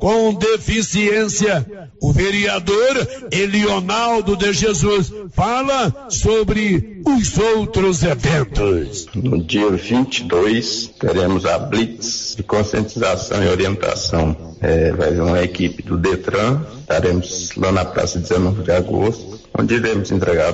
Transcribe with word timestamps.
com 0.00 0.34
deficiência. 0.34 1.66
O 2.00 2.12
vereador 2.12 3.06
Elionaldo 3.30 4.36
de 4.36 4.52
Jesus 4.52 5.12
fala 5.32 6.08
sobre 6.08 7.02
os 7.06 7.38
outros 7.38 8.02
eventos. 8.02 9.06
No 9.14 9.42
dia 9.42 9.70
22, 9.70 10.94
teremos 10.98 11.44
a 11.44 11.58
Blitz 11.58 12.34
de 12.36 12.42
conscientização 12.42 13.44
e 13.44 13.48
orientação. 13.48 14.49
É, 14.60 14.92
vai 14.92 15.10
vir 15.12 15.22
uma 15.22 15.42
equipe 15.42 15.82
do 15.82 15.96
Detran, 15.96 16.60
estaremos 16.80 17.50
lá 17.56 17.72
na 17.72 17.84
praça 17.84 18.18
19 18.18 18.62
de 18.62 18.72
agosto 18.72 19.40
onde 19.58 19.74
iremos 19.74 20.10
entregar 20.10 20.52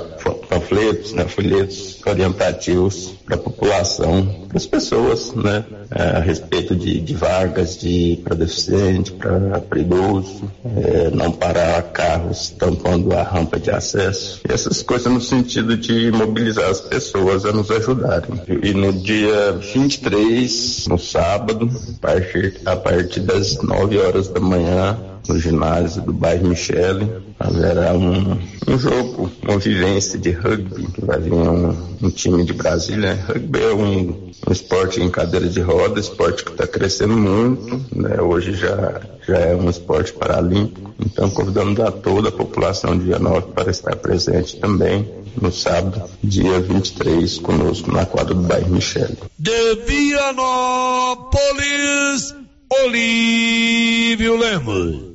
panfletos, 0.48 1.12
né, 1.12 1.26
folhetos 1.28 2.00
orientativos 2.06 3.14
para 3.24 3.36
a 3.36 3.38
população, 3.38 4.46
para 4.48 4.56
as 4.56 4.66
pessoas, 4.66 5.34
né, 5.34 5.64
é, 5.90 6.02
a 6.16 6.20
respeito 6.20 6.74
de, 6.74 7.00
de 7.00 7.14
vagas 7.14 7.78
de 7.78 8.20
para 8.24 8.34
deficiente, 8.34 9.12
para 9.12 9.62
idoso, 9.78 10.50
é, 10.76 11.10
não 11.10 11.30
parar 11.30 11.82
carros 11.92 12.50
tampando 12.50 13.12
a 13.12 13.22
rampa 13.22 13.58
de 13.58 13.70
acesso. 13.70 14.40
Essas 14.48 14.82
coisas 14.82 15.12
no 15.12 15.20
sentido 15.20 15.76
de 15.76 16.10
mobilizar 16.10 16.70
as 16.70 16.80
pessoas 16.80 17.44
a 17.44 17.52
nos 17.52 17.70
ajudarem. 17.70 18.42
E 18.62 18.72
no 18.72 18.92
dia 18.92 19.52
23, 19.52 20.86
no 20.88 20.98
sábado, 20.98 21.70
a 21.70 22.00
partir, 22.00 22.60
a 22.64 22.76
partir 22.76 23.20
das 23.20 23.60
9 23.62 23.95
horas 23.98 24.28
da 24.28 24.40
manhã, 24.40 24.98
no 25.28 25.38
ginásio 25.38 26.02
do 26.02 26.12
bairro 26.12 26.48
Michele. 26.48 27.10
Haverá 27.38 27.92
um, 27.92 28.38
um 28.66 28.78
jogo, 28.78 29.30
uma 29.42 29.58
vivência 29.58 30.18
de 30.18 30.30
rugby, 30.30 30.86
que 30.86 31.04
vai 31.04 31.20
vir 31.20 31.32
um, 31.32 31.76
um 32.02 32.10
time 32.10 32.44
de 32.44 32.52
Brasília. 32.52 33.14
Rugby 33.26 33.62
é 33.62 33.74
um, 33.74 34.30
um 34.48 34.52
esporte 34.52 35.02
em 35.02 35.10
cadeira 35.10 35.48
de 35.48 35.60
roda, 35.60 36.00
esporte 36.00 36.44
que 36.44 36.52
está 36.52 36.66
crescendo 36.66 37.16
muito, 37.16 37.84
né? 37.94 38.20
hoje 38.20 38.54
já, 38.54 39.00
já 39.26 39.38
é 39.38 39.54
um 39.54 39.68
esporte 39.68 40.12
paralímpico. 40.12 40.94
Então 41.04 41.28
convidamos 41.30 41.78
a 41.80 41.90
toda 41.90 42.30
a 42.30 42.32
população 42.32 42.96
de 42.96 43.04
Vianópolis 43.04 43.52
para 43.54 43.70
estar 43.70 43.96
presente 43.96 44.56
também 44.58 45.06
no 45.40 45.52
sábado, 45.52 46.02
dia 46.24 46.58
23, 46.60 47.38
conosco 47.38 47.92
na 47.92 48.06
quadra 48.06 48.32
do 48.34 48.42
bairro 48.42 48.70
Michele. 48.70 49.18
De 49.38 49.74
Vianópolis, 49.86 51.26
Olívio 52.68 54.36
Lemos. 54.36 55.14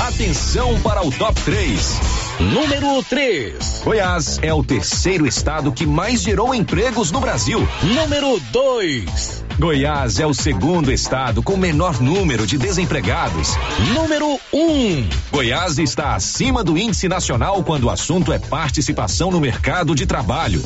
Atenção 0.00 0.80
para 0.80 1.04
o 1.04 1.10
top 1.10 1.40
3. 1.42 2.00
Número 2.38 3.02
3. 3.02 3.82
Goiás 3.84 4.38
é 4.40 4.54
o 4.54 4.62
terceiro 4.62 5.26
estado 5.26 5.72
que 5.72 5.84
mais 5.84 6.22
gerou 6.22 6.54
empregos 6.54 7.10
no 7.10 7.20
Brasil. 7.20 7.58
Número 7.82 8.40
2. 8.52 9.44
Goiás 9.58 10.20
é 10.20 10.26
o 10.26 10.34
segundo 10.34 10.92
estado 10.92 11.42
com 11.42 11.56
menor 11.56 12.00
número 12.00 12.46
de 12.46 12.56
desempregados. 12.56 13.56
Número 13.94 14.38
1. 14.52 14.58
Um. 14.58 15.08
Goiás 15.32 15.78
está 15.78 16.14
acima 16.14 16.62
do 16.62 16.78
índice 16.78 17.08
nacional 17.08 17.64
quando 17.64 17.84
o 17.84 17.90
assunto 17.90 18.32
é 18.32 18.38
participação 18.38 19.32
no 19.32 19.40
mercado 19.40 19.92
de 19.94 20.06
trabalho. 20.06 20.62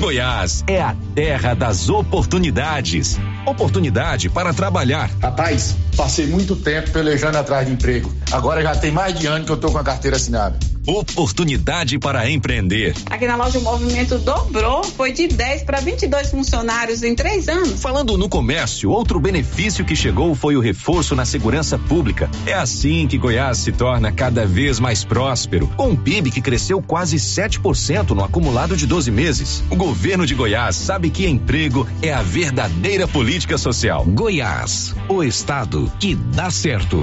Goiás 0.00 0.64
é 0.66 0.80
a 0.80 0.96
terra 1.14 1.52
das 1.52 1.90
oportunidades. 1.90 3.18
Oportunidade 3.44 4.30
para 4.30 4.54
trabalhar. 4.54 5.10
Rapaz, 5.20 5.76
passei 5.94 6.26
muito 6.26 6.56
tempo 6.56 6.90
pelejando 6.90 7.36
atrás 7.36 7.66
de 7.66 7.74
emprego. 7.74 8.10
Agora 8.32 8.62
já 8.62 8.74
tem 8.74 8.90
mais 8.90 9.18
de 9.18 9.26
ano 9.26 9.44
que 9.44 9.52
eu 9.52 9.58
tô 9.58 9.70
com 9.70 9.76
a 9.76 9.84
carteira 9.84 10.16
assinada. 10.16 10.58
Oportunidade 10.86 11.98
para 11.98 12.28
empreender. 12.30 12.94
Aqui 13.10 13.26
na 13.26 13.36
loja 13.36 13.58
o 13.58 13.62
movimento 13.62 14.18
dobrou, 14.18 14.82
foi 14.82 15.12
de 15.12 15.28
10 15.28 15.64
para 15.64 15.78
22 15.78 16.30
funcionários 16.30 17.02
em 17.02 17.14
três 17.14 17.48
anos. 17.48 17.80
Falando 17.80 18.16
no 18.16 18.28
comércio, 18.28 18.90
outro 18.90 19.20
benefício 19.20 19.84
que 19.84 19.94
chegou 19.94 20.34
foi 20.34 20.56
o 20.56 20.60
reforço 20.60 21.14
na 21.14 21.26
segurança 21.26 21.78
pública. 21.78 22.30
É 22.46 22.54
assim 22.54 23.06
que 23.06 23.18
Goiás 23.18 23.58
se 23.58 23.72
torna 23.72 24.10
cada 24.10 24.46
vez 24.46 24.80
mais 24.80 25.04
próspero, 25.04 25.66
com 25.76 25.90
um 25.90 25.96
PIB 25.96 26.30
que 26.30 26.40
cresceu 26.40 26.80
quase 26.80 27.18
7% 27.18 28.10
no 28.10 28.24
acumulado 28.24 28.74
de 28.74 28.86
12 28.86 29.10
meses. 29.10 29.62
O 29.70 29.76
governo 29.90 30.24
de 30.24 30.36
Goiás 30.36 30.76
sabe 30.76 31.10
que 31.10 31.26
emprego 31.26 31.84
é 32.00 32.12
a 32.12 32.22
verdadeira 32.22 33.08
política 33.08 33.58
social. 33.58 34.04
Goiás, 34.06 34.94
o 35.08 35.24
estado 35.24 35.92
que 35.98 36.14
dá 36.14 36.48
certo. 36.48 37.02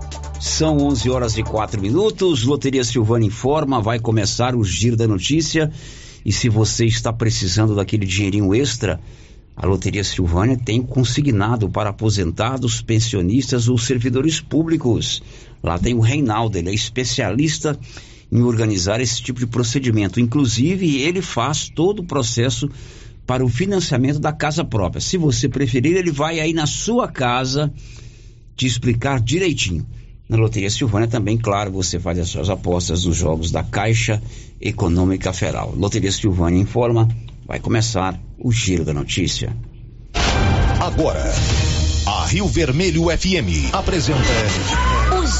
são 0.41 0.79
11 0.79 1.07
horas 1.07 1.37
e 1.37 1.43
4 1.43 1.79
minutos. 1.79 2.43
Loteria 2.43 2.83
Silvana 2.83 3.23
informa, 3.23 3.79
vai 3.79 3.99
começar 3.99 4.55
o 4.55 4.63
giro 4.63 4.97
da 4.97 5.07
notícia. 5.07 5.71
E 6.25 6.33
se 6.33 6.49
você 6.49 6.85
está 6.85 7.13
precisando 7.13 7.75
daquele 7.75 8.07
dinheirinho 8.07 8.53
extra, 8.55 8.99
a 9.55 9.67
Loteria 9.67 10.03
Silvânia 10.03 10.57
tem 10.57 10.81
consignado 10.81 11.69
para 11.69 11.91
aposentados, 11.91 12.81
pensionistas 12.81 13.69
ou 13.69 13.77
servidores 13.77 14.41
públicos. 14.41 15.21
Lá 15.61 15.77
tem 15.77 15.93
o 15.93 15.99
Reinaldo, 15.99 16.57
ele 16.57 16.71
é 16.71 16.73
especialista 16.73 17.79
em 18.31 18.41
organizar 18.41 18.99
esse 18.99 19.21
tipo 19.21 19.39
de 19.39 19.45
procedimento. 19.45 20.19
Inclusive, 20.19 21.01
ele 21.01 21.21
faz 21.21 21.69
todo 21.69 21.99
o 21.99 22.05
processo 22.05 22.67
para 23.27 23.45
o 23.45 23.49
financiamento 23.49 24.17
da 24.17 24.33
casa 24.33 24.65
própria. 24.65 25.01
Se 25.01 25.17
você 25.17 25.47
preferir, 25.47 25.95
ele 25.95 26.11
vai 26.11 26.39
aí 26.39 26.51
na 26.51 26.65
sua 26.65 27.07
casa 27.07 27.71
te 28.55 28.65
explicar 28.65 29.19
direitinho. 29.19 29.85
Na 30.31 30.37
Loteria 30.37 30.69
Silvânia 30.69 31.09
também, 31.09 31.37
claro, 31.37 31.69
você 31.69 31.99
faz 31.99 32.17
as 32.17 32.29
suas 32.29 32.49
apostas 32.49 33.03
nos 33.03 33.17
jogos 33.17 33.51
da 33.51 33.65
Caixa 33.65 34.23
Econômica 34.61 35.33
Federal. 35.33 35.73
Loteria 35.75 36.09
Silvânia 36.09 36.57
informa, 36.57 37.09
vai 37.45 37.59
começar 37.59 38.17
o 38.39 38.49
Giro 38.49 38.85
da 38.85 38.93
Notícia. 38.93 39.53
Agora, 40.79 41.21
a 42.07 42.25
Rio 42.27 42.47
Vermelho 42.47 43.07
FM 43.09 43.73
apresenta 43.73 44.19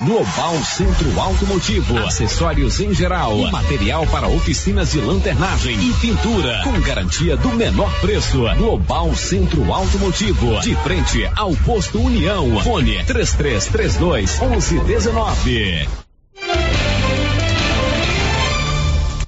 Global 0.00 0.54
Centro 0.64 1.20
Automotivo, 1.20 1.98
acessórios 1.98 2.78
em 2.78 2.94
geral, 2.94 3.36
e 3.36 3.50
material 3.50 4.06
para 4.06 4.28
oficinas 4.28 4.92
de 4.92 5.00
lanternagem 5.00 5.76
e 5.76 5.92
pintura, 5.94 6.62
com 6.62 6.80
garantia 6.80 7.36
do 7.36 7.48
menor 7.48 7.92
preço. 8.00 8.44
Global 8.56 9.12
Centro 9.16 9.72
Automotivo, 9.72 10.60
de 10.60 10.76
frente 10.76 11.28
ao 11.34 11.52
posto 11.56 12.00
União. 12.00 12.60
Fone 12.60 13.04
3332 13.06 14.38
1119. 14.38 15.88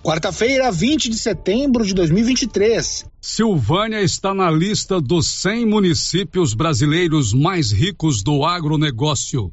Quarta-feira, 0.02 0.70
20 0.70 1.11
de 1.11 1.19
setembro 1.19 1.84
de 1.84 1.93
2023. 1.94 3.06
Silvânia 3.20 4.00
está 4.00 4.32
na 4.32 4.49
lista 4.50 5.00
dos 5.00 5.26
100 5.26 5.67
municípios 5.67 6.55
brasileiros 6.55 7.34
mais 7.34 7.72
ricos 7.72 8.22
do 8.22 8.44
agronegócio. 8.44 9.52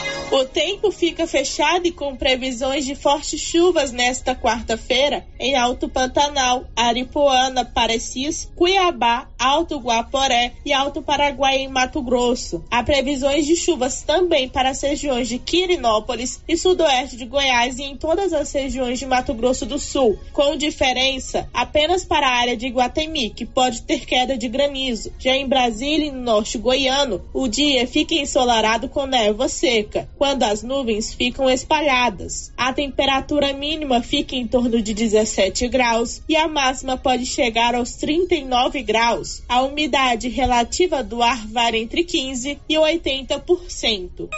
O 0.31 0.45
tempo 0.45 0.91
fica 0.91 1.27
fechado 1.27 1.85
e 1.85 1.91
com 1.91 2.15
previsões 2.15 2.85
de 2.85 2.95
fortes 2.95 3.37
chuvas 3.37 3.91
nesta 3.91 4.33
quarta-feira 4.33 5.25
em 5.37 5.57
Alto 5.57 5.89
Pantanal, 5.89 6.63
Aripuana, 6.73 7.65
Parecis, 7.65 8.49
Cuiabá, 8.55 9.27
Alto 9.37 9.77
Guaporé 9.77 10.53
e 10.65 10.71
Alto 10.71 11.01
Paraguai 11.01 11.57
em 11.57 11.67
Mato 11.67 12.01
Grosso. 12.01 12.63
Há 12.71 12.81
previsões 12.81 13.45
de 13.45 13.57
chuvas 13.57 14.03
também 14.03 14.47
para 14.47 14.69
as 14.69 14.81
regiões 14.81 15.27
de 15.27 15.37
Quirinópolis 15.37 16.41
e 16.47 16.55
sudoeste 16.55 17.17
de 17.17 17.25
Goiás 17.25 17.77
e 17.77 17.83
em 17.83 17.97
todas 17.97 18.31
as 18.31 18.53
regiões 18.53 18.99
de 18.99 19.05
Mato 19.05 19.33
Grosso 19.33 19.65
do 19.65 19.77
Sul, 19.77 20.17
com 20.31 20.55
diferença 20.55 21.49
apenas 21.53 22.05
para 22.05 22.27
a 22.27 22.37
área 22.37 22.55
de 22.55 22.67
Iguatemi, 22.67 23.31
que 23.31 23.45
pode 23.45 23.81
ter 23.81 24.05
queda 24.05 24.37
de 24.37 24.47
granizo. 24.47 25.11
Já 25.19 25.35
em 25.35 25.45
Brasília 25.45 26.07
e 26.07 26.11
no 26.11 26.21
norte 26.21 26.57
goiano, 26.57 27.21
o 27.33 27.49
dia 27.49 27.85
fica 27.85 28.15
ensolarado 28.15 28.87
com 28.87 29.05
névoa 29.05 29.49
seca 29.49 30.07
quando 30.21 30.43
as 30.43 30.61
nuvens 30.61 31.11
ficam 31.11 31.49
espalhadas. 31.49 32.53
A 32.55 32.71
temperatura 32.71 33.53
mínima 33.53 34.03
fica 34.03 34.35
em 34.35 34.45
torno 34.45 34.79
de 34.79 34.93
17 34.93 35.67
graus 35.67 36.21
e 36.29 36.35
a 36.35 36.47
máxima 36.47 36.95
pode 36.95 37.25
chegar 37.25 37.73
aos 37.73 37.95
39 37.95 38.83
graus. 38.83 39.41
A 39.49 39.63
umidade 39.63 40.29
relativa 40.29 41.03
do 41.03 41.23
ar 41.23 41.47
varia 41.47 41.81
entre 41.81 42.03
15 42.03 42.59
e 42.69 42.75
80%. 42.75 44.29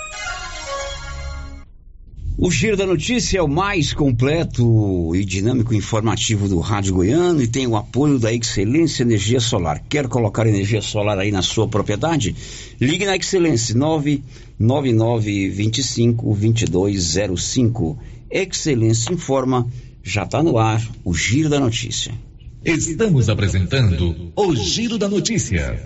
O 2.36 2.50
Giro 2.50 2.76
da 2.76 2.86
Notícia 2.86 3.38
é 3.38 3.42
o 3.42 3.48
mais 3.48 3.94
completo 3.94 5.16
e 5.16 5.24
dinâmico 5.24 5.72
informativo 5.74 6.50
do 6.50 6.60
Rádio 6.60 6.96
Goiano 6.96 7.44
e 7.44 7.48
tem 7.48 7.68
o 7.68 7.76
apoio 7.76 8.18
da 8.18 8.34
Excelência 8.34 9.04
Energia 9.04 9.40
Solar. 9.40 9.84
Quer 9.88 10.08
colocar 10.08 10.48
energia 10.48 10.82
solar 10.82 11.20
aí 11.20 11.30
na 11.32 11.44
sua 11.44 11.68
propriedade? 11.68 12.36
Ligue 12.82 13.06
na 13.06 13.16
Excelência 13.16 13.76
99925 13.76 16.36
2205. 16.36 18.00
Excelência 18.32 19.14
informa, 19.14 19.68
já 20.02 20.24
está 20.24 20.42
no 20.42 20.58
ar 20.58 20.82
o 21.06 21.14
Giro 21.14 21.50
da 21.50 21.60
Notícia. 21.60 22.16
Estamos 22.66 23.30
apresentando 23.30 24.32
o 24.36 24.56
Giro 24.56 24.98
da 24.98 25.08
Notícia. 25.08 25.86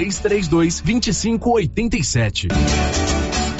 3332 0.00 0.82
2587. 0.82 3.09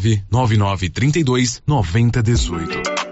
99932 0.00 1.62
9018. 1.66 3.11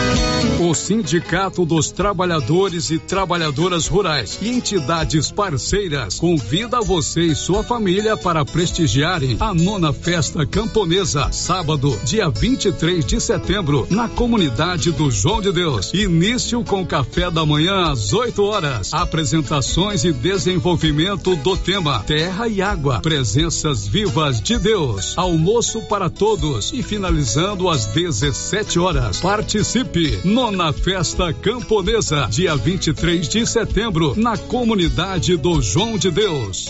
O 0.71 0.73
Sindicato 0.73 1.65
dos 1.65 1.91
Trabalhadores 1.91 2.91
e 2.91 2.97
Trabalhadoras 2.97 3.87
Rurais 3.87 4.39
e 4.41 4.47
entidades 4.47 5.29
parceiras 5.29 6.17
convida 6.17 6.79
você 6.79 7.23
e 7.23 7.35
sua 7.35 7.61
família 7.61 8.15
para 8.15 8.45
prestigiarem 8.45 9.35
a 9.41 9.53
nona 9.53 9.91
festa 9.91 10.45
camponesa, 10.45 11.29
sábado, 11.33 11.99
dia 12.05 12.29
23 12.29 13.05
de 13.05 13.19
setembro, 13.19 13.85
na 13.89 14.07
comunidade 14.07 14.93
do 14.93 15.11
João 15.11 15.41
de 15.41 15.51
Deus. 15.51 15.93
Início 15.93 16.63
com 16.63 16.85
café 16.85 17.29
da 17.29 17.45
manhã 17.45 17.91
às 17.91 18.13
8 18.13 18.41
horas. 18.41 18.93
Apresentações 18.93 20.05
e 20.05 20.13
desenvolvimento 20.13 21.35
do 21.35 21.57
tema 21.57 21.99
Terra 21.99 22.47
e 22.47 22.61
Água. 22.61 23.01
Presenças 23.01 23.85
vivas 23.85 24.39
de 24.39 24.57
Deus. 24.57 25.17
Almoço 25.17 25.81
para 25.81 26.09
todos 26.09 26.71
e 26.71 26.81
finalizando 26.81 27.67
às 27.67 27.87
17 27.87 28.79
horas. 28.79 29.19
Participe. 29.19 30.17
Nona 30.23 30.60
Festa 30.71 31.33
Camponesa, 31.33 32.27
dia 32.29 32.55
23 32.55 33.27
de 33.27 33.47
setembro, 33.47 34.13
na 34.15 34.37
comunidade 34.37 35.35
do 35.35 35.59
João 35.59 35.97
de 35.97 36.11
Deus. 36.11 36.69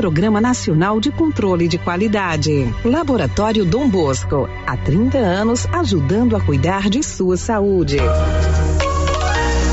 Programa 0.01 0.41
Nacional 0.41 0.99
de 0.99 1.11
Controle 1.11 1.67
de 1.67 1.77
Qualidade. 1.77 2.67
Laboratório 2.83 3.63
Dom 3.63 3.87
Bosco, 3.87 4.49
há 4.65 4.75
30 4.75 5.19
anos 5.19 5.67
ajudando 5.67 6.35
a 6.35 6.41
cuidar 6.41 6.89
de 6.89 7.03
sua 7.03 7.37
saúde. 7.37 7.97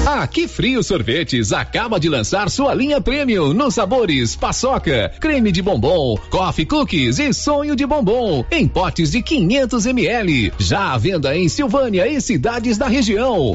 A 0.06 0.26
Que 0.26 0.46
Frio 0.46 0.82
Sorvetes 0.82 1.50
acaba 1.50 1.98
de 1.98 2.10
lançar 2.10 2.50
sua 2.50 2.74
linha 2.74 3.00
premium 3.00 3.54
nos 3.54 3.72
sabores 3.72 4.36
paçoca, 4.36 5.10
creme 5.18 5.50
de 5.50 5.62
bombom, 5.62 6.18
coffee 6.28 6.66
cookies 6.66 7.18
e 7.18 7.32
sonho 7.32 7.74
de 7.74 7.86
bombom 7.86 8.44
em 8.50 8.68
potes 8.68 9.12
de 9.12 9.22
500 9.22 9.86
ml. 9.86 10.52
Já 10.58 10.92
à 10.92 10.98
venda 10.98 11.34
em 11.34 11.48
Silvânia 11.48 12.06
e 12.06 12.20
cidades 12.20 12.76
da 12.76 12.86
região. 12.86 13.54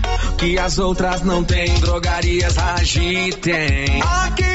que 0.41 0.57
as 0.57 0.79
outras 0.79 1.21
não 1.21 1.43
têm. 1.43 1.71
Drogarias 1.79 2.55
Ragi 2.55 3.31
tem. 3.39 4.01
Aqui 4.01 4.50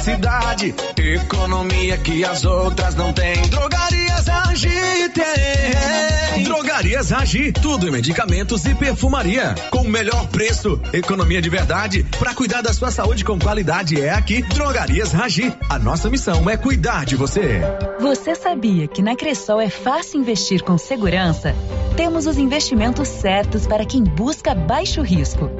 cidade. 0.00 0.74
Economia 0.96 1.96
que 1.98 2.24
as 2.24 2.44
outras 2.44 2.94
não 2.94 3.12
têm. 3.12 3.42
Drogarias 3.42 4.26
Ragi 4.26 5.08
tem. 5.14 6.44
Drogarias 6.44 7.10
Ragi, 7.10 7.52
tudo 7.52 7.86
em 7.86 7.90
medicamentos 7.90 8.64
e 8.64 8.74
perfumaria. 8.74 9.54
Com 9.70 9.82
o 9.82 9.88
melhor 9.88 10.26
preço, 10.28 10.80
economia 10.92 11.42
de 11.42 11.50
verdade. 11.50 12.04
Para 12.18 12.34
cuidar 12.34 12.62
da 12.62 12.72
sua 12.72 12.90
saúde 12.90 13.24
com 13.24 13.38
qualidade 13.38 14.00
é 14.00 14.10
aqui, 14.10 14.42
Drogarias 14.42 15.12
Ragi. 15.12 15.52
A 15.68 15.78
nossa 15.78 16.08
missão 16.08 16.48
é 16.48 16.56
cuidar 16.56 17.04
de 17.04 17.16
você. 17.16 17.60
Você 18.00 18.34
sabia 18.34 18.88
que 18.88 19.02
na 19.02 19.14
Cressol 19.14 19.60
é 19.60 19.68
fácil 19.68 20.20
investir 20.20 20.62
com 20.62 20.78
segurança? 20.78 21.54
Temos 21.96 22.26
os 22.26 22.38
investimentos 22.38 23.08
certos 23.08 23.66
para 23.66 23.84
quem 23.84 24.02
busca 24.02 24.54
baixo 24.54 25.02
risco. 25.02 25.59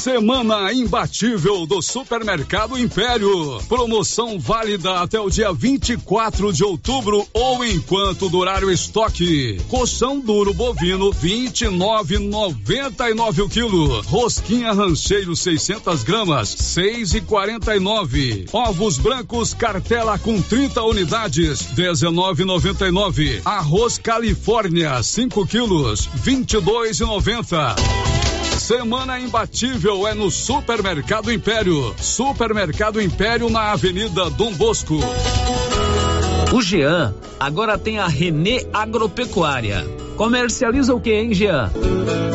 Semana 0.00 0.72
imbatível 0.72 1.66
do 1.66 1.82
Supermercado 1.82 2.78
Império. 2.78 3.60
Promoção 3.68 4.38
válida 4.38 5.00
até 5.00 5.18
o 5.18 5.28
dia 5.28 5.52
24 5.52 6.52
de 6.52 6.62
outubro 6.62 7.26
ou 7.32 7.64
enquanto 7.64 8.28
durar 8.28 8.62
o 8.62 8.70
estoque. 8.70 9.60
Colchão 9.68 10.20
duro 10.20 10.54
bovino 10.54 11.10
29,99 11.10 13.44
o 13.44 13.48
quilo. 13.48 14.00
Rosquinha 14.02 14.72
rancheiro 14.72 15.34
600 15.34 16.04
gramas 16.04 16.54
6,49. 16.54 18.50
Ovos 18.52 18.98
brancos 18.98 19.52
cartela 19.52 20.16
com 20.16 20.40
30 20.40 20.80
unidades 20.84 21.58
19,99. 21.74 23.40
Arroz 23.44 23.98
Califórnia 23.98 25.02
5 25.02 25.44
quilos 25.46 26.08
22,90. 26.24 28.37
Semana 28.58 29.20
imbatível 29.20 30.06
é 30.06 30.14
no 30.14 30.30
Supermercado 30.30 31.32
Império. 31.32 31.94
Supermercado 31.96 33.00
Império 33.00 33.48
na 33.48 33.72
Avenida 33.72 34.28
Dom 34.30 34.52
Bosco. 34.52 34.98
O 36.52 36.60
Jean 36.60 37.14
agora 37.38 37.78
tem 37.78 37.98
a 37.98 38.08
Renê 38.08 38.66
Agropecuária. 38.72 39.86
Comercializa 40.16 40.92
o 40.92 41.00
que, 41.00 41.12
hein, 41.12 41.32
Jean? 41.32 41.70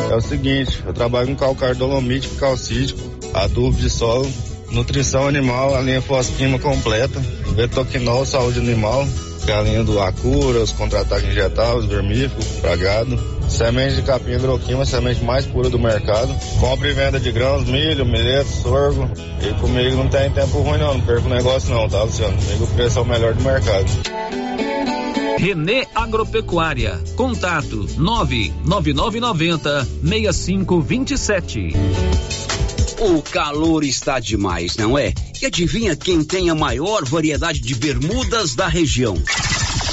É 0.09 0.15
o 0.15 0.21
seguinte, 0.21 0.81
eu 0.85 0.93
trabalho 0.93 1.27
com 1.27 1.35
calcário 1.35 1.75
dolomítico, 1.75 2.35
calcítico, 2.35 3.01
adubo 3.33 3.77
de 3.77 3.89
solo, 3.89 4.31
nutrição 4.71 5.27
animal, 5.27 5.75
a 5.75 5.81
linha 5.81 6.01
fosquima 6.01 6.57
completa, 6.57 7.19
betoquinol, 7.53 8.25
saúde 8.25 8.59
animal, 8.59 9.05
galinha 9.45 9.83
do 9.83 9.99
Acura, 9.99 10.59
os 10.59 10.71
contra-ataques 10.71 11.29
injetáveis, 11.29 11.85
vermífugo, 11.85 12.43
pra 12.61 12.75
gado, 12.75 13.32
semente 13.47 13.95
de 13.95 14.01
capim 14.01 14.31
hidroquima, 14.31 14.85
semente 14.85 15.23
mais 15.23 15.45
pura 15.45 15.69
do 15.69 15.79
mercado, 15.79 16.33
compra 16.59 16.89
e 16.89 16.93
venda 16.93 17.19
de 17.19 17.31
grãos, 17.31 17.65
milho, 17.65 18.05
milheto, 18.05 18.49
sorgo, 18.49 19.09
e 19.41 19.53
comigo 19.59 19.97
não 19.97 20.07
tem 20.07 20.29
tempo 20.31 20.59
ruim 20.61 20.77
não, 20.77 20.95
não 20.95 21.01
perco 21.01 21.27
o 21.27 21.29
negócio 21.29 21.69
não, 21.69 21.87
tá 21.87 22.03
Luciano? 22.03 22.37
Comigo 22.37 22.63
o 22.63 22.67
preço 22.67 22.99
é 22.99 23.01
o 23.01 23.05
melhor 23.05 23.33
do 23.33 23.43
mercado. 23.43 23.85
Renê 25.37 25.85
Agropecuária. 25.93 26.99
Contato 27.17 27.85
99990 27.97 29.85
6527. 29.85 31.73
O 32.99 33.21
calor 33.21 33.83
está 33.83 34.19
demais, 34.21 34.77
não 34.77 34.97
é? 34.97 35.13
E 35.41 35.45
adivinha 35.45 35.93
quem 35.97 36.23
tem 36.23 36.49
a 36.49 36.55
maior 36.55 37.03
variedade 37.03 37.59
de 37.59 37.75
bermudas 37.75 38.55
da 38.55 38.69
região? 38.69 39.21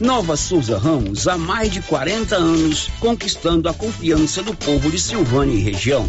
Nova 0.00 0.36
Souza 0.36 0.76
Ramos, 0.76 1.28
há 1.28 1.38
mais 1.38 1.72
de 1.72 1.80
40 1.82 2.34
anos, 2.34 2.90
conquistando 2.98 3.68
a 3.68 3.74
confiança 3.74 4.42
do 4.42 4.54
povo 4.54 4.90
de 4.90 4.98
Silvânia 4.98 5.54
e 5.54 5.60
região. 5.60 6.04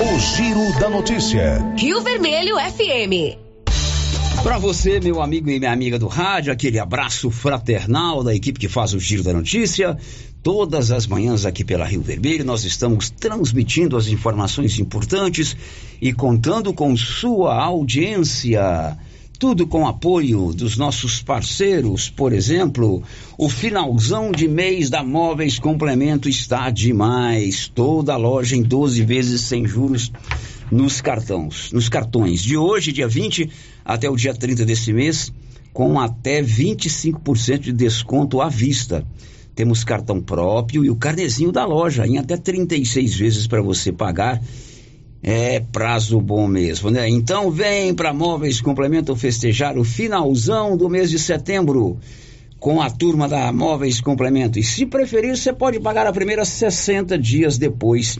O 0.00 0.18
Giro 0.18 0.78
da 0.78 0.90
Notícia. 0.90 1.64
Rio 1.78 2.02
Vermelho 2.02 2.56
FM. 2.56 3.38
Para 4.42 4.58
você, 4.58 5.00
meu 5.00 5.22
amigo 5.22 5.48
e 5.50 5.58
minha 5.58 5.72
amiga 5.72 5.98
do 5.98 6.06
rádio, 6.06 6.52
aquele 6.52 6.78
abraço 6.78 7.30
fraternal 7.30 8.22
da 8.22 8.34
equipe 8.34 8.60
que 8.60 8.68
faz 8.68 8.92
o 8.92 9.00
Giro 9.00 9.22
da 9.22 9.32
Notícia. 9.32 9.96
Todas 10.42 10.92
as 10.92 11.06
manhãs 11.06 11.46
aqui 11.46 11.64
pela 11.64 11.86
Rio 11.86 12.02
Vermelho, 12.02 12.44
nós 12.44 12.64
estamos 12.64 13.10
transmitindo 13.10 13.96
as 13.96 14.08
informações 14.08 14.78
importantes 14.78 15.56
e 16.00 16.12
contando 16.12 16.72
com 16.72 16.96
sua 16.96 17.60
audiência. 17.60 18.96
Tudo 19.38 19.68
com 19.68 19.86
apoio 19.86 20.52
dos 20.52 20.76
nossos 20.76 21.22
parceiros, 21.22 22.10
por 22.10 22.32
exemplo, 22.32 23.04
o 23.38 23.48
finalzão 23.48 24.32
de 24.32 24.48
mês 24.48 24.90
da 24.90 25.04
Móveis 25.04 25.60
Complemento 25.60 26.28
está 26.28 26.68
demais. 26.70 27.70
Toda 27.72 28.16
loja 28.16 28.56
em 28.56 28.64
12 28.64 29.04
vezes 29.04 29.42
sem 29.42 29.64
juros 29.64 30.10
nos 30.72 31.00
cartões, 31.00 31.70
nos 31.70 31.88
cartões. 31.88 32.42
De 32.42 32.56
hoje, 32.56 32.90
dia 32.90 33.06
20, 33.06 33.48
até 33.84 34.10
o 34.10 34.16
dia 34.16 34.34
30 34.34 34.66
desse 34.66 34.92
mês, 34.92 35.32
com 35.72 36.00
até 36.00 36.42
25% 36.42 37.60
de 37.60 37.72
desconto 37.72 38.40
à 38.40 38.48
vista. 38.48 39.06
Temos 39.54 39.84
cartão 39.84 40.20
próprio 40.20 40.84
e 40.84 40.90
o 40.90 40.96
carnezinho 40.96 41.52
da 41.52 41.64
loja 41.64 42.04
em 42.04 42.18
até 42.18 42.36
36 42.36 43.14
vezes 43.14 43.46
para 43.46 43.62
você 43.62 43.92
pagar 43.92 44.42
é 45.22 45.60
prazo 45.60 46.20
bom 46.20 46.46
mesmo, 46.46 46.90
né? 46.90 47.08
Então 47.08 47.50
vem 47.50 47.92
para 47.94 48.12
Móveis 48.12 48.60
Complemento 48.60 49.14
festejar 49.16 49.76
o 49.76 49.84
finalzão 49.84 50.76
do 50.76 50.88
mês 50.88 51.10
de 51.10 51.18
setembro 51.18 51.98
com 52.58 52.80
a 52.80 52.90
turma 52.90 53.28
da 53.28 53.52
Móveis 53.52 54.00
Complemento. 54.00 54.58
E 54.58 54.62
se 54.62 54.86
preferir, 54.86 55.36
você 55.36 55.52
pode 55.52 55.80
pagar 55.80 56.06
a 56.06 56.12
primeira 56.12 56.44
60 56.44 57.18
dias 57.18 57.58
depois 57.58 58.18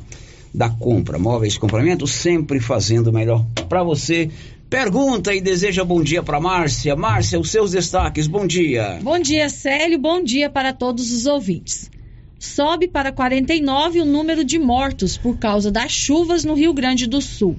da 0.53 0.69
compra. 0.69 1.19
Móveis 1.19 1.57
Complemento 1.57 2.07
sempre 2.07 2.61
fazendo 2.61 3.09
o 3.09 3.13
melhor 3.13 3.45
para 3.69 3.83
você. 3.83 4.31
Pergunta 4.69 5.35
e 5.35 5.41
deseja 5.41 5.85
bom 5.85 6.03
dia 6.03 6.23
para 6.23 6.41
Márcia. 6.41 6.95
Márcia, 6.95 7.41
os 7.41 7.51
seus 7.51 7.71
destaques. 7.71 8.27
Bom 8.27 8.47
dia. 8.47 8.99
Bom 9.03 9.19
dia, 9.19 9.49
Célio. 9.49 9.99
Bom 9.99 10.23
dia 10.23 10.51
para 10.51 10.73
todos 10.73 11.11
os 11.13 11.27
ouvintes 11.27 11.91
sobe 12.39 12.87
para 12.87 13.11
49 13.11 14.01
o 14.01 14.05
número 14.05 14.45
de 14.45 14.59
mortos 14.59 15.17
por 15.17 15.39
causa 15.39 15.71
das 15.71 15.91
chuvas 15.91 16.45
no 16.45 16.55
Rio 16.55 16.73
Grande 16.73 17.07
do 17.07 17.21
Sul. 17.21 17.59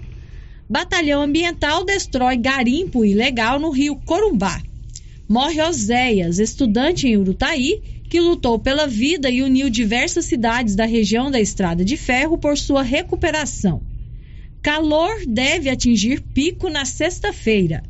Batalhão 0.70 1.24
Ambiental 1.24 1.84
destrói 1.84 2.38
garimpo 2.38 3.04
ilegal 3.04 3.60
no 3.60 3.72
Rio 3.72 3.96
Corumbá. 3.96 4.62
Morre 5.28 5.62
Oséias, 5.62 6.40
estudante 6.40 7.08
em 7.08 7.18
Urutaí, 7.18 7.82
que 8.10 8.20
lutou 8.20 8.58
pela 8.58 8.88
vida 8.88 9.30
e 9.30 9.44
uniu 9.44 9.70
diversas 9.70 10.26
cidades 10.26 10.76
da 10.76 10.86
região 10.86 11.30
da 11.30 11.40
Estrada 11.40 11.86
de 11.86 11.98
Ferro 11.98 12.38
por 12.38 12.58
sua 12.58 12.82
recuperação. 12.82 13.82
Calor 14.62 15.26
deve 15.28 15.70
atingir 15.70 16.22
pico 16.22 16.70
na 16.70 16.86
sexta-feira. 16.86 17.84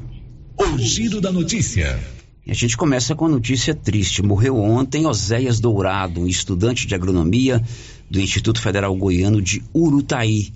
O 0.62 0.76
Giro 0.76 1.22
da 1.22 1.32
Notícia. 1.32 1.98
A 2.46 2.52
gente 2.52 2.76
começa 2.76 3.14
com 3.14 3.24
a 3.24 3.28
notícia 3.30 3.74
triste. 3.74 4.22
Morreu 4.22 4.58
ontem 4.58 5.06
Oséias 5.06 5.58
Dourado, 5.58 6.20
um 6.20 6.26
estudante 6.26 6.86
de 6.86 6.94
agronomia 6.94 7.62
do 8.10 8.20
Instituto 8.20 8.60
Federal 8.60 8.94
Goiano 8.94 9.40
de 9.40 9.62
Urutaí. 9.72 10.52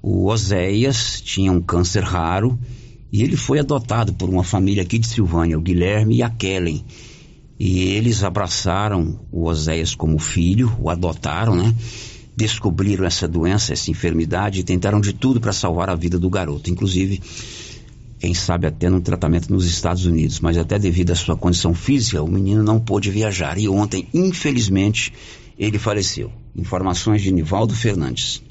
O 0.00 0.26
Oséias 0.28 1.20
tinha 1.20 1.50
um 1.50 1.60
câncer 1.60 2.04
raro 2.04 2.56
e 3.10 3.24
ele 3.24 3.36
foi 3.36 3.58
adotado 3.58 4.12
por 4.12 4.28
uma 4.28 4.44
família 4.44 4.84
aqui 4.84 4.96
de 4.96 5.08
Silvânia, 5.08 5.58
o 5.58 5.60
Guilherme 5.60 6.18
e 6.18 6.22
a 6.22 6.30
Kellen. 6.30 6.84
E 7.58 7.80
eles 7.80 8.22
abraçaram 8.22 9.18
o 9.32 9.48
Oséias 9.48 9.92
como 9.92 10.20
filho, 10.20 10.72
o 10.80 10.88
adotaram, 10.88 11.56
né? 11.56 11.74
Descobriram 12.36 13.04
essa 13.04 13.26
doença, 13.26 13.72
essa 13.72 13.90
enfermidade 13.90 14.60
e 14.60 14.62
tentaram 14.62 15.00
de 15.00 15.12
tudo 15.12 15.40
para 15.40 15.52
salvar 15.52 15.90
a 15.90 15.96
vida 15.96 16.16
do 16.16 16.30
garoto. 16.30 16.70
Inclusive, 16.70 17.20
quem 18.18 18.34
sabe 18.34 18.66
até 18.66 18.90
num 18.90 19.00
tratamento 19.00 19.52
nos 19.52 19.64
Estados 19.64 20.04
Unidos, 20.04 20.40
mas 20.40 20.58
até 20.58 20.78
devido 20.78 21.12
à 21.12 21.14
sua 21.14 21.36
condição 21.36 21.72
física, 21.72 22.22
o 22.22 22.28
menino 22.28 22.62
não 22.62 22.80
pôde 22.80 23.10
viajar 23.10 23.58
e 23.58 23.68
ontem, 23.68 24.08
infelizmente, 24.12 25.12
ele 25.56 25.78
faleceu. 25.78 26.32
Informações 26.56 27.22
de 27.22 27.32
Nivaldo 27.32 27.74
Fernandes. 27.74 28.42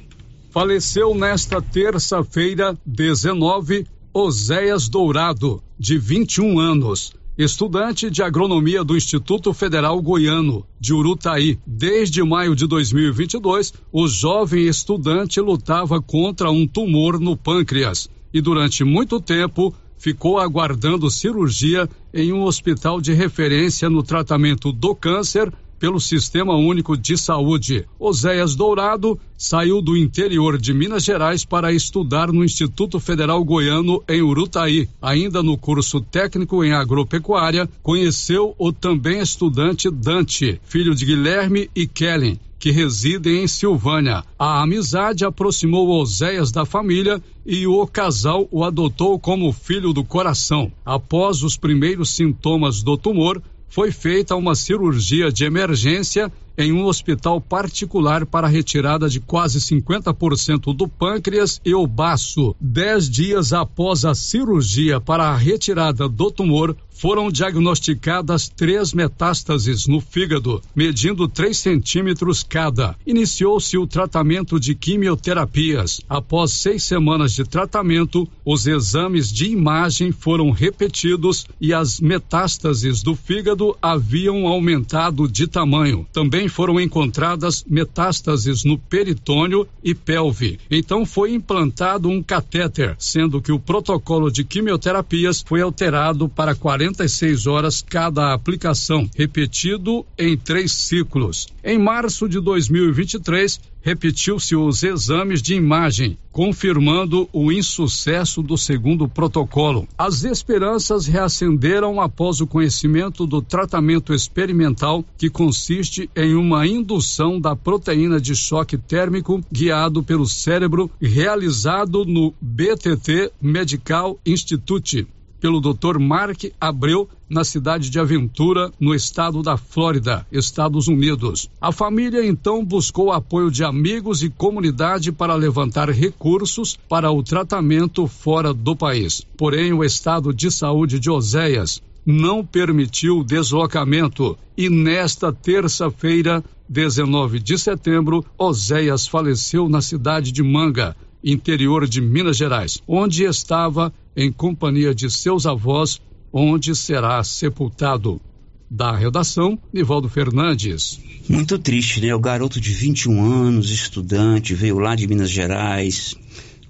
Faleceu 0.50 1.14
nesta 1.14 1.62
terça-feira, 1.62 2.78
19, 2.86 3.86
Oséias 4.14 4.88
Dourado, 4.88 5.62
de 5.78 5.98
21 5.98 6.58
anos, 6.60 7.14
estudante 7.38 8.10
de 8.10 8.24
agronomia 8.24 8.84
do 8.84 8.96
Instituto 8.96 9.54
Federal 9.54 10.02
Goiano, 10.02 10.66
de 10.80 10.94
Urutaí. 10.94 11.60
Desde 11.68 12.24
maio 12.24 12.56
de 12.56 12.66
2022, 12.66 13.74
o 13.92 14.08
jovem 14.08 14.66
estudante 14.66 15.42
lutava 15.42 16.02
contra 16.02 16.50
um 16.50 16.66
tumor 16.66 17.20
no 17.20 17.36
pâncreas 17.36 18.10
e 18.38 18.42
durante 18.42 18.84
muito 18.84 19.20
tempo 19.20 19.74
ficou 19.98 20.38
aguardando 20.38 21.10
cirurgia 21.10 21.90
em 22.14 22.32
um 22.32 22.44
hospital 22.44 23.02
de 23.02 23.12
referência 23.12 23.90
no 23.90 24.04
tratamento 24.04 24.72
do 24.72 24.94
câncer 24.94 25.52
pelo 25.80 26.00
Sistema 26.00 26.56
Único 26.56 26.98
de 26.98 27.18
Saúde. 27.18 27.86
Oséias 28.00 28.56
Dourado 28.56 29.20
saiu 29.38 29.82
do 29.82 29.96
interior 29.96 30.58
de 30.58 30.74
Minas 30.74 31.04
Gerais 31.04 31.46
para 31.46 31.72
estudar 31.72 32.32
no 32.32 32.44
Instituto 32.44 33.00
Federal 33.00 33.44
Goiano 33.44 34.04
em 34.08 34.22
Urutaí. 34.22 34.90
Ainda 35.02 35.44
no 35.44 35.58
curso 35.58 36.02
técnico 36.02 36.64
em 36.64 36.74
agropecuária, 36.74 37.70
conheceu 37.84 38.56
o 38.58 38.72
também 38.72 39.20
estudante 39.20 39.90
Dante, 39.90 40.60
filho 40.64 40.96
de 40.96 41.06
Guilherme 41.06 41.70
e 41.76 41.88
Kellen, 41.88 42.40
que 42.60 42.72
residem 42.72 43.44
em 43.44 43.48
Silvânia. 43.48 44.24
A 44.38 44.62
amizade 44.62 45.24
aproximou 45.24 45.90
Oséias 45.90 46.52
da 46.52 46.66
família 46.66 47.22
e 47.46 47.68
o 47.68 47.86
casal 47.86 48.48
o 48.52 48.64
adotou 48.64 49.20
como 49.20 49.54
filho 49.54 49.94
do 49.94 50.04
coração. 50.04 50.72
Após 50.86 51.44
os 51.44 51.56
primeiros 51.56 52.10
sintomas 52.10 52.82
do 52.82 52.98
tumor, 52.98 53.42
foi 53.70 53.92
feita 53.92 54.36
uma 54.36 54.56
cirurgia 54.56 55.32
de 55.32 55.46
emergência 55.46 56.32
em 56.58 56.72
um 56.72 56.86
hospital 56.86 57.40
particular 57.40 58.26
para 58.26 58.48
retirada 58.48 59.08
de 59.08 59.20
quase 59.20 59.60
50% 59.60 60.76
do 60.76 60.88
pâncreas 60.88 61.62
e 61.64 61.76
o 61.76 61.86
baço. 61.86 62.56
Dez 62.60 63.08
dias 63.10 63.54
após 63.54 64.06
a 64.06 64.16
cirurgia 64.16 65.00
para 65.00 65.26
a 65.26 65.38
retirada 65.38 66.10
do 66.10 66.32
tumor, 66.32 66.76
foram 67.00 67.32
diagnosticadas 67.32 68.50
três 68.50 68.94
metástases 68.94 69.88
no 69.88 70.02
fígado, 70.02 70.62
medindo 70.76 71.28
3 71.28 71.56
centímetros 71.58 72.44
cada. 72.44 72.96
Iniciou-se 73.06 73.78
o 73.78 73.86
tratamento 73.86 74.60
de 74.60 74.74
quimioterapias. 74.74 76.02
Após 76.10 76.54
seis 76.54 76.84
semanas 76.84 77.34
de 77.34 77.44
tratamento, 77.44 78.28
os 78.44 78.66
exames 78.66 79.32
de 79.32 79.46
imagem 79.46 80.12
foram 80.12 80.50
repetidos 80.52 81.46
e 81.62 81.74
as 81.74 82.00
metástases 82.00 83.04
do 83.04 83.16
fígado 83.16 83.78
haviam 83.82 84.48
aumentado 84.48 85.28
de 85.28 85.48
tamanho. 85.48 86.08
Também 86.12 86.48
foram 86.48 86.80
encontradas 86.80 87.64
metástases 87.68 88.64
no 88.64 88.78
peritônio 88.78 89.68
e 89.84 89.94
pelve. 89.94 90.60
Então 90.70 91.06
foi 91.06 91.34
implantado 91.34 92.10
um 92.10 92.24
catéter, 92.24 92.96
sendo 92.98 93.42
que 93.42 93.52
o 93.52 93.60
protocolo 93.60 94.32
de 94.32 94.44
quimioterapias 94.44 95.44
foi 95.46 95.62
alterado 95.62 96.28
para 96.28 96.56
46 96.88 97.48
horas 97.48 97.82
cada 97.82 98.34
aplicação, 98.34 99.10
repetido 99.16 100.06
em 100.18 100.38
três 100.38 100.72
ciclos. 100.72 101.48
Em 101.62 101.78
março 101.78 102.30
de 102.30 102.40
2023, 102.40 103.60
repetiu-se 103.82 104.56
os 104.56 104.84
exames 104.84 105.42
de 105.42 105.54
imagem, 105.54 106.18
confirmando 106.32 107.28
o 107.34 107.52
insucesso 107.52 108.42
do 108.42 108.58
segundo 108.58 109.08
protocolo. 109.08 109.88
As 109.98 110.24
esperanças 110.24 111.08
reacenderam 111.08 112.00
após 112.00 112.40
o 112.40 112.48
conhecimento 112.48 113.26
do 113.26 113.42
tratamento 113.42 114.14
experimental, 114.14 115.04
que 115.18 115.30
consiste 115.30 116.10
em 116.16 116.36
uma 116.36 116.66
indução 116.66 117.40
da 117.40 117.56
proteína 117.56 118.20
de 118.20 118.36
choque 118.36 118.78
térmico 118.78 119.42
guiado 119.52 120.02
pelo 120.04 120.26
cérebro, 120.26 120.90
realizado 121.02 122.06
no 122.06 122.34
BTT 122.42 123.32
Medical 123.42 124.18
Institute 124.26 125.08
pelo 125.40 125.62
Dr. 125.62 126.00
Mark 126.00 126.46
Abreu 126.60 127.10
na 127.30 127.44
cidade 127.44 127.90
de 127.90 128.00
Aventura, 128.00 128.72
no 128.80 128.96
estado 128.96 129.42
da 129.42 129.58
Flórida, 129.58 130.26
Estados 130.32 130.88
Unidos. 130.88 131.50
A 131.60 131.72
família 131.72 132.26
então 132.26 132.64
buscou 132.64 133.12
apoio 133.12 133.52
de 133.52 133.64
amigos 133.64 134.24
e 134.24 134.30
comunidade 134.30 135.12
para 135.12 135.36
levantar 135.36 135.90
recursos 135.90 136.78
para 136.88 137.12
o 137.12 137.22
tratamento 137.22 138.08
fora 138.08 138.54
do 138.54 138.76
país. 138.76 139.22
Porém, 139.36 139.74
o 139.74 139.84
estado 139.84 140.34
de 140.34 140.50
saúde 140.50 141.00
de 141.00 141.10
Oséias 141.10 141.82
não 142.06 142.46
permitiu 142.46 143.20
o 143.20 143.24
deslocamento 143.24 144.38
e 144.58 144.70
nesta 144.70 145.34
terça-feira, 145.34 146.42
19 146.70 147.40
de 147.40 147.58
setembro, 147.58 148.26
Oséias 148.38 149.06
faleceu 149.06 149.68
na 149.68 149.82
cidade 149.82 150.32
de 150.32 150.42
Manga, 150.42 150.96
interior 151.24 151.88
de 151.88 152.02
Minas 152.02 152.38
Gerais, 152.38 152.82
onde 152.88 153.24
estava 153.24 153.94
em 154.16 154.32
companhia 154.32 154.94
de 154.94 155.10
seus 155.10 155.46
avós, 155.46 156.02
onde 156.32 156.76
será 156.76 157.24
sepultado. 157.24 158.22
Da 158.70 158.94
redação, 158.94 159.58
Nivaldo 159.72 160.10
Fernandes. 160.10 161.00
Muito 161.30 161.58
triste, 161.58 162.02
né? 162.02 162.14
O 162.14 162.20
garoto 162.20 162.60
de 162.60 162.74
21 162.74 163.24
anos, 163.24 163.72
estudante, 163.72 164.54
veio 164.54 164.78
lá 164.78 164.94
de 164.94 165.08
Minas 165.08 165.30
Gerais, 165.30 166.16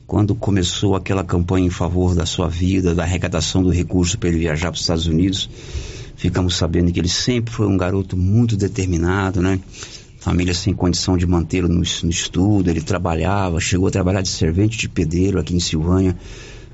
quando 0.05 0.35
começou 0.35 0.95
aquela 0.95 1.23
campanha 1.23 1.65
em 1.65 1.71
favor 1.71 2.13
da 2.13 2.25
sua 2.25 2.47
vida, 2.47 2.93
da 2.93 3.01
arrecadação 3.01 3.63
do 3.63 3.71
recurso 3.71 4.17
para 4.19 4.29
ele 4.29 4.37
viajar 4.37 4.69
para 4.69 4.75
os 4.75 4.81
Estados 4.81 5.07
Unidos. 5.07 5.49
Ficamos 6.15 6.55
sabendo 6.55 6.91
que 6.91 6.99
ele 6.99 7.09
sempre 7.09 7.53
foi 7.53 7.67
um 7.67 7.77
garoto 7.77 8.15
muito 8.15 8.55
determinado, 8.55 9.41
né? 9.41 9.59
Família 10.19 10.53
sem 10.53 10.73
condição 10.73 11.15
de 11.15 11.27
mantê-lo 11.27 11.67
no, 11.67 11.75
no 11.75 12.09
estudo, 12.09 12.69
ele 12.69 12.81
trabalhava, 12.81 13.59
chegou 13.59 13.87
a 13.87 13.91
trabalhar 13.91 14.21
de 14.21 14.29
servente 14.29 14.77
de 14.77 14.89
pedreiro 14.89 15.39
aqui 15.39 15.55
em 15.55 15.59
Silvânia 15.59 16.17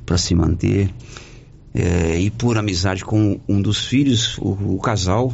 para 0.06 0.18
se 0.18 0.34
manter. 0.34 0.90
É, 1.74 2.20
e 2.20 2.30
por 2.30 2.58
amizade 2.58 3.04
com 3.04 3.40
um 3.48 3.62
dos 3.62 3.86
filhos, 3.86 4.38
o, 4.38 4.76
o 4.76 4.80
casal, 4.80 5.34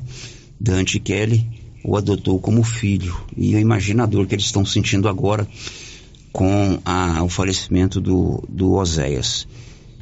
Dante 0.60 0.98
e 0.98 1.00
Kelly, 1.00 1.48
o 1.84 1.96
adotou 1.96 2.40
como 2.40 2.64
filho. 2.64 3.16
E 3.38 3.54
eu 3.54 3.60
imagino 3.60 4.02
a 4.02 4.06
dor 4.06 4.26
que 4.26 4.36
eles 4.36 4.46
estão 4.46 4.66
sentindo 4.66 5.08
agora 5.08 5.48
com 6.32 6.80
a, 6.84 7.24
o 7.24 7.30
falecimento 7.30 8.02
do, 8.02 8.44
do 8.50 8.74
Oséias. 8.74 9.48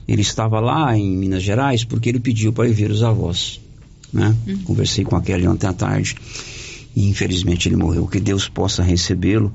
Ele 0.08 0.22
estava 0.22 0.60
lá 0.60 0.98
em 0.98 1.18
Minas 1.18 1.44
Gerais 1.44 1.84
porque 1.84 2.08
ele 2.08 2.20
pediu 2.20 2.54
para 2.54 2.70
ir 2.70 2.74
ver 2.74 2.90
os 2.90 3.04
avós. 3.04 3.60
Né? 4.14 4.34
Uhum. 4.48 4.58
Conversei 4.60 5.04
com 5.04 5.18
a 5.18 5.22
Kelly 5.22 5.48
ontem 5.48 5.68
à 5.68 5.74
tarde 5.74 6.16
e 6.98 7.08
infelizmente 7.08 7.70
ele 7.70 7.76
morreu. 7.76 8.08
Que 8.08 8.20
Deus 8.20 8.50
possa 8.50 8.82
recebê-lo 8.82 9.54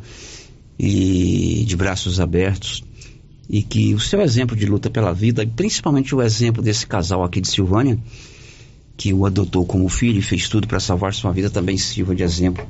e 0.78 1.64
de 1.66 1.76
braços 1.76 2.20
abertos 2.20 2.84
e 3.50 3.64
que 3.64 3.92
o 3.94 3.98
seu 3.98 4.20
exemplo 4.20 4.56
de 4.56 4.64
luta 4.64 4.88
pela 4.88 5.12
vida, 5.12 5.44
principalmente 5.44 6.14
o 6.14 6.22
exemplo 6.22 6.62
desse 6.62 6.86
casal 6.86 7.24
aqui 7.24 7.40
de 7.40 7.48
Silvânia, 7.48 7.98
que 8.96 9.12
o 9.12 9.26
adotou 9.26 9.66
como 9.66 9.88
filho 9.88 10.20
e 10.20 10.22
fez 10.22 10.48
tudo 10.48 10.68
para 10.68 10.78
salvar 10.78 11.12
sua 11.12 11.32
vida, 11.32 11.50
também 11.50 11.76
sirva 11.76 12.14
de 12.14 12.22
exemplo 12.22 12.64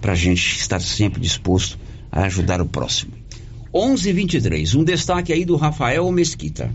para 0.00 0.14
a 0.14 0.16
gente 0.16 0.58
estar 0.58 0.80
sempre 0.80 1.20
disposto 1.20 1.78
a 2.10 2.22
ajudar 2.22 2.60
o 2.60 2.66
próximo. 2.66 3.12
11:23 3.72 4.74
um 4.74 4.82
destaque 4.82 5.32
aí 5.32 5.44
do 5.44 5.54
Rafael 5.54 6.10
Mesquita. 6.10 6.74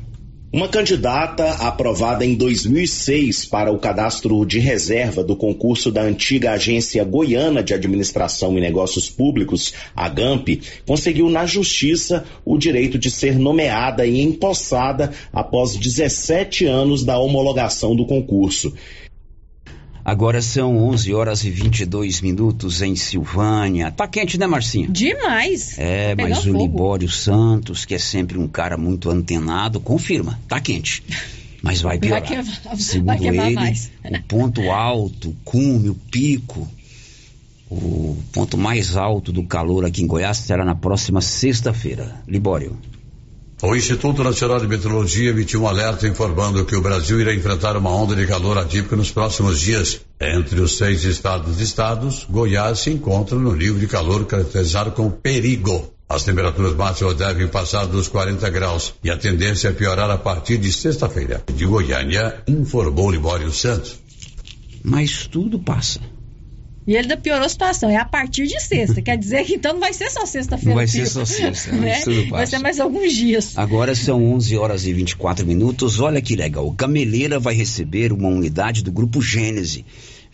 Uma 0.54 0.68
candidata 0.68 1.50
aprovada 1.54 2.24
em 2.24 2.36
2006 2.36 3.44
para 3.46 3.72
o 3.72 3.80
cadastro 3.80 4.46
de 4.46 4.60
reserva 4.60 5.24
do 5.24 5.36
concurso 5.36 5.92
da 5.92 6.04
antiga 6.04 6.52
Agência 6.52 7.04
Goiana 7.04 7.64
de 7.64 7.74
Administração 7.74 8.56
e 8.56 8.62
Negócios 8.62 9.10
Públicos, 9.10 9.74
a 9.96 10.08
GAMP, 10.08 10.62
conseguiu 10.86 11.28
na 11.28 11.48
justiça 11.48 12.24
o 12.46 12.56
direito 12.56 13.00
de 13.00 13.10
ser 13.10 13.40
nomeada 13.40 14.06
e 14.06 14.22
empossada 14.22 15.12
após 15.34 15.76
17 15.76 16.68
anos 16.68 17.04
da 17.04 17.18
homologação 17.18 17.96
do 17.96 18.06
concurso. 18.06 18.76
Agora 20.06 20.42
são 20.42 20.78
11 20.90 21.14
horas 21.14 21.44
e 21.46 21.50
22 21.50 22.20
minutos 22.20 22.82
em 22.82 22.94
Silvânia. 22.96 23.90
Tá 23.90 24.06
quente, 24.06 24.38
né, 24.38 24.46
Marcinha? 24.46 24.88
Demais. 24.90 25.80
É, 25.80 26.14
mas 26.16 26.40
o 26.40 26.52
fogo. 26.52 26.58
Libório 26.58 27.10
Santos, 27.10 27.86
que 27.86 27.96
é 27.96 28.00
sempre 28.00 28.38
um 28.38 28.48
cara 28.48 28.78
muito 28.78 29.10
antenado, 29.10 29.80
confirma, 29.80 30.38
tá 30.48 30.60
quente. 30.60 31.04
Mas 31.62 31.80
vai 31.80 31.98
piorar. 31.98 32.20
Vai 32.20 32.28
queimar, 32.28 32.78
Segundo 32.78 33.08
vai 33.08 33.18
queimar 33.18 33.48
ele, 33.48 33.56
mais. 33.56 33.92
o 34.04 34.24
ponto 34.24 34.70
alto, 34.70 35.30
o 35.30 35.36
cume, 35.46 35.90
o 35.90 35.96
pico, 35.96 36.68
o 37.70 38.18
ponto 38.34 38.58
mais 38.58 38.98
alto 38.98 39.32
do 39.32 39.44
calor 39.44 39.86
aqui 39.86 40.04
em 40.04 40.08
Goiás 40.08 40.38
será 40.38 40.66
na 40.66 40.76
próxima 40.76 41.22
sexta-feira. 41.22 42.22
Libório. 42.28 42.78
O 43.66 43.74
Instituto 43.78 44.26
Nacional 44.26 44.60
de 44.60 44.68
Meteorologia 44.68 45.30
emitiu 45.30 45.62
um 45.62 45.68
alerta 45.70 46.06
informando 46.06 46.66
que 46.66 46.76
o 46.76 46.82
Brasil 46.82 47.22
irá 47.22 47.34
enfrentar 47.34 47.78
uma 47.78 47.96
onda 47.96 48.14
de 48.14 48.28
calor 48.28 48.58
atípica 48.58 48.98
nos 48.98 49.10
próximos 49.10 49.58
dias. 49.58 50.02
Entre 50.20 50.60
os 50.60 50.76
seis 50.76 51.06
estados 51.06 51.62
estados, 51.62 52.28
Goiás 52.30 52.80
se 52.80 52.90
encontra 52.90 53.38
no 53.38 53.56
nível 53.56 53.80
de 53.80 53.88
calor 53.88 54.26
caracterizado 54.26 54.92
como 54.92 55.12
perigo. 55.12 55.94
As 56.10 56.24
temperaturas 56.24 56.76
máximas 56.76 57.16
devem 57.16 57.48
passar 57.48 57.86
dos 57.86 58.10
40 58.10 58.50
graus 58.50 58.96
e 59.02 59.10
a 59.10 59.16
tendência 59.16 59.70
é 59.70 59.72
piorar 59.72 60.12
a 60.12 60.18
partir 60.18 60.58
de 60.58 60.70
sexta-feira. 60.70 61.42
De 61.56 61.66
Goiânia, 61.66 62.44
informou 62.46 63.10
Libório 63.10 63.50
Santos. 63.50 63.98
Mas 64.84 65.26
tudo 65.26 65.58
passa. 65.58 66.02
E 66.86 66.92
ele 66.92 67.04
ainda 67.04 67.18
piorou 67.18 67.46
a 67.46 67.50
situação. 67.50 67.90
É 67.90 67.96
a 67.96 68.06
partir 68.06 68.46
de 68.48 68.60
sexta. 68.60 69.02
Quer 69.02 69.18
dizer 69.18 69.46
que 69.46 69.56
então 69.56 69.74
não 69.74 69.80
vai 69.80 69.94
ser 69.94 70.10
só 70.10 70.26
sexta-feira. 70.26 70.72
Não 70.72 70.76
vai 70.76 70.88
ser 70.88 71.06
só 71.06 71.24
sexta. 71.26 71.72
né? 71.76 72.02
Vai 72.30 72.46
ser 72.46 72.60
mais 72.60 72.80
alguns 72.80 73.14
dias. 73.14 73.58
Agora 73.58 73.96
são 73.96 74.34
11 74.34 74.58
horas 74.58 74.86
e 74.86 74.94
24 74.94 75.46
minutos. 75.46 76.00
Olha 76.00 76.22
que 76.22 76.36
legal. 76.36 76.70
Gameleira 76.72 77.40
vai 77.40 77.54
receber 77.54 78.12
uma 78.12 78.28
unidade 78.28 78.84
do 78.84 78.92
Grupo 78.92 79.22
Gênese. 79.22 79.86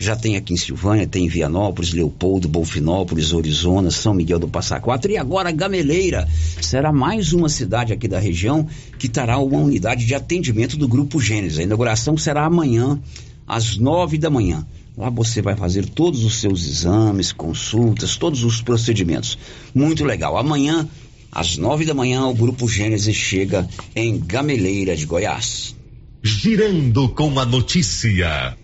Já 0.02 0.16
tem 0.16 0.34
aqui 0.34 0.54
em 0.54 0.56
Silvânia, 0.56 1.06
tem 1.06 1.26
em 1.26 1.28
Vianópolis, 1.28 1.92
Leopoldo, 1.92 2.48
Bolfinópolis, 2.48 3.34
Orizona, 3.34 3.90
São 3.90 4.14
Miguel 4.14 4.38
do 4.38 4.48
Passa 4.48 4.80
Quatro 4.80 5.12
e 5.12 5.18
agora 5.18 5.52
Gameleira. 5.52 6.26
Será 6.62 6.90
mais 6.90 7.34
uma 7.34 7.50
cidade 7.50 7.92
aqui 7.92 8.08
da 8.08 8.18
região 8.18 8.66
que 8.98 9.10
terá 9.10 9.36
uma 9.36 9.58
unidade 9.58 10.06
de 10.06 10.14
atendimento 10.14 10.78
do 10.78 10.88
Grupo 10.88 11.20
Gênese. 11.20 11.60
A 11.60 11.64
inauguração 11.64 12.16
será 12.16 12.46
amanhã, 12.46 12.98
às 13.46 13.76
nove 13.76 14.16
da 14.16 14.30
manhã. 14.30 14.66
Lá 15.00 15.08
você 15.08 15.40
vai 15.40 15.56
fazer 15.56 15.86
todos 15.86 16.24
os 16.24 16.42
seus 16.42 16.66
exames, 16.66 17.32
consultas, 17.32 18.18
todos 18.18 18.44
os 18.44 18.60
procedimentos. 18.60 19.38
Muito 19.74 20.04
legal. 20.04 20.36
Amanhã, 20.36 20.86
às 21.32 21.56
nove 21.56 21.86
da 21.86 21.94
manhã, 21.94 22.26
o 22.26 22.34
Grupo 22.34 22.68
Gênesis 22.68 23.16
chega 23.16 23.66
em 23.96 24.18
Gameleira 24.18 24.94
de 24.94 25.06
Goiás. 25.06 25.74
Girando 26.22 27.08
com 27.08 27.40
a 27.40 27.46
notícia. 27.46 28.54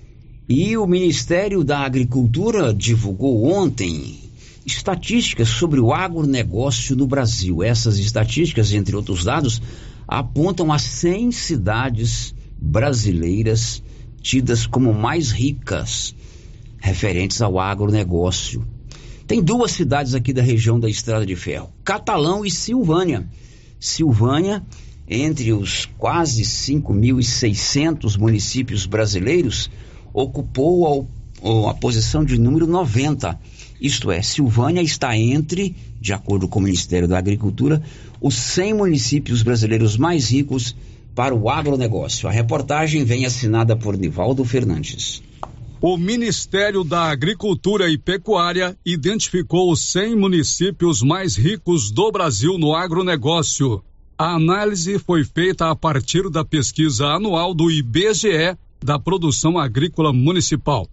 E 0.47 0.77
o 0.77 0.87
Ministério 0.87 1.65
da 1.65 1.79
Agricultura 1.79 2.75
divulgou 2.75 3.51
ontem 3.51 4.19
estatísticas 4.67 5.49
sobre 5.49 5.81
o 5.81 5.91
agronegócio 5.91 6.95
no 6.95 7.07
Brasil. 7.07 7.63
Essas 7.63 7.99
estatísticas, 7.99 8.75
entre 8.75 8.95
outros 8.95 9.25
dados, 9.25 9.63
apontam 10.07 10.71
as 10.71 10.83
100 10.83 11.33
cidades 11.33 12.35
brasileiras 12.61 13.83
tidas 14.21 14.67
como 14.67 14.93
mais 14.93 15.31
ricas 15.31 16.15
referentes 16.87 17.43
ao 17.43 17.59
agronegócio. 17.59 18.67
Tem 19.27 19.43
duas 19.43 19.73
cidades 19.73 20.15
aqui 20.15 20.33
da 20.33 20.43
região 20.43 20.79
da 20.79 20.89
Estrada 20.89 21.27
de 21.27 21.35
Ferro, 21.35 21.71
Catalão 21.85 22.45
e 22.45 22.51
Silvânia. 22.51 23.29
Silvânia 23.79 24.63
entre 25.09 25.53
os 25.53 25.87
quase 25.99 26.43
5.600 26.43 28.19
municípios 28.19 28.87
brasileiros, 28.87 29.71
ocupou 30.13 31.09
a, 31.43 31.71
a 31.71 31.75
posição 31.75 32.25
de 32.25 32.39
número 32.39 32.67
90. 32.67 33.39
Isto 33.81 34.11
é, 34.11 34.21
Silvânia 34.23 34.81
está 34.81 35.17
entre, 35.17 35.77
de 36.01 36.13
acordo 36.13 36.49
com 36.49 36.59
o 36.59 36.63
Ministério 36.63 37.07
da 37.07 37.19
Agricultura, 37.19 37.83
os 38.21 38.35
100 38.35 38.75
municípios 38.75 39.43
brasileiros 39.43 39.97
mais 39.97 40.31
ricos 40.31 40.75
para 41.15 41.35
o 41.35 41.49
agronegócio. 41.49 42.29
A 42.29 42.33
reportagem 42.33 43.05
vem 43.05 43.25
assinada 43.25 43.77
por 43.77 43.97
Nivaldo 43.97 44.45
Fernandes. 44.45 45.23
O 45.89 45.97
Ministério 45.97 46.83
da 46.83 47.05
Agricultura 47.05 47.89
e 47.89 47.97
Pecuária 47.97 48.77
identificou 48.85 49.71
os 49.71 49.93
100 49.93 50.17
municípios 50.17 51.01
mais 51.01 51.37
ricos 51.37 51.93
do 51.93 52.11
Brasil 52.11 52.59
no 52.59 52.75
agronegócio. 52.75 53.85
A 54.19 54.35
análise 54.35 54.99
foi 54.99 55.23
feita 55.23 55.71
a 55.71 55.77
partir 55.77 56.29
da 56.29 56.45
pesquisa 56.45 57.07
anual 57.07 57.55
do 57.55 57.71
IBGE 57.71 58.59
da 58.83 58.99
produção 58.99 59.57
agrícola 59.57 60.13
municipal. 60.13 60.89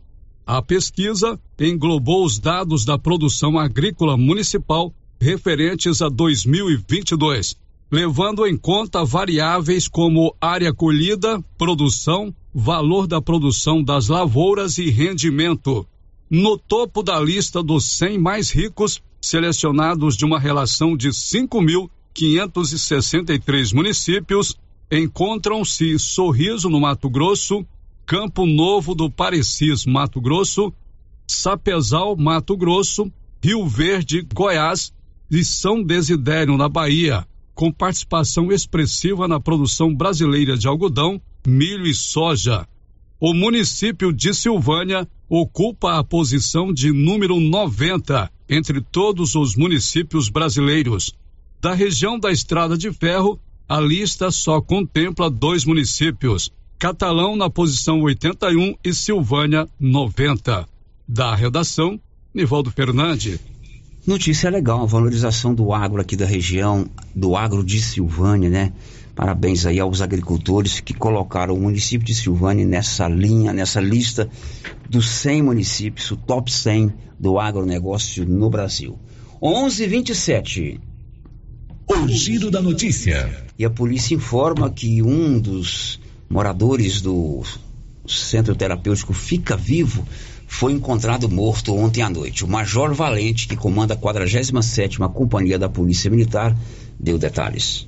A 0.46 0.62
pesquisa 0.62 1.40
englobou 1.60 2.24
os 2.24 2.38
dados 2.38 2.86
da 2.86 2.96
produção 2.96 3.58
agrícola 3.58 4.16
municipal 4.16 4.94
referentes 5.20 6.04
a 6.04 6.08
2022, 6.08 7.56
levando 7.92 8.46
em 8.46 8.56
conta 8.56 9.04
variáveis 9.04 9.88
como 9.88 10.36
área 10.40 10.72
colhida, 10.72 11.44
produção, 11.58 12.32
valor 12.54 13.08
da 13.08 13.22
produção 13.22 13.82
das 13.84 14.10
lavouras 14.10 14.78
e 14.78 14.92
rendimento. 14.92 15.88
No 16.30 16.58
topo 16.58 17.02
da 17.02 17.18
lista 17.20 17.64
dos 17.64 17.86
100 17.86 18.20
mais 18.20 18.52
ricos, 18.52 19.02
selecionados 19.22 20.16
de 20.16 20.24
uma 20.26 20.40
relação 20.40 20.96
de 20.96 21.10
5.563 21.10 23.74
municípios, 23.74 24.56
encontram-se 24.92 25.98
Sorriso, 25.98 26.70
no 26.70 26.80
Mato 26.80 27.10
Grosso, 27.10 27.66
Campo 28.06 28.46
Novo 28.46 28.94
do 28.94 29.10
Parecis, 29.10 29.84
Mato 29.86 30.22
Grosso, 30.22 30.72
Sapezal, 31.26 32.16
Mato 32.16 32.56
Grosso, 32.56 33.12
Rio 33.44 33.68
Verde, 33.68 34.24
Goiás 34.34 34.94
e 35.32 35.44
São 35.44 35.82
Desidério, 35.82 36.56
na 36.58 36.70
Bahia, 36.70 37.26
com 37.56 37.72
participação 37.72 38.52
expressiva 38.52 39.28
na 39.28 39.40
produção 39.40 39.96
brasileira 39.96 40.56
de 40.58 40.68
algodão, 40.68 41.20
milho 41.46 41.86
e 41.86 41.94
soja. 41.94 42.68
O 43.20 43.34
município 43.34 44.12
de 44.12 44.34
Silvânia 44.34 45.08
ocupa 45.30 45.98
a 45.98 46.04
posição 46.04 46.74
de 46.74 46.92
número 46.92 47.40
90 47.40 48.30
entre 48.50 48.82
todos 48.82 49.36
os 49.36 49.56
municípios 49.56 50.30
brasileiros. 50.30 51.14
Da 51.62 51.74
região 51.74 52.20
da 52.20 52.32
Estrada 52.32 52.78
de 52.78 52.92
Ferro, 52.92 53.40
a 53.68 53.80
lista 53.80 54.30
só 54.30 54.60
contempla 54.60 55.30
dois 55.30 55.66
municípios, 55.66 56.52
Catalão 56.78 57.38
na 57.38 57.50
posição 57.50 58.02
81 58.02 58.76
e 58.84 58.94
Silvânia 58.94 59.70
90. 59.80 60.68
Da 61.08 61.34
redação, 61.34 61.98
Nivaldo 62.34 62.70
Fernandes. 62.72 63.40
Notícia 64.06 64.50
legal, 64.50 64.84
a 64.84 64.86
valorização 64.86 65.56
do 65.56 65.72
agro 65.72 66.02
aqui 66.02 66.18
da 66.18 66.26
região, 66.26 66.86
do 67.16 67.38
agro 67.38 67.64
de 67.64 67.82
Silvânia, 67.82 68.50
né? 68.50 68.74
Parabéns 69.16 69.66
aí 69.66 69.80
aos 69.80 70.02
agricultores 70.02 70.80
que 70.80 70.94
colocaram 70.94 71.54
o 71.54 71.62
município 71.62 72.06
de 72.06 72.16
Silvânia 72.16 72.66
nessa 72.66 73.08
linha, 73.08 73.54
nessa 73.54 73.80
lista 73.80 74.28
dos 74.90 75.08
100 75.10 75.44
municípios, 75.44 76.10
o 76.12 76.18
top 76.18 76.52
100 76.52 76.94
do 77.20 77.40
agronegócio 77.40 78.26
no 78.26 78.50
Brasil. 78.50 78.98
11:27. 79.42 80.80
O 81.88 82.08
giro 82.08 82.50
da 82.50 82.62
notícia. 82.62 83.46
E 83.58 83.64
a 83.64 83.70
polícia 83.70 84.16
informa 84.16 84.70
que 84.70 85.04
um 85.04 85.40
dos 85.40 86.00
moradores 86.30 87.02
do 87.02 87.44
centro 88.08 88.56
terapêutico 88.56 89.14
Fica 89.14 89.56
Vivo 89.56 90.08
foi 90.48 90.74
encontrado 90.74 91.30
morto 91.30 91.76
ontem 91.76 92.02
à 92.02 92.10
noite. 92.10 92.44
O 92.44 92.48
Major 92.48 92.94
Valente, 92.94 93.48
que 93.48 93.56
comanda 93.56 93.94
a 93.94 93.98
47ª 93.98 95.12
Companhia 95.12 95.60
da 95.60 95.70
Polícia 95.70 96.10
Militar, 96.10 96.58
deu 97.00 97.18
detalhes. 97.18 97.88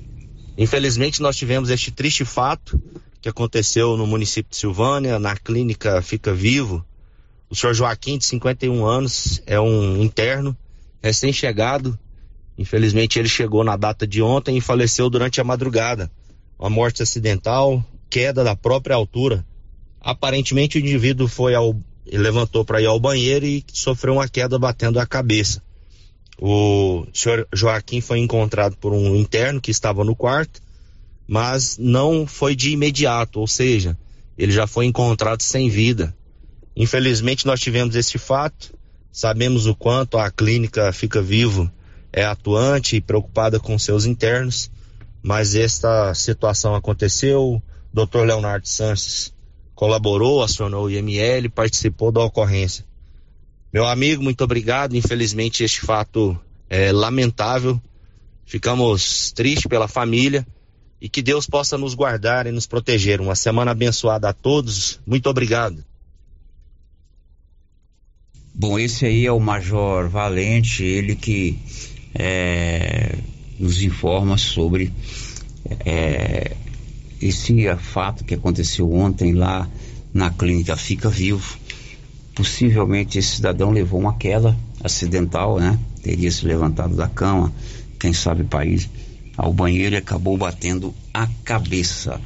Infelizmente, 0.56 1.20
nós 1.20 1.36
tivemos 1.36 1.70
este 1.70 1.90
triste 1.90 2.24
fato 2.24 2.80
que 3.20 3.28
aconteceu 3.28 3.96
no 3.96 4.06
município 4.06 4.50
de 4.50 4.56
Silvânia, 4.56 5.18
na 5.18 5.36
clínica 5.36 6.00
Fica 6.00 6.32
Vivo. 6.32 6.84
O 7.50 7.54
senhor 7.54 7.74
Joaquim, 7.74 8.18
de 8.18 8.24
51 8.24 8.84
anos, 8.84 9.42
é 9.46 9.60
um 9.60 10.02
interno 10.02 10.56
recém-chegado. 11.02 11.98
Infelizmente, 12.56 13.18
ele 13.18 13.28
chegou 13.28 13.62
na 13.62 13.76
data 13.76 14.06
de 14.06 14.22
ontem 14.22 14.56
e 14.56 14.60
faleceu 14.60 15.10
durante 15.10 15.40
a 15.40 15.44
madrugada. 15.44 16.10
Uma 16.58 16.70
morte 16.70 17.02
acidental, 17.02 17.84
queda 18.08 18.42
da 18.42 18.56
própria 18.56 18.96
altura. 18.96 19.44
Aparentemente 20.00 20.78
o 20.78 20.80
indivíduo 20.80 21.28
foi 21.28 21.54
ao 21.54 21.76
levantou 22.06 22.64
para 22.64 22.80
ir 22.80 22.86
ao 22.86 23.00
banheiro 23.00 23.44
e 23.44 23.64
sofreu 23.72 24.14
uma 24.14 24.28
queda 24.28 24.58
batendo 24.58 25.00
a 25.00 25.06
cabeça. 25.06 25.60
O 26.38 27.06
senhor 27.14 27.48
Joaquim 27.52 28.00
foi 28.00 28.18
encontrado 28.18 28.76
por 28.76 28.92
um 28.92 29.16
interno 29.16 29.60
que 29.60 29.70
estava 29.70 30.04
no 30.04 30.14
quarto, 30.14 30.60
mas 31.26 31.76
não 31.78 32.26
foi 32.26 32.54
de 32.54 32.70
imediato, 32.70 33.40
ou 33.40 33.46
seja, 33.46 33.96
ele 34.36 34.52
já 34.52 34.66
foi 34.66 34.84
encontrado 34.84 35.42
sem 35.42 35.68
vida. 35.68 36.14
Infelizmente 36.76 37.46
nós 37.46 37.58
tivemos 37.58 37.96
esse 37.96 38.18
fato, 38.18 38.74
sabemos 39.10 39.66
o 39.66 39.74
quanto 39.74 40.18
a 40.18 40.30
clínica 40.30 40.92
Fica 40.92 41.22
Vivo 41.22 41.70
é 42.12 42.24
atuante 42.24 42.96
e 42.96 43.00
preocupada 43.00 43.58
com 43.58 43.78
seus 43.78 44.04
internos, 44.04 44.70
mas 45.22 45.54
esta 45.54 46.12
situação 46.14 46.74
aconteceu, 46.74 47.62
Dr. 47.92 48.24
Leonardo 48.26 48.68
Sanches 48.68 49.34
colaborou, 49.74 50.42
acionou 50.42 50.84
o 50.84 50.90
IML, 50.90 51.50
participou 51.50 52.12
da 52.12 52.22
ocorrência. 52.22 52.84
Meu 53.72 53.86
amigo, 53.86 54.22
muito 54.22 54.42
obrigado. 54.42 54.96
Infelizmente, 54.96 55.64
este 55.64 55.80
fato 55.80 56.38
é 56.68 56.92
lamentável. 56.92 57.80
Ficamos 58.44 59.32
tristes 59.32 59.66
pela 59.66 59.88
família 59.88 60.46
e 61.00 61.08
que 61.08 61.20
Deus 61.20 61.46
possa 61.46 61.76
nos 61.76 61.94
guardar 61.94 62.46
e 62.46 62.52
nos 62.52 62.66
proteger. 62.66 63.20
Uma 63.20 63.34
semana 63.34 63.72
abençoada 63.72 64.28
a 64.28 64.32
todos. 64.32 65.00
Muito 65.06 65.28
obrigado. 65.28 65.84
Bom, 68.54 68.78
esse 68.78 69.04
aí 69.04 69.26
é 69.26 69.32
o 69.32 69.38
Major 69.38 70.08
Valente, 70.08 70.82
ele 70.82 71.14
que 71.14 71.58
é, 72.14 73.18
nos 73.58 73.82
informa 73.82 74.38
sobre 74.38 74.90
é, 75.84 76.56
esse 77.20 77.66
fato 77.76 78.24
que 78.24 78.34
aconteceu 78.34 78.90
ontem 78.90 79.34
lá 79.34 79.68
na 80.14 80.30
clínica 80.30 80.74
Fica 80.76 81.10
Vivo. 81.10 81.58
Possivelmente 82.36 83.18
esse 83.18 83.36
cidadão 83.36 83.70
levou 83.70 83.98
uma 83.98 84.14
queda 84.14 84.54
acidental, 84.84 85.58
né? 85.58 85.78
Teria 86.02 86.30
se 86.30 86.46
levantado 86.46 86.94
da 86.94 87.08
cama, 87.08 87.50
quem 87.98 88.12
sabe 88.12 88.44
país, 88.44 88.88
ao 89.38 89.54
banheiro 89.54 89.94
e 89.94 89.98
acabou 89.98 90.36
batendo 90.36 90.94
a 91.14 91.26
cabeça. 91.42 92.20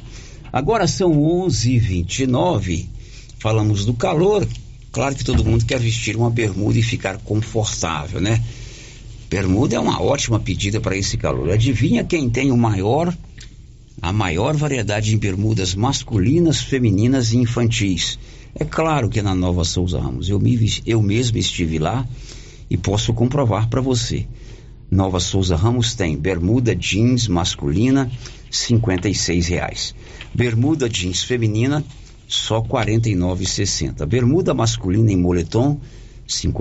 Agora 0.51 0.85
são 0.85 1.13
11:29. 1.13 2.89
Falamos 3.39 3.85
do 3.85 3.93
calor. 3.93 4.45
Claro 4.91 5.15
que 5.15 5.23
todo 5.23 5.45
mundo 5.45 5.65
quer 5.65 5.79
vestir 5.79 6.17
uma 6.17 6.29
bermuda 6.29 6.77
e 6.77 6.83
ficar 6.83 7.17
confortável, 7.19 8.19
né? 8.19 8.43
Bermuda 9.29 9.77
é 9.77 9.79
uma 9.79 10.01
ótima 10.01 10.41
pedida 10.41 10.81
para 10.81 10.97
esse 10.97 11.15
calor. 11.15 11.51
Adivinha 11.51 12.03
quem 12.03 12.29
tem 12.29 12.51
o 12.51 12.57
maior 12.57 13.15
a 14.01 14.11
maior 14.11 14.55
variedade 14.57 15.13
em 15.13 15.17
bermudas 15.17 15.75
masculinas, 15.75 16.59
femininas 16.59 17.33
e 17.33 17.37
infantis. 17.37 18.17
É 18.53 18.65
claro 18.65 19.07
que 19.09 19.21
na 19.21 19.33
Nova 19.33 19.63
Souza 19.63 19.97
Ramos. 19.99 20.27
Eu, 20.29 20.37
me, 20.39 20.59
eu 20.85 21.01
mesmo 21.01 21.37
estive 21.37 21.79
lá 21.79 22.05
e 22.69 22.77
posso 22.77 23.13
comprovar 23.13 23.69
para 23.69 23.79
você. 23.81 24.27
Nova 24.89 25.21
Souza 25.21 25.55
Ramos 25.55 25.95
tem 25.95 26.17
bermuda 26.17 26.75
jeans 26.75 27.27
masculina, 27.27 28.11
R$ 28.51 28.81
reais. 29.47 29.95
Bermuda 30.33 30.89
jeans 30.89 31.23
feminina, 31.23 31.83
só 32.27 32.59
R$ 32.59 32.67
49,60. 32.67 34.05
Bermuda 34.05 34.53
masculina 34.53 35.09
em 35.11 35.17
moletom, 35.17 35.79
R$ 36.27 36.53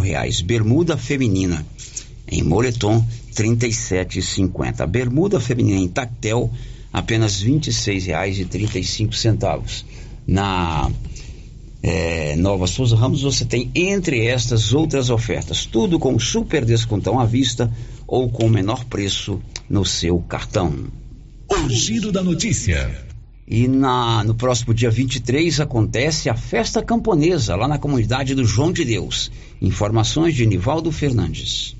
reais. 0.00 0.42
Bermuda 0.42 0.98
feminina 0.98 1.64
em 2.28 2.42
moletom, 2.42 2.98
R$ 2.98 3.04
37,50. 3.34 4.86
Bermuda 4.86 5.40
feminina 5.40 5.80
em 5.80 5.88
tactel, 5.88 6.50
apenas 6.92 7.40
R$ 7.40 7.52
26,35. 7.52 9.84
Na 10.26 10.90
é, 11.82 12.36
Nova 12.36 12.68
Souza 12.68 12.94
Ramos 12.94 13.22
você 13.22 13.44
tem 13.44 13.70
entre 13.74 14.24
estas 14.24 14.72
outras 14.72 15.10
ofertas, 15.10 15.66
tudo 15.66 15.98
com 15.98 16.16
super 16.18 16.64
descontão 16.64 17.18
à 17.18 17.24
vista 17.24 17.70
ou 18.06 18.30
com 18.30 18.48
menor 18.48 18.84
preço 18.84 19.40
no 19.68 19.84
seu 19.84 20.18
cartão. 20.20 20.86
O 21.48 21.68
giro 21.68 22.12
da 22.12 22.22
notícia. 22.22 23.04
E 23.48 23.66
na, 23.66 24.22
no 24.22 24.34
próximo 24.34 24.72
dia 24.72 24.90
23 24.90 25.60
acontece 25.60 26.30
a 26.30 26.36
festa 26.36 26.82
camponesa 26.82 27.56
lá 27.56 27.66
na 27.66 27.78
comunidade 27.78 28.34
do 28.34 28.44
João 28.44 28.72
de 28.72 28.84
Deus. 28.84 29.30
Informações 29.60 30.34
de 30.34 30.46
Nivaldo 30.46 30.92
Fernandes. 30.92 31.76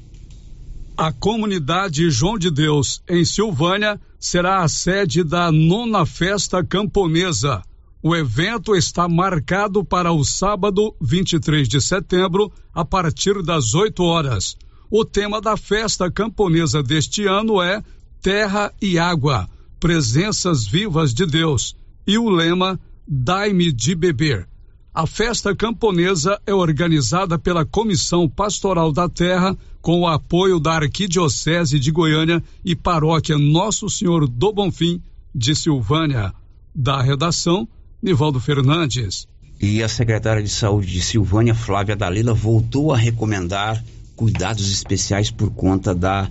A 0.97 1.12
comunidade 1.12 2.11
João 2.11 2.37
de 2.37 2.51
Deus, 2.51 3.03
em 3.09 3.25
Silvânia, 3.25 4.01
será 4.19 4.62
a 4.62 4.69
sede 4.69 5.25
da 5.25 5.51
nona 5.51 6.05
festa 6.05 6.62
camponesa. 6.62 7.62
O 8.05 8.17
evento 8.17 8.75
está 8.75 9.09
marcado 9.09 9.85
para 9.85 10.11
o 10.11 10.25
sábado 10.25 10.93
23 11.01 11.69
de 11.69 11.81
setembro, 11.81 12.51
a 12.75 12.85
partir 12.85 13.41
das 13.45 13.75
8 13.75 14.03
horas. 14.03 14.57
O 14.91 15.05
tema 15.05 15.41
da 15.41 15.57
festa 15.57 16.11
camponesa 16.11 16.83
deste 16.83 17.27
ano 17.27 17.62
é 17.62 17.81
Terra 18.21 18.73
e 18.83 18.99
Água, 18.99 19.49
Presenças 19.79 20.67
Vivas 20.67 21.15
de 21.15 21.25
Deus, 21.25 21.77
e 22.05 22.19
o 22.19 22.29
lema 22.29 22.79
Dai-me 23.07 23.71
de 23.71 23.95
beber. 23.95 24.49
A 24.93 25.07
festa 25.07 25.55
camponesa 25.55 26.41
é 26.45 26.53
organizada 26.53 27.38
pela 27.38 27.65
Comissão 27.65 28.29
Pastoral 28.29 28.93
da 28.93 29.09
Terra, 29.09 29.57
com 29.81 30.01
o 30.01 30.09
apoio 30.09 30.59
da 30.59 30.73
Arquidiocese 30.73 31.79
de 31.79 31.93
Goiânia 31.93 32.43
e 32.65 32.75
Paróquia 32.75 33.38
Nosso 33.38 33.88
Senhor 33.88 34.27
do 34.27 34.53
Bonfim, 34.53 35.01
de 35.33 35.55
Silvânia. 35.55 36.35
Da 36.75 37.01
redação, 37.01 37.69
Nivaldo 38.03 38.41
Fernandes. 38.41 39.29
E 39.61 39.81
a 39.81 39.88
secretária 39.88 40.43
de 40.43 40.49
Saúde 40.49 40.91
de 40.91 41.01
Silvânia, 41.01 41.55
Flávia 41.55 41.95
Dalila, 41.95 42.35
voltou 42.35 42.93
a 42.93 42.97
recomendar 42.97 43.83
cuidados 44.17 44.73
especiais 44.73 45.31
por 45.31 45.51
conta 45.53 45.95
da 45.95 46.29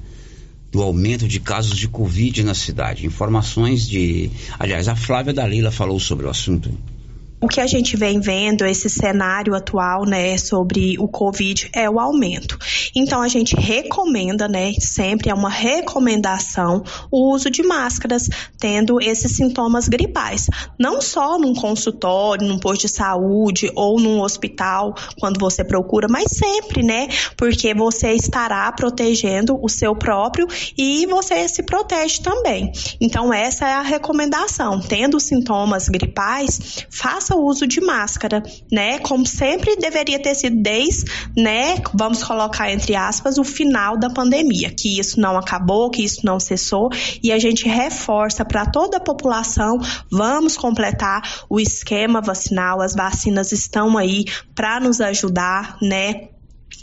do 0.70 0.82
aumento 0.82 1.28
de 1.28 1.40
casos 1.40 1.78
de 1.78 1.88
Covid 1.88 2.44
na 2.44 2.54
cidade. 2.54 3.06
Informações 3.06 3.88
de. 3.88 4.30
Aliás, 4.60 4.90
a 4.90 4.96
Flávia 4.98 5.34
Dalila 5.34 5.72
falou 5.72 5.98
sobre 5.98 6.26
o 6.26 6.30
assunto 6.30 6.70
o 7.42 7.48
que 7.48 7.60
a 7.60 7.66
gente 7.66 7.98
vem 7.98 8.20
vendo, 8.20 8.64
esse 8.64 8.88
cenário 8.88 9.56
atual, 9.56 10.06
né, 10.06 10.38
sobre 10.38 10.96
o 11.00 11.08
Covid, 11.08 11.72
é 11.74 11.90
o 11.90 12.00
aumento. 12.00 12.58
Então, 12.96 13.20
a 13.20 13.28
gente 13.28 13.56
recomenda, 13.56 14.48
né, 14.48 14.74
sempre 14.80 15.32
é 15.32 15.34
uma 15.34 15.50
recomendação, 15.50 16.84
o 17.10 17.34
uso 17.34 17.50
de 17.50 17.64
máscaras, 17.64 18.30
tendo 18.60 19.02
esses 19.02 19.32
sintomas 19.32 19.88
gripais. 19.88 20.46
Não 20.80 21.02
só 21.02 21.40
num 21.40 21.56
consultório, 21.56 22.48
num 22.48 22.60
posto 22.60 22.82
de 22.82 22.90
saúde 22.90 23.72
ou 23.76 24.00
num 24.00 24.22
hospital, 24.22 24.94
quando 25.20 25.40
você 25.40 25.64
procura, 25.64 26.08
mas 26.08 26.26
sempre, 26.32 26.84
né, 26.84 27.08
porque 27.36 27.74
você 27.74 28.14
estará 28.14 28.72
protegendo 28.72 29.58
o 29.60 29.68
seu 29.68 29.96
próprio 29.96 30.48
e 30.78 31.08
você 31.08 31.48
se 31.48 31.64
protege 31.64 32.22
também. 32.22 32.72
Então, 33.00 33.34
essa 33.34 33.68
é 33.68 33.74
a 33.74 33.82
recomendação. 33.82 34.80
Tendo 34.80 35.20
sintomas 35.20 35.90
gripais, 35.90 36.86
faça 36.92 37.31
faça 37.32 37.36
uso 37.36 37.68
de 37.68 37.80
máscara, 37.80 38.44
né? 38.72 39.00
Como 39.00 39.26
sempre 39.26 39.76
deveria 39.78 40.22
ter 40.22 40.36
sido 40.36 40.62
desde, 40.62 41.06
né? 41.36 41.78
Vamos 41.94 42.24
colocar 42.24 42.72
entre 42.72 42.96
aspas 42.96 43.38
o 43.38 43.44
final 43.44 43.98
da 43.98 44.10
pandemia, 44.10 44.72
que 44.72 45.00
isso 45.00 45.20
não 45.20 45.38
acabou, 45.38 45.90
que 45.90 46.04
isso 46.04 46.26
não 46.26 46.40
cessou 46.40 46.90
e 47.24 47.32
a 47.32 47.40
gente 47.40 47.68
reforça 47.68 48.44
para 48.44 48.66
toda 48.66 48.98
a 48.98 49.00
população, 49.00 49.80
vamos 50.12 50.58
completar 50.58 51.22
o 51.50 51.60
esquema 51.60 52.22
vacinal, 52.22 52.82
as 52.82 52.96
vacinas 52.96 53.52
estão 53.52 53.98
aí 53.98 54.26
para 54.54 54.80
nos 54.80 55.00
ajudar, 55.00 55.78
né? 55.82 56.31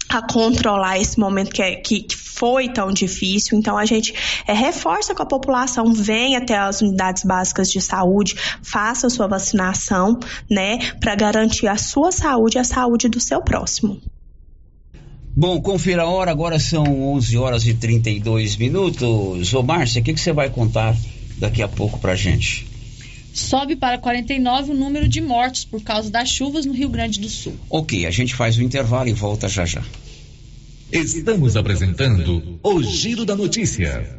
A 0.09 0.23
controlar 0.23 0.99
esse 0.99 1.19
momento 1.19 1.51
que, 1.51 1.63
é, 1.63 1.77
que, 1.77 2.03
que, 2.03 2.17
foi 2.17 2.69
tão 2.69 2.93
difícil. 2.93 3.59
Então, 3.59 3.77
a 3.77 3.85
gente 3.85 4.15
é, 4.47 4.53
reforça 4.53 5.15
com 5.15 5.23
a 5.23 5.27
população, 5.27 5.93
venha 5.93 6.39
até 6.39 6.57
as 6.57 6.81
unidades 6.81 7.25
básicas 7.25 7.71
de 7.71 7.81
saúde, 7.81 8.37
faça 8.63 9.09
a 9.09 9.11
sua 9.11 9.27
vacinação, 9.27 10.19
né, 10.49 10.79
para 11.01 11.17
garantir 11.17 11.67
a 11.67 11.77
sua 11.77 12.13
saúde 12.13 12.57
e 12.57 12.61
a 12.61 12.65
saúde 12.65 13.09
do 13.09 13.19
seu 13.19 13.43
próximo. 13.43 14.01
Bom, 15.37 15.61
confira 15.61 16.03
a 16.03 16.07
hora, 16.07 16.31
agora 16.31 16.59
são 16.59 16.85
11 17.15 17.37
horas 17.39 17.67
e 17.67 17.75
32 17.75 18.57
minutos. 18.57 19.55
Ô, 19.55 19.63
Márcia, 19.63 20.01
o 20.01 20.05
que, 20.05 20.15
que 20.15 20.21
você 20.21 20.33
vai 20.33 20.51
contar 20.51 20.97
daqui 21.39 21.63
a 21.63 21.69
pouco 21.69 21.99
pra 21.99 22.15
gente? 22.15 22.68
Sobe 23.39 23.77
para 23.77 23.99
49 23.99 24.73
o 24.73 24.75
número 24.75 25.09
de 25.09 25.21
mortos 25.21 25.65
por 25.65 25.83
causa 25.83 26.11
das 26.11 26.29
chuvas 26.29 26.67
no 26.67 26.73
Rio 26.73 26.89
Grande 26.89 27.21
do 27.21 27.29
Sul. 27.29 27.55
Ok, 27.71 28.05
a 28.05 28.11
gente 28.11 28.35
faz 28.35 28.59
o 28.59 28.63
intervalo 28.63 29.09
e 29.09 29.13
volta 29.13 29.49
já 29.49 29.65
já. 29.65 29.83
Estamos 30.91 31.57
apresentando 31.57 32.59
o 32.63 32.83
Giro 32.83 33.25
da 33.25 33.37
Notícia. 33.37 34.19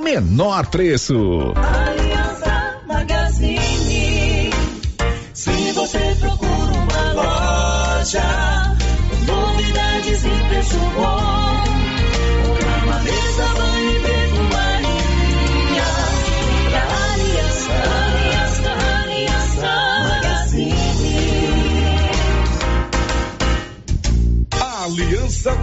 menor 0.00 0.66
preço. 0.66 1.52
Aliança 1.56 2.80
Magazine. 2.86 4.19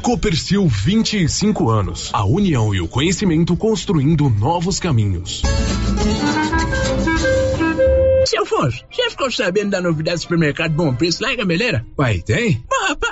Copercil 0.00 0.66
25 0.66 1.68
anos. 1.68 2.10
A 2.12 2.24
união 2.24 2.74
e 2.74 2.80
o 2.80 2.88
conhecimento 2.88 3.56
construindo 3.56 4.28
novos 4.30 4.80
caminhos. 4.80 5.42
Seu 8.26 8.42
Afonso, 8.42 8.84
já 8.90 9.10
ficou 9.10 9.30
sabendo 9.30 9.70
da 9.70 9.80
novidade 9.80 10.18
do 10.18 10.22
supermercado 10.22 10.72
Bom 10.72 10.94
Preço 10.94 11.22
lá 11.22 11.32
em 11.32 11.36
Gameleira? 11.36 11.84
Uai, 11.98 12.20
tem? 12.20 12.64
Pá, 12.68 13.11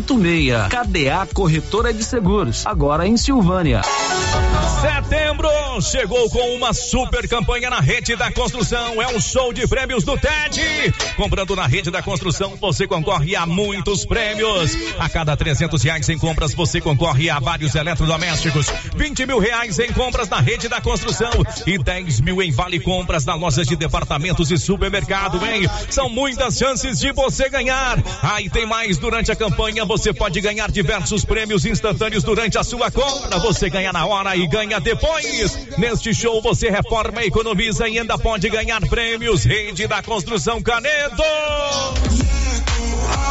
6686. 0.00 0.68
KDA 0.68 1.26
Corretora 1.32 1.92
de 1.92 2.04
Seguros, 2.04 2.66
agora 2.66 3.06
em 3.06 3.16
Silvânia. 3.16 3.82
Setembro 4.80 5.48
chegou 5.80 6.28
com 6.30 6.54
uma 6.54 6.72
super 6.72 7.28
campanha 7.28 7.70
na 7.70 7.80
rede 7.80 8.16
da 8.16 8.30
construção. 8.30 9.00
É 9.00 9.08
um 9.08 9.20
show 9.20 9.52
de 9.52 9.66
prêmios 9.66 10.04
do 10.04 10.16
TED. 10.18 10.94
Comprando 11.16 11.54
na 11.56 11.66
rede 11.66 11.90
da 11.90 12.02
construção, 12.02 12.56
você 12.60 12.86
concorre 12.86 13.36
a 13.36 13.46
muitos 13.46 14.04
prêmios. 14.04 14.76
A 14.98 15.08
cada 15.08 15.36
300 15.36 15.82
reais 15.82 16.08
em 16.08 16.18
compras, 16.18 16.54
você 16.54 16.80
concorre 16.80 17.30
a 17.30 17.38
vários 17.38 17.74
eletrodomésticos. 17.74 18.66
20 18.96 19.26
mil 19.26 19.38
reais 19.38 19.78
em 19.78 19.92
compras 19.92 20.28
na 20.28 20.40
rede 20.40 20.68
da 20.68 20.80
construção 20.80 21.30
e 21.66 21.78
10 21.78 22.20
mil 22.20 22.42
em 22.42 22.50
vale 22.50 22.80
compras 22.80 23.24
na 23.24 23.34
lojas 23.34 23.66
de 23.66 23.76
departamentos 23.76 24.50
e 24.50 24.58
supermercado, 24.58 25.44
hein? 25.44 25.68
São 25.90 26.08
muitas 26.08 26.56
chances 26.56 26.98
de 26.98 27.12
você 27.12 27.48
ganhar. 27.48 27.98
Aí 28.22 28.48
tem 28.50 28.66
mais 28.66 28.98
durante 28.98 29.30
a 29.30 29.36
campanha. 29.36 29.84
Você 29.86 30.12
pode 30.12 30.40
ganhar 30.40 30.70
diversos 30.70 31.24
prêmios 31.24 31.64
instantâneos 31.64 32.24
durante 32.24 32.58
a 32.58 32.64
sua 32.64 32.90
compra. 32.90 33.38
Você 33.38 33.70
ganha 33.70 33.92
na 33.92 34.04
hora 34.04 34.36
e 34.36 34.46
ganha 34.46 34.80
depois. 34.80 35.68
Neste 35.78 36.12
show 36.12 36.42
você 36.42 36.70
reforma, 36.70 37.24
economiza 37.24 37.88
e 37.88 37.98
ainda 37.98 38.18
pode 38.18 38.48
ganhar 38.48 38.80
prêmios. 38.88 39.44
Rede 39.44 39.86
da 39.86 40.02
Construção 40.02 40.60
Canedo. 40.60 41.22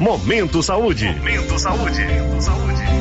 Momento 0.00 0.62
Saúde. 0.62 1.06
Momento 1.06 1.58
Saúde. 1.58 2.02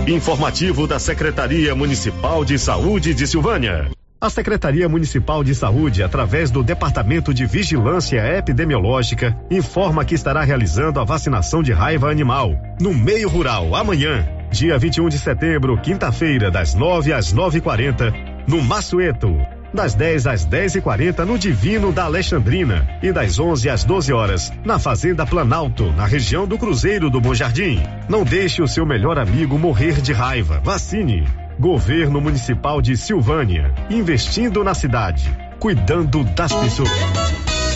Informativo 0.08 0.86
da 0.86 1.00
Secretaria 1.00 1.74
Municipal 1.74 2.46
de 2.46 2.58
Saúde 2.60 3.14
de 3.14 3.26
Silvânia. 3.26 3.90
A 4.22 4.30
Secretaria 4.30 4.88
Municipal 4.88 5.44
de 5.44 5.54
Saúde, 5.56 6.04
através 6.04 6.52
do 6.52 6.64
Departamento 6.64 7.34
de 7.34 7.46
Vigilância 7.46 8.20
Epidemiológica, 8.38 9.38
informa 9.50 10.06
que 10.06 10.16
estará 10.16 10.44
realizando 10.44 11.00
a 11.00 11.04
vacinação 11.04 11.62
de 11.64 11.74
raiva 11.74 12.10
animal 12.10 12.56
no 12.80 12.94
meio 12.94 13.28
rural 13.28 13.76
amanhã, 13.76 14.26
dia 14.52 14.78
21 14.78 15.10
de 15.10 15.18
setembro, 15.18 15.78
quinta-feira, 15.82 16.52
das 16.52 16.74
9 16.76 17.12
às 17.12 17.34
9h40, 17.34 18.14
no 18.48 18.62
Massueto. 18.62 19.36
Das 19.74 19.96
10 19.96 20.28
às 20.28 20.46
10h40 20.46 21.26
no 21.26 21.38
Divino 21.38 21.92
da 21.92 22.04
Alexandrina 22.06 22.88
e 23.02 23.12
das 23.12 23.40
11 23.40 23.70
às 23.70 23.84
12 23.84 24.14
horas 24.14 24.54
na 24.64 24.78
Fazenda 24.78 25.26
Planalto, 25.26 25.92
na 25.94 26.06
região 26.06 26.48
do 26.48 26.58
Cruzeiro 26.58 27.10
do 27.10 27.20
Bom 27.20 27.34
Jardim. 27.34 27.82
Não 28.08 28.24
deixe 28.24 28.62
o 28.62 28.68
seu 28.68 28.86
melhor 28.86 29.18
amigo 29.18 29.58
morrer 29.58 30.00
de 30.02 30.14
raiva. 30.14 30.62
Vacine. 30.64 31.28
Governo 31.60 32.20
Municipal 32.20 32.82
de 32.82 32.98
Silvânia, 32.98 33.74
investindo 33.90 34.64
na 34.64 34.74
cidade, 34.74 35.32
cuidando 35.60 36.24
das 36.24 36.52
pessoas. 36.52 37.43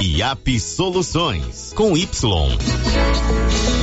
IAP 0.00 0.58
Soluções 0.60 1.72
com 1.74 1.96
Y. 1.96 2.08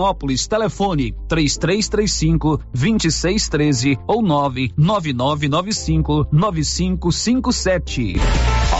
Vianópolis. 0.00 0.46
Telefone 0.46 1.14
3335 1.28 2.60
2613 2.72 3.98
ou 4.06 4.22
99995 4.22 6.26
9557. 6.32 8.14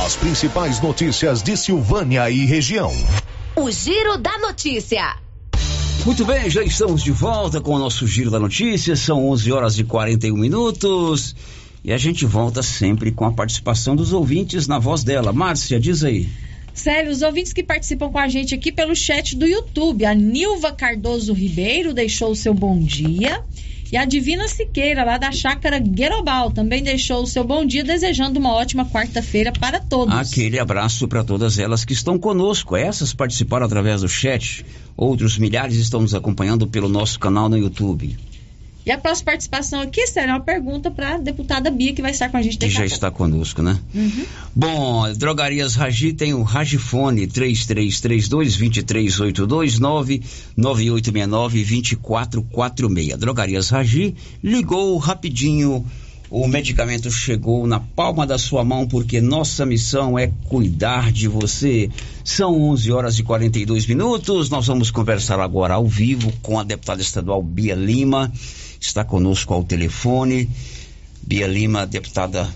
As 0.04 0.16
principais 0.16 0.80
notícias 0.80 1.42
de 1.42 1.54
Silvânia 1.56 2.30
e 2.30 2.46
região. 2.46 2.90
O 3.54 3.70
Giro 3.70 4.16
da 4.16 4.38
Notícia. 4.38 5.16
Muito 6.06 6.24
bem, 6.24 6.48
já 6.48 6.62
estamos 6.62 7.02
de 7.02 7.12
volta 7.12 7.60
com 7.60 7.74
o 7.74 7.78
nosso 7.78 8.06
Giro 8.06 8.30
da 8.30 8.40
Notícia. 8.40 8.96
São 8.96 9.28
11 9.28 9.52
horas 9.52 9.78
e 9.78 9.84
41 9.84 10.34
minutos. 10.34 11.36
E 11.84 11.92
a 11.92 11.98
gente 11.98 12.24
volta 12.24 12.62
sempre 12.62 13.12
com 13.12 13.26
a 13.26 13.32
participação 13.32 13.94
dos 13.94 14.14
ouvintes 14.14 14.66
na 14.66 14.78
voz 14.78 15.04
dela. 15.04 15.30
Márcia, 15.32 15.78
diz 15.78 16.02
aí. 16.02 16.30
Sério, 16.72 17.10
os 17.10 17.22
ouvintes 17.22 17.52
que 17.52 17.62
participam 17.62 18.10
com 18.10 18.18
a 18.18 18.28
gente 18.28 18.54
aqui 18.54 18.72
pelo 18.72 18.94
chat 18.94 19.36
do 19.36 19.46
YouTube. 19.46 20.04
A 20.04 20.14
Nilva 20.14 20.72
Cardoso 20.72 21.32
Ribeiro 21.32 21.92
deixou 21.92 22.30
o 22.30 22.36
seu 22.36 22.54
bom 22.54 22.78
dia. 22.78 23.42
E 23.92 23.96
a 23.96 24.04
Divina 24.04 24.46
Siqueira, 24.46 25.02
lá 25.02 25.18
da 25.18 25.32
Chácara 25.32 25.80
Guerobal, 25.80 26.52
também 26.52 26.80
deixou 26.80 27.24
o 27.24 27.26
seu 27.26 27.42
bom 27.42 27.66
dia, 27.66 27.82
desejando 27.82 28.38
uma 28.38 28.52
ótima 28.52 28.86
quarta-feira 28.86 29.52
para 29.52 29.80
todos. 29.80 30.14
Aquele 30.14 30.60
abraço 30.60 31.08
para 31.08 31.24
todas 31.24 31.58
elas 31.58 31.84
que 31.84 31.92
estão 31.92 32.16
conosco. 32.16 32.76
Essas 32.76 33.12
participaram 33.12 33.66
através 33.66 34.02
do 34.02 34.08
chat. 34.08 34.64
Outros 34.96 35.36
milhares 35.38 35.76
estão 35.76 36.00
nos 36.00 36.14
acompanhando 36.14 36.68
pelo 36.68 36.88
nosso 36.88 37.18
canal 37.18 37.48
no 37.48 37.58
YouTube. 37.58 38.16
E 38.90 38.92
a 38.92 38.98
próxima 38.98 39.26
participação 39.26 39.80
aqui 39.80 40.04
será 40.08 40.32
uma 40.32 40.40
pergunta 40.40 40.90
para 40.90 41.14
a 41.14 41.18
deputada 41.18 41.70
Bia, 41.70 41.92
que 41.92 42.02
vai 42.02 42.10
estar 42.10 42.28
com 42.28 42.36
a 42.36 42.42
gente 42.42 42.58
daqui 42.58 42.72
Que 42.72 42.78
já 42.78 42.84
está 42.84 43.08
conosco, 43.08 43.62
né? 43.62 43.78
Uhum. 43.94 44.26
Bom, 44.52 45.12
Drogarias 45.12 45.76
Ragi 45.76 46.12
tem 46.12 46.34
o 46.34 46.42
Ragifone 46.42 47.28
3332-2382 47.28 49.78
99869-2446. 50.58 53.16
Drogarias 53.16 53.70
Ragi 53.70 54.16
ligou 54.42 54.98
rapidinho. 54.98 55.86
O 56.28 56.48
medicamento 56.48 57.12
chegou 57.12 57.68
na 57.68 57.78
palma 57.78 58.26
da 58.26 58.38
sua 58.38 58.64
mão 58.64 58.88
porque 58.88 59.20
nossa 59.20 59.64
missão 59.64 60.18
é 60.18 60.32
cuidar 60.48 61.12
de 61.12 61.28
você. 61.28 61.88
São 62.24 62.60
11 62.60 62.90
horas 62.90 63.20
e 63.20 63.22
42 63.22 63.86
minutos. 63.86 64.50
Nós 64.50 64.66
vamos 64.66 64.90
conversar 64.90 65.38
agora 65.38 65.74
ao 65.74 65.86
vivo 65.86 66.32
com 66.42 66.58
a 66.58 66.64
deputada 66.64 67.00
estadual 67.00 67.40
Bia 67.40 67.76
Lima 67.76 68.32
está 68.80 69.04
conosco 69.04 69.52
ao 69.52 69.62
telefone. 69.62 70.48
Bia 71.22 71.46
Lima, 71.46 71.86
deputada 71.86 72.48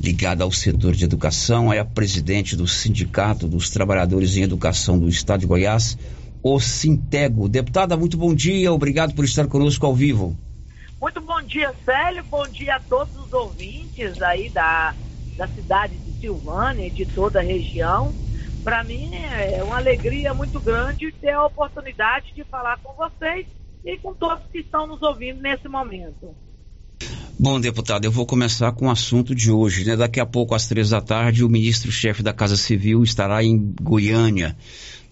ligada 0.00 0.42
ao 0.42 0.50
setor 0.50 0.94
de 0.94 1.04
educação, 1.04 1.72
é 1.72 1.78
a 1.78 1.84
presidente 1.84 2.56
do 2.56 2.66
Sindicato 2.66 3.46
dos 3.46 3.70
Trabalhadores 3.70 4.36
em 4.36 4.42
Educação 4.42 4.98
do 4.98 5.08
Estado 5.08 5.40
de 5.40 5.46
Goiás, 5.46 5.96
o 6.42 6.58
Sintego. 6.58 7.48
Deputada, 7.48 7.96
muito 7.96 8.16
bom 8.16 8.34
dia, 8.34 8.72
obrigado 8.72 9.14
por 9.14 9.24
estar 9.24 9.46
conosco 9.46 9.86
ao 9.86 9.94
vivo. 9.94 10.36
Muito 11.00 11.20
bom 11.20 11.40
dia, 11.42 11.72
Célio, 11.84 12.24
bom 12.24 12.46
dia 12.48 12.76
a 12.76 12.80
todos 12.80 13.16
os 13.16 13.32
ouvintes 13.32 14.20
aí 14.20 14.48
da, 14.48 14.92
da 15.36 15.46
cidade 15.46 15.96
de 15.96 16.20
Silvânia 16.20 16.86
e 16.88 16.90
de 16.90 17.06
toda 17.06 17.38
a 17.38 17.42
região. 17.42 18.12
Para 18.64 18.82
mim 18.82 19.10
é 19.14 19.62
uma 19.62 19.76
alegria 19.76 20.34
muito 20.34 20.58
grande 20.58 21.12
ter 21.20 21.30
a 21.30 21.46
oportunidade 21.46 22.32
de 22.34 22.42
falar 22.44 22.78
com 22.78 22.92
vocês 22.94 23.46
e 23.84 23.96
com 23.98 24.14
todos 24.14 24.44
que 24.50 24.58
estão 24.58 24.86
nos 24.86 25.02
ouvindo 25.02 25.40
nesse 25.40 25.68
momento. 25.68 26.34
Bom, 27.38 27.60
deputado, 27.60 28.04
eu 28.04 28.12
vou 28.12 28.24
começar 28.24 28.70
com 28.72 28.86
o 28.86 28.90
assunto 28.90 29.34
de 29.34 29.50
hoje. 29.50 29.84
Né? 29.84 29.96
Daqui 29.96 30.20
a 30.20 30.26
pouco, 30.26 30.54
às 30.54 30.68
três 30.68 30.90
da 30.90 31.00
tarde, 31.00 31.44
o 31.44 31.48
ministro-chefe 31.48 32.22
da 32.22 32.32
Casa 32.32 32.56
Civil 32.56 33.02
estará 33.02 33.42
em 33.42 33.74
Goiânia, 33.82 34.56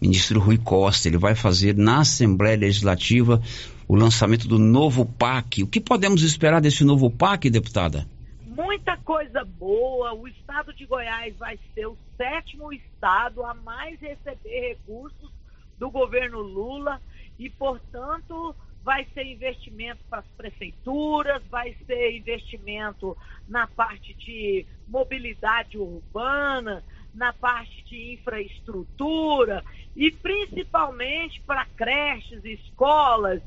ministro 0.00 0.38
Rui 0.38 0.56
Costa. 0.56 1.08
Ele 1.08 1.18
vai 1.18 1.34
fazer 1.34 1.76
na 1.76 2.00
Assembleia 2.00 2.56
Legislativa 2.56 3.42
o 3.88 3.96
lançamento 3.96 4.46
do 4.46 4.58
novo 4.58 5.04
PAC. 5.04 5.64
O 5.64 5.66
que 5.66 5.80
podemos 5.80 6.22
esperar 6.22 6.60
desse 6.60 6.84
novo 6.84 7.10
PAC, 7.10 7.50
deputada? 7.50 8.06
Muita 8.46 8.96
coisa 8.98 9.44
boa. 9.58 10.14
O 10.14 10.28
estado 10.28 10.72
de 10.72 10.86
Goiás 10.86 11.34
vai 11.36 11.58
ser 11.74 11.86
o 11.86 11.96
sétimo 12.16 12.72
estado 12.72 13.42
a 13.44 13.54
mais 13.54 13.98
receber 14.00 14.68
recursos 14.68 15.32
do 15.80 15.90
governo 15.90 16.38
Lula 16.38 17.00
e, 17.40 17.48
portanto, 17.48 18.54
vai 18.84 19.06
ser 19.14 19.24
investimento 19.24 20.00
para 20.10 20.18
as 20.18 20.26
prefeituras, 20.36 21.42
vai 21.50 21.74
ser 21.86 22.14
investimento 22.14 23.16
na 23.48 23.66
parte 23.66 24.12
de 24.12 24.66
mobilidade 24.86 25.78
urbana, 25.78 26.84
na 27.14 27.32
parte 27.32 27.82
de 27.86 28.12
infraestrutura 28.12 29.64
e 29.96 30.10
principalmente 30.10 31.40
para 31.40 31.64
creches, 31.64 32.44
escolas, 32.44 33.40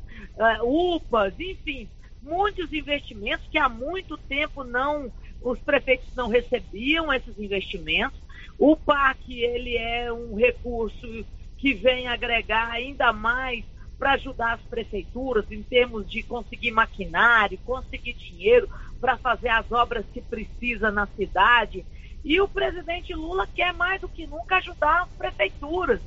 uh, 0.61 0.95
UPAs, 0.95 1.39
enfim, 1.39 1.87
muitos 2.19 2.73
investimentos 2.73 3.47
que 3.47 3.59
há 3.59 3.69
muito 3.69 4.17
tempo 4.17 4.63
não 4.63 5.11
os 5.39 5.59
prefeitos 5.59 6.07
não 6.15 6.29
recebiam 6.29 7.13
esses 7.13 7.37
investimentos. 7.37 8.19
O 8.57 8.75
PAC 8.75 9.39
ele 9.39 9.77
é 9.77 10.11
um 10.11 10.35
recurso 10.35 11.25
que 11.57 11.73
vem 11.73 12.07
agregar 12.07 12.71
ainda 12.71 13.13
mais 13.13 13.63
para 14.03 14.15
ajudar 14.15 14.55
as 14.55 14.61
prefeituras 14.63 15.49
em 15.49 15.63
termos 15.63 16.05
de 16.11 16.21
conseguir 16.23 16.71
maquinário, 16.71 17.57
conseguir 17.65 18.11
dinheiro 18.11 18.67
para 18.99 19.15
fazer 19.15 19.47
as 19.47 19.71
obras 19.71 20.05
que 20.13 20.19
precisa 20.19 20.91
na 20.91 21.07
cidade. 21.07 21.85
E 22.21 22.41
o 22.41 22.47
presidente 22.49 23.13
Lula 23.13 23.47
quer 23.47 23.73
mais 23.73 24.01
do 24.01 24.09
que 24.09 24.27
nunca 24.27 24.57
ajudar 24.57 25.03
as 25.03 25.09
prefeituras. 25.11 26.01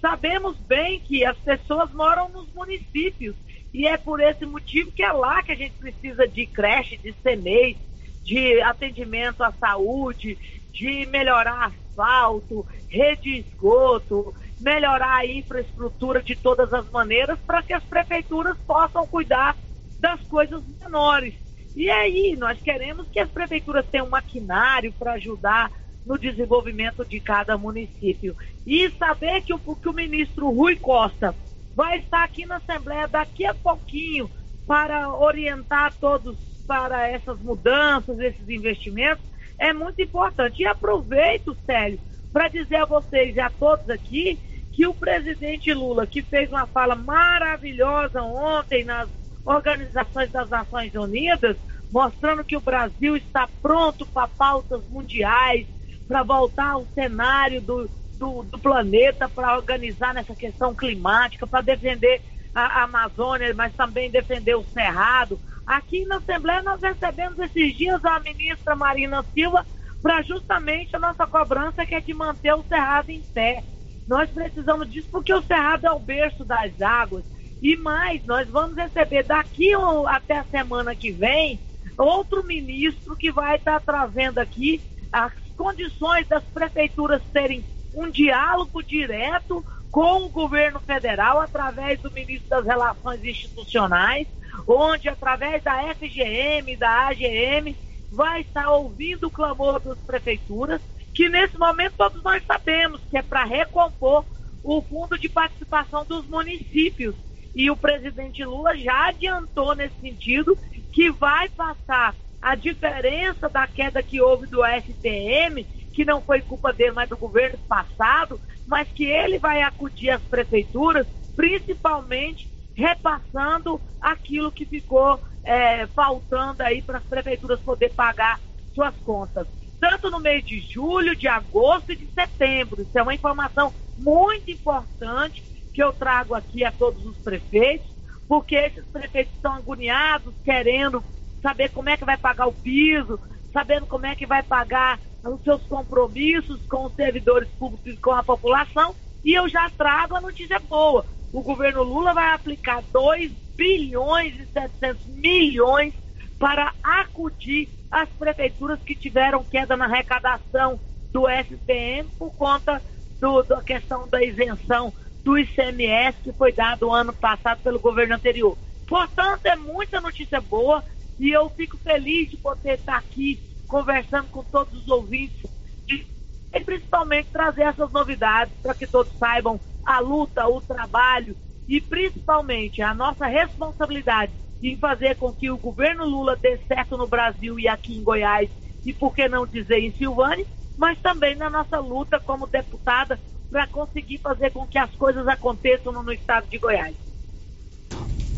Sabemos 0.00 0.56
bem 0.58 0.98
que 0.98 1.24
as 1.24 1.36
pessoas 1.38 1.92
moram 1.92 2.28
nos 2.30 2.52
municípios 2.52 3.36
e 3.72 3.86
é 3.86 3.96
por 3.96 4.18
esse 4.18 4.44
motivo 4.44 4.90
que 4.90 5.04
é 5.04 5.12
lá 5.12 5.40
que 5.40 5.52
a 5.52 5.56
gente 5.56 5.74
precisa 5.74 6.26
de 6.26 6.46
creche, 6.46 6.96
de 6.96 7.12
CMEI, 7.12 7.76
de 8.24 8.60
atendimento 8.60 9.44
à 9.44 9.52
saúde, 9.52 10.36
de 10.72 11.06
melhorar 11.06 11.72
asfalto, 11.72 12.66
rede 12.88 13.22
de 13.22 13.36
esgoto, 13.38 14.34
melhorar 14.60 15.18
a 15.18 15.26
infraestrutura 15.26 16.22
de 16.22 16.34
todas 16.34 16.72
as 16.72 16.88
maneiras 16.90 17.38
para 17.46 17.62
que 17.62 17.72
as 17.72 17.84
prefeituras 17.84 18.56
possam 18.66 19.06
cuidar 19.06 19.56
das 20.00 20.20
coisas 20.22 20.62
menores. 20.80 21.34
E 21.74 21.90
aí, 21.90 22.34
nós 22.36 22.58
queremos 22.60 23.06
que 23.08 23.20
as 23.20 23.28
prefeituras 23.28 23.84
tenham 23.86 24.08
maquinário 24.08 24.92
para 24.92 25.12
ajudar 25.12 25.70
no 26.06 26.18
desenvolvimento 26.18 27.04
de 27.04 27.20
cada 27.20 27.58
município. 27.58 28.36
E 28.66 28.88
saber 28.92 29.42
que 29.42 29.52
o, 29.52 29.58
que 29.58 29.88
o 29.88 29.92
ministro 29.92 30.48
Rui 30.50 30.76
Costa 30.76 31.34
vai 31.74 31.98
estar 31.98 32.24
aqui 32.24 32.46
na 32.46 32.56
Assembleia 32.56 33.06
daqui 33.06 33.44
a 33.44 33.54
pouquinho 33.54 34.30
para 34.66 35.10
orientar 35.10 35.92
todos 36.00 36.36
para 36.66 37.08
essas 37.08 37.38
mudanças, 37.40 38.18
esses 38.18 38.48
investimentos, 38.48 39.24
é 39.58 39.72
muito 39.72 40.00
importante. 40.00 40.62
E 40.62 40.66
aproveito, 40.66 41.56
Célio, 41.66 42.00
para 42.36 42.48
dizer 42.48 42.76
a 42.76 42.84
vocês 42.84 43.34
e 43.34 43.40
a 43.40 43.48
todos 43.48 43.88
aqui 43.88 44.38
que 44.70 44.86
o 44.86 44.92
presidente 44.92 45.72
Lula, 45.72 46.06
que 46.06 46.20
fez 46.20 46.50
uma 46.50 46.66
fala 46.66 46.94
maravilhosa 46.94 48.22
ontem 48.22 48.84
nas 48.84 49.08
organizações 49.42 50.30
das 50.30 50.50
Nações 50.50 50.94
Unidas, 50.94 51.56
mostrando 51.90 52.44
que 52.44 52.54
o 52.54 52.60
Brasil 52.60 53.16
está 53.16 53.48
pronto 53.62 54.04
para 54.04 54.28
pautas 54.28 54.82
mundiais, 54.90 55.66
para 56.06 56.22
voltar 56.22 56.72
ao 56.72 56.84
cenário 56.94 57.62
do, 57.62 57.88
do, 58.18 58.42
do 58.42 58.58
planeta, 58.58 59.30
para 59.30 59.56
organizar 59.56 60.12
nessa 60.12 60.34
questão 60.34 60.74
climática, 60.74 61.46
para 61.46 61.62
defender 61.62 62.20
a, 62.54 62.80
a 62.80 62.82
Amazônia, 62.82 63.54
mas 63.54 63.72
também 63.72 64.10
defender 64.10 64.56
o 64.56 64.64
Cerrado. 64.74 65.40
Aqui 65.66 66.04
na 66.04 66.18
Assembleia 66.18 66.62
nós 66.62 66.82
recebemos 66.82 67.38
esses 67.38 67.74
dias 67.74 68.04
a 68.04 68.20
ministra 68.20 68.76
Marina 68.76 69.24
Silva 69.32 69.64
para 70.02 70.22
justamente 70.22 70.94
a 70.94 70.98
nossa 70.98 71.26
cobrança 71.26 71.84
que 71.84 71.94
é 71.94 72.00
de 72.00 72.14
manter 72.14 72.54
o 72.54 72.62
Cerrado 72.62 73.10
em 73.10 73.22
pé. 73.22 73.62
Nós 74.06 74.30
precisamos 74.30 74.90
disso 74.90 75.08
porque 75.10 75.34
o 75.34 75.42
Cerrado 75.42 75.86
é 75.86 75.90
o 75.90 75.98
berço 75.98 76.44
das 76.44 76.80
águas. 76.80 77.24
E 77.60 77.76
mais, 77.76 78.24
nós 78.24 78.48
vamos 78.48 78.76
receber 78.76 79.24
daqui 79.24 79.72
até 80.08 80.38
a 80.38 80.44
semana 80.44 80.94
que 80.94 81.10
vem 81.10 81.58
outro 81.96 82.44
ministro 82.44 83.16
que 83.16 83.32
vai 83.32 83.56
estar 83.56 83.80
trazendo 83.80 84.38
aqui 84.38 84.80
as 85.10 85.32
condições 85.56 86.26
das 86.28 86.44
prefeituras 86.44 87.22
terem 87.32 87.64
um 87.94 88.10
diálogo 88.10 88.82
direto 88.82 89.64
com 89.90 90.24
o 90.24 90.28
governo 90.28 90.78
federal 90.80 91.40
através 91.40 91.98
do 92.00 92.10
ministro 92.10 92.50
das 92.50 92.66
Relações 92.66 93.24
Institucionais, 93.24 94.26
onde 94.66 95.08
através 95.08 95.62
da 95.62 95.94
FGM, 95.94 96.76
da 96.76 97.08
AGM, 97.08 97.74
vai 98.10 98.42
estar 98.42 98.70
ouvindo 98.70 99.26
o 99.26 99.30
clamor 99.30 99.80
das 99.80 99.98
prefeituras, 99.98 100.80
que 101.12 101.28
nesse 101.28 101.58
momento 101.58 101.94
todos 101.96 102.22
nós 102.22 102.42
sabemos 102.46 103.00
que 103.10 103.16
é 103.16 103.22
para 103.22 103.44
recompor 103.44 104.24
o 104.62 104.82
fundo 104.82 105.18
de 105.18 105.28
participação 105.28 106.04
dos 106.04 106.26
municípios. 106.26 107.14
E 107.54 107.70
o 107.70 107.76
presidente 107.76 108.44
Lula 108.44 108.76
já 108.76 109.08
adiantou 109.08 109.74
nesse 109.74 109.98
sentido 110.00 110.58
que 110.92 111.10
vai 111.10 111.48
passar 111.48 112.14
a 112.40 112.54
diferença 112.54 113.48
da 113.48 113.66
queda 113.66 114.02
que 114.02 114.20
houve 114.20 114.46
do 114.46 114.60
STM, 114.64 115.64
que 115.92 116.04
não 116.04 116.20
foi 116.20 116.42
culpa 116.42 116.72
dele, 116.72 116.92
mas 116.92 117.08
do 117.08 117.16
governo 117.16 117.58
passado, 117.66 118.38
mas 118.66 118.88
que 118.88 119.04
ele 119.04 119.38
vai 119.38 119.62
acudir 119.62 120.10
as 120.10 120.22
prefeituras, 120.22 121.06
principalmente 121.34 122.48
repassando 122.74 123.80
aquilo 124.00 124.52
que 124.52 124.66
ficou 124.66 125.18
é, 125.46 125.86
faltando 125.86 126.62
aí 126.64 126.82
para 126.82 126.98
as 126.98 127.04
prefeituras 127.04 127.60
poder 127.60 127.94
pagar 127.94 128.40
suas 128.74 128.94
contas. 128.96 129.46
Tanto 129.78 130.10
no 130.10 130.18
mês 130.18 130.44
de 130.44 130.60
julho, 130.60 131.14
de 131.14 131.28
agosto 131.28 131.92
e 131.92 131.96
de 131.96 132.06
setembro. 132.08 132.82
Isso 132.82 132.98
é 132.98 133.02
uma 133.02 133.14
informação 133.14 133.72
muito 133.96 134.50
importante 134.50 135.42
que 135.72 135.82
eu 135.82 135.92
trago 135.92 136.34
aqui 136.34 136.64
a 136.64 136.72
todos 136.72 137.06
os 137.06 137.16
prefeitos, 137.18 137.86
porque 138.26 138.56
esses 138.56 138.84
prefeitos 138.86 139.34
estão 139.34 139.52
agoniados, 139.52 140.34
querendo 140.44 141.04
saber 141.40 141.70
como 141.70 141.88
é 141.88 141.96
que 141.96 142.04
vai 142.04 142.16
pagar 142.16 142.48
o 142.48 142.52
piso, 142.52 143.20
sabendo 143.52 143.86
como 143.86 144.04
é 144.04 144.16
que 144.16 144.26
vai 144.26 144.42
pagar 144.42 144.98
os 145.22 145.40
seus 145.42 145.62
compromissos 145.62 146.60
com 146.66 146.86
os 146.86 146.94
servidores 146.94 147.48
públicos 147.58 147.92
e 147.92 147.96
com 147.96 148.12
a 148.12 148.22
população. 148.22 148.96
E 149.24 149.32
eu 149.32 149.48
já 149.48 149.70
trago 149.70 150.16
a 150.16 150.20
notícia 150.20 150.58
boa. 150.58 151.06
O 151.32 151.42
governo 151.42 151.82
Lula 151.82 152.12
vai 152.14 152.32
aplicar 152.32 152.82
2 152.92 153.45
bilhões 153.56 154.38
e 154.38 154.46
700 154.46 155.06
milhões 155.06 155.94
para 156.38 156.72
acudir 156.82 157.68
as 157.90 158.08
prefeituras 158.10 158.80
que 158.80 158.94
tiveram 158.94 159.42
queda 159.42 159.76
na 159.76 159.86
arrecadação 159.86 160.78
do 161.12 161.28
SPM 161.28 162.08
por 162.18 162.30
conta 162.34 162.82
do, 163.20 163.42
da 163.42 163.62
questão 163.62 164.06
da 164.08 164.22
isenção 164.22 164.92
do 165.24 165.38
ICMS 165.38 166.18
que 166.22 166.32
foi 166.32 166.52
dado 166.52 166.92
ano 166.92 167.12
passado 167.12 167.60
pelo 167.62 167.80
governo 167.80 168.14
anterior. 168.14 168.56
Portanto, 168.86 169.46
é 169.46 169.56
muita 169.56 170.00
notícia 170.00 170.40
boa 170.40 170.84
e 171.18 171.30
eu 171.30 171.48
fico 171.50 171.76
feliz 171.78 172.30
de 172.30 172.36
poder 172.36 172.74
estar 172.74 172.98
aqui 172.98 173.40
conversando 173.66 174.28
com 174.28 174.44
todos 174.44 174.74
os 174.74 174.88
ouvintes 174.88 175.50
e, 175.88 176.06
e 176.52 176.60
principalmente 176.60 177.30
trazer 177.32 177.62
essas 177.62 177.90
novidades 177.90 178.54
para 178.62 178.74
que 178.74 178.86
todos 178.86 179.12
saibam 179.18 179.58
a 179.84 179.98
luta, 180.00 180.46
o 180.46 180.60
trabalho 180.60 181.36
e 181.68 181.80
principalmente 181.80 182.82
a 182.82 182.94
nossa 182.94 183.26
responsabilidade 183.26 184.32
em 184.62 184.76
fazer 184.76 185.16
com 185.16 185.32
que 185.32 185.50
o 185.50 185.56
governo 185.56 186.04
Lula 186.04 186.36
dê 186.36 186.58
certo 186.66 186.96
no 186.96 187.06
Brasil 187.06 187.58
e 187.58 187.68
aqui 187.68 187.96
em 187.96 188.02
Goiás 188.02 188.48
e 188.84 188.92
por 188.92 189.14
que 189.14 189.28
não 189.28 189.46
dizer 189.46 189.78
em 189.78 189.92
Silvânia, 189.92 190.46
mas 190.76 190.98
também 191.00 191.34
na 191.34 191.50
nossa 191.50 191.78
luta 191.78 192.20
como 192.20 192.46
deputada 192.46 193.18
para 193.50 193.66
conseguir 193.66 194.18
fazer 194.18 194.50
com 194.50 194.66
que 194.66 194.78
as 194.78 194.90
coisas 194.92 195.26
aconteçam 195.26 195.92
no, 195.92 196.12
estado 196.12 196.46
de 196.48 196.58
Goiás. 196.58 196.94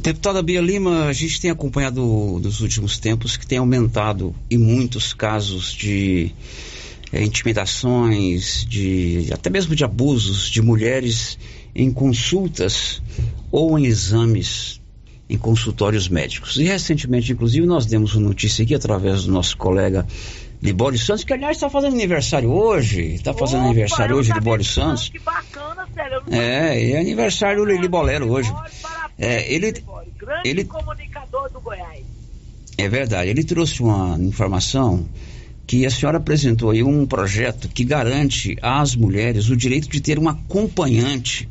Deputada 0.01 0.43
Bia 0.43 0.61
Lima, 0.61 1.07
a 1.07 1.13
gente 1.13 1.41
tem 1.41 1.51
acompanhado 1.51 2.01
nos 2.43 2.61
últimos 2.61 2.99
tempos 2.99 3.37
que 3.37 3.47
tem 3.47 3.59
aumentado 3.59 4.35
em 4.51 4.57
muitos 4.57 5.13
casos 5.13 5.73
de 5.73 6.33
é, 7.13 7.23
intimidações, 7.23 8.65
de 8.67 9.29
até 9.33 9.51
mesmo 9.51 9.75
de 9.75 9.85
abusos 9.85 10.49
de 10.49 10.63
mulheres 10.63 11.39
em 11.75 11.93
consultas 11.93 13.03
ou 13.51 13.79
em 13.79 13.87
exames 13.87 14.79
em 15.29 15.37
consultórios 15.37 16.09
médicos. 16.09 16.57
E 16.57 16.65
recentemente, 16.65 17.33
inclusive, 17.33 17.67
nós 17.67 17.85
demos 17.85 18.15
uma 18.15 18.29
notícia 18.29 18.65
aqui 18.65 18.75
através 18.75 19.25
do 19.25 19.33
nosso 19.33 19.57
colega 19.57 20.07
Libório 20.63 20.99
Santos, 20.99 21.23
que 21.23 21.33
aliás 21.33 21.57
está 21.57 21.69
fazendo 21.69 21.93
aniversário 21.95 22.51
hoje. 22.51 23.15
Está 23.15 23.35
fazendo 23.35 23.61
Opa, 23.61 23.71
aniversário 23.71 24.17
hoje, 24.17 24.33
Libório 24.33 24.65
Santos. 24.65 25.09
Que 25.11 25.19
bacana, 25.19 25.87
sério. 25.95 26.23
É, 26.31 26.93
é 26.93 26.99
aniversário 26.99 27.65
do 27.65 27.71
Lili 27.71 27.89
Bolero 27.89 28.31
hoje. 28.31 28.53
É, 29.19 29.53
ele, 29.53 29.73
grande 30.17 30.49
ele, 30.49 30.65
comunicador 30.65 31.51
do 31.51 31.61
Goiás. 31.61 32.05
É 32.77 32.89
verdade. 32.89 33.31
Ele 33.31 33.45
trouxe 33.45 33.83
uma 33.83 34.17
informação 34.19 35.07
que 35.69 35.85
a 35.85 35.91
senhora 35.91 36.17
apresentou 36.17 36.71
aí 36.71 36.83
um 36.83 37.07
projeto 37.07 37.69
que 37.69 37.85
garante 37.85 38.57
às 38.63 38.97
mulheres 38.97 39.51
o 39.51 39.57
direito 39.57 39.87
de 39.87 40.01
ter 40.01 40.19
um 40.19 40.27
acompanhante 40.27 41.47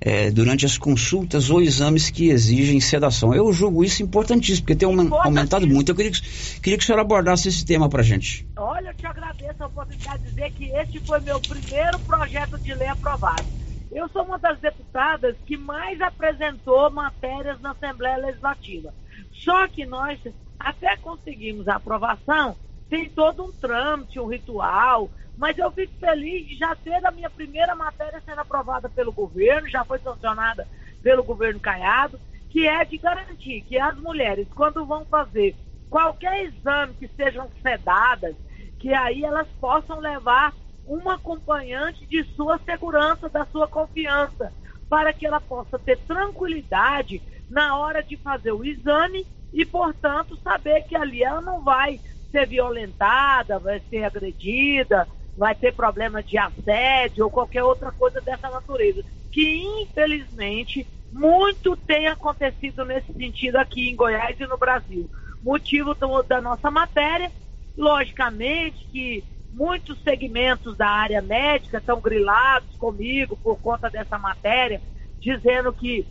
é, 0.00 0.28
durante 0.28 0.66
as 0.66 0.76
consultas 0.76 1.50
ou 1.50 1.62
exames 1.62 2.10
que 2.10 2.30
exigem 2.30 2.80
sedação. 2.80 3.32
Eu 3.32 3.52
julgo 3.52 3.84
isso 3.84 4.02
importantíssimo, 4.02 4.66
porque 4.66 4.74
tem 4.74 4.88
um, 4.88 5.14
aumentado 5.14 5.68
muito. 5.68 5.92
Eu 5.92 5.94
queria 5.94 6.10
que, 6.10 6.20
queria 6.60 6.76
que 6.76 6.82
a 6.82 6.86
senhora 6.86 7.02
abordasse 7.02 7.48
esse 7.48 7.64
tema 7.64 7.88
para 7.88 8.02
gente. 8.02 8.44
Olha, 8.56 8.88
eu 8.88 8.94
te 8.94 9.06
agradeço 9.06 9.62
a 9.62 9.66
oportunidade 9.66 10.24
de 10.24 10.30
dizer 10.30 10.50
que 10.50 10.64
este 10.64 10.98
foi 11.06 11.20
meu 11.20 11.38
primeiro 11.38 11.96
projeto 12.00 12.58
de 12.58 12.74
lei 12.74 12.88
aprovado. 12.88 13.44
Eu 13.92 14.08
sou 14.08 14.24
uma 14.24 14.36
das 14.36 14.58
deputadas 14.58 15.36
que 15.46 15.56
mais 15.56 16.00
apresentou 16.00 16.90
matérias 16.90 17.60
na 17.60 17.70
Assembleia 17.70 18.16
Legislativa. 18.16 18.92
Só 19.32 19.68
que 19.68 19.86
nós, 19.86 20.18
até 20.58 20.96
conseguimos 20.96 21.68
a 21.68 21.76
aprovação, 21.76 22.56
tem 22.94 23.08
todo 23.08 23.42
um 23.42 23.50
trâmite, 23.50 24.20
um 24.20 24.26
ritual, 24.26 25.10
mas 25.36 25.58
eu 25.58 25.68
fico 25.72 25.92
feliz 25.98 26.46
de 26.46 26.54
já 26.56 26.76
ter 26.76 27.04
a 27.04 27.10
minha 27.10 27.28
primeira 27.28 27.74
matéria 27.74 28.22
sendo 28.24 28.38
aprovada 28.38 28.88
pelo 28.88 29.10
governo, 29.10 29.68
já 29.68 29.84
foi 29.84 29.98
sancionada 29.98 30.64
pelo 31.02 31.24
governo 31.24 31.58
Caiado, 31.58 32.20
que 32.48 32.68
é 32.68 32.84
de 32.84 32.96
garantir 32.98 33.62
que 33.62 33.76
as 33.80 33.96
mulheres, 33.96 34.46
quando 34.54 34.86
vão 34.86 35.04
fazer 35.06 35.56
qualquer 35.90 36.44
exame 36.44 36.94
que 36.94 37.08
sejam 37.08 37.50
sedadas, 37.60 38.36
que 38.78 38.94
aí 38.94 39.24
elas 39.24 39.48
possam 39.60 39.98
levar 39.98 40.54
uma 40.86 41.14
acompanhante 41.14 42.06
de 42.06 42.22
sua 42.36 42.58
segurança, 42.58 43.28
da 43.28 43.44
sua 43.46 43.66
confiança, 43.66 44.52
para 44.88 45.12
que 45.12 45.26
ela 45.26 45.40
possa 45.40 45.80
ter 45.80 45.98
tranquilidade 45.98 47.20
na 47.50 47.76
hora 47.76 48.04
de 48.04 48.16
fazer 48.16 48.52
o 48.52 48.64
exame 48.64 49.26
e, 49.52 49.66
portanto, 49.66 50.38
saber 50.44 50.82
que 50.82 50.94
ali 50.94 51.24
ela 51.24 51.40
não 51.40 51.64
vai 51.64 52.00
ser 52.34 52.48
violentada, 52.48 53.60
vai 53.60 53.80
ser 53.88 54.02
agredida, 54.02 55.06
vai 55.36 55.54
ter 55.54 55.72
problema 55.72 56.20
de 56.20 56.36
assédio 56.36 57.24
ou 57.24 57.30
qualquer 57.30 57.62
outra 57.62 57.92
coisa 57.92 58.20
dessa 58.20 58.50
natureza. 58.50 59.04
Que, 59.30 59.62
infelizmente, 59.82 60.84
muito 61.12 61.76
tem 61.76 62.08
acontecido 62.08 62.84
nesse 62.84 63.12
sentido 63.12 63.56
aqui 63.56 63.88
em 63.88 63.94
Goiás 63.94 64.38
e 64.40 64.46
no 64.46 64.58
Brasil. 64.58 65.08
Motivo 65.40 65.94
da 66.24 66.40
nossa 66.40 66.72
matéria, 66.72 67.30
logicamente 67.76 68.84
que 68.90 69.22
muitos 69.52 70.02
segmentos 70.02 70.76
da 70.76 70.88
área 70.88 71.22
médica 71.22 71.78
estão 71.78 72.00
grilados 72.00 72.74
comigo 72.76 73.36
por 73.36 73.60
conta 73.60 73.88
dessa 73.88 74.18
matéria, 74.18 74.80
dizendo 75.20 75.72
que 75.72 76.04